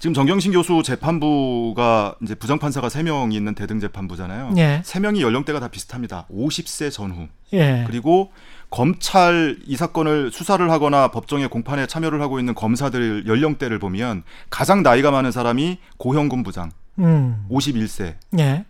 지금 0.00 0.14
정경심 0.14 0.52
교수 0.52 0.82
재판부가 0.82 2.14
이제 2.22 2.34
부장판사가 2.34 2.88
세명이 2.88 3.36
있는 3.36 3.54
대등 3.54 3.80
재판부잖아요. 3.80 4.54
예. 4.56 4.80
세명이 4.82 5.20
연령대가 5.20 5.60
다 5.60 5.68
비슷합니다. 5.68 6.26
50세 6.32 6.90
전후. 6.90 7.28
예. 7.52 7.84
그리고 7.86 8.32
검찰 8.70 9.58
이 9.66 9.76
사건을 9.76 10.30
수사를 10.32 10.70
하거나 10.70 11.08
법정의 11.08 11.48
공판에 11.48 11.86
참여를 11.86 12.22
하고 12.22 12.38
있는 12.38 12.54
검사들 12.54 13.26
연령대를 13.26 13.78
보면 13.78 14.22
가장 14.48 14.82
나이가 14.82 15.10
많은 15.10 15.32
사람이 15.32 15.76
고형군 15.98 16.44
부장 16.44 16.70
음. 16.98 17.44
51세고요. 17.50 18.14
예. 18.38 18.64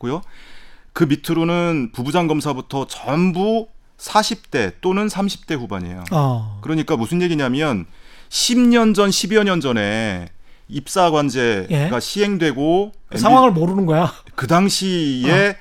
그 0.93 1.05
밑으로는 1.05 1.93
부부장 1.93 2.27
검사부터 2.27 2.89
전부 2.89 3.69
40대 3.99 4.75
또는 4.81 5.07
30대 5.07 5.57
후반이에요. 5.57 6.05
어. 6.11 6.59
그러니까 6.61 6.97
무슨 6.97 7.23
얘기냐면 7.23 7.87
10년 8.31 8.97
전, 8.97 9.11
10여 9.11 9.45
년 9.45 9.61
전에 9.61 10.27
입사 10.71 11.11
관제가 11.11 11.67
예. 11.97 12.01
시행되고 12.01 12.93
그 13.09 13.19
상황을 13.19 13.51
모르는 13.53 13.87
거야. 13.87 14.13
그 14.35 14.47
당시에 14.47 15.57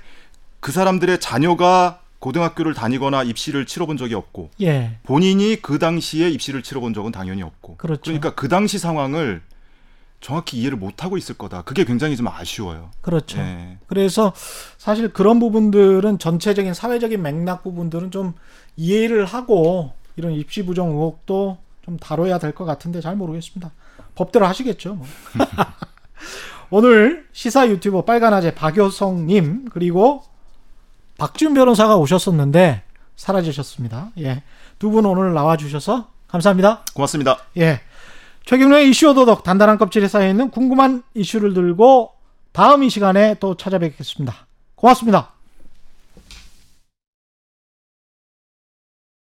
그 0.60 0.72
사람들의 0.72 1.20
자녀가 1.20 2.01
고등학교를 2.20 2.74
다니거나 2.74 3.24
입시를 3.24 3.66
치러본 3.66 3.97
적이 3.97 4.16
없고 4.16 4.49
예. 4.62 4.97
본인이 5.03 5.55
그 5.62 5.80
당시에 5.80 6.30
입시를 6.30 6.62
치러본 6.64 6.93
적은 6.93 7.12
당연히 7.12 7.41
없고 7.43 7.78
그렇죠. 7.78 8.12
러니까 8.12 8.36
그 8.36 8.47
당시 8.49 8.78
상황을 8.78 9.41
정확히 10.22 10.57
이해를 10.57 10.78
못 10.78 11.01
하고 11.03 11.16
있을 11.18 11.36
거다. 11.38 11.62
그게 11.62 11.86
굉장히 11.86 12.18
좀 12.18 12.28
아쉬워요. 12.28 12.91
그렇죠. 13.01 13.39
예. 13.39 13.78
그래서 13.88 14.34
사실 14.78 15.14
그런 15.14 15.39
부분들은 15.39 16.20
전체적인 16.20 16.74
사회적인 16.74 17.22
맥락 17.22 17.64
부분들은 17.64 18.12
좀 18.12 18.34
이해를 18.76 19.24
하고 19.26 19.93
이런 20.18 20.34
입시 20.34 20.66
부정 20.66 20.89
의혹도 20.89 21.57
좀 21.86 21.97
다뤄야 21.97 22.38
될 22.39 22.51
것 22.51 22.66
같은데 22.66 22.99
잘 22.99 23.16
모르겠습니다. 23.16 23.72
법대로 24.20 24.45
하시겠죠. 24.45 24.95
뭐. 24.95 25.07
오늘 26.70 27.26
시사 27.32 27.67
유튜버 27.70 28.03
빨간아재 28.03 28.53
박효성님 28.53 29.70
그리고 29.72 30.24
박지훈 31.17 31.53
변호사가 31.53 31.95
오셨었는데 31.97 32.84
사라지셨습니다. 33.15 34.11
예, 34.20 34.43
두 34.78 34.91
분 34.91 35.05
오늘 35.05 35.34
나와주셔서 35.34 36.09
감사합니다. 36.28 36.84
고맙습니다. 36.93 37.39
예. 37.57 37.80
최경련의 38.45 38.89
이슈 38.89 39.09
오도독 39.09 39.43
단단한 39.43 39.78
껍질에 39.78 40.07
쌓여 40.07 40.28
있는 40.30 40.49
궁금한 40.49 41.03
이슈를 41.13 41.53
들고 41.53 42.11
다음 42.51 42.84
이 42.84 42.89
시간에 42.89 43.36
또 43.39 43.55
찾아뵙겠습니다. 43.55 44.47
고맙습니다. 44.76 45.38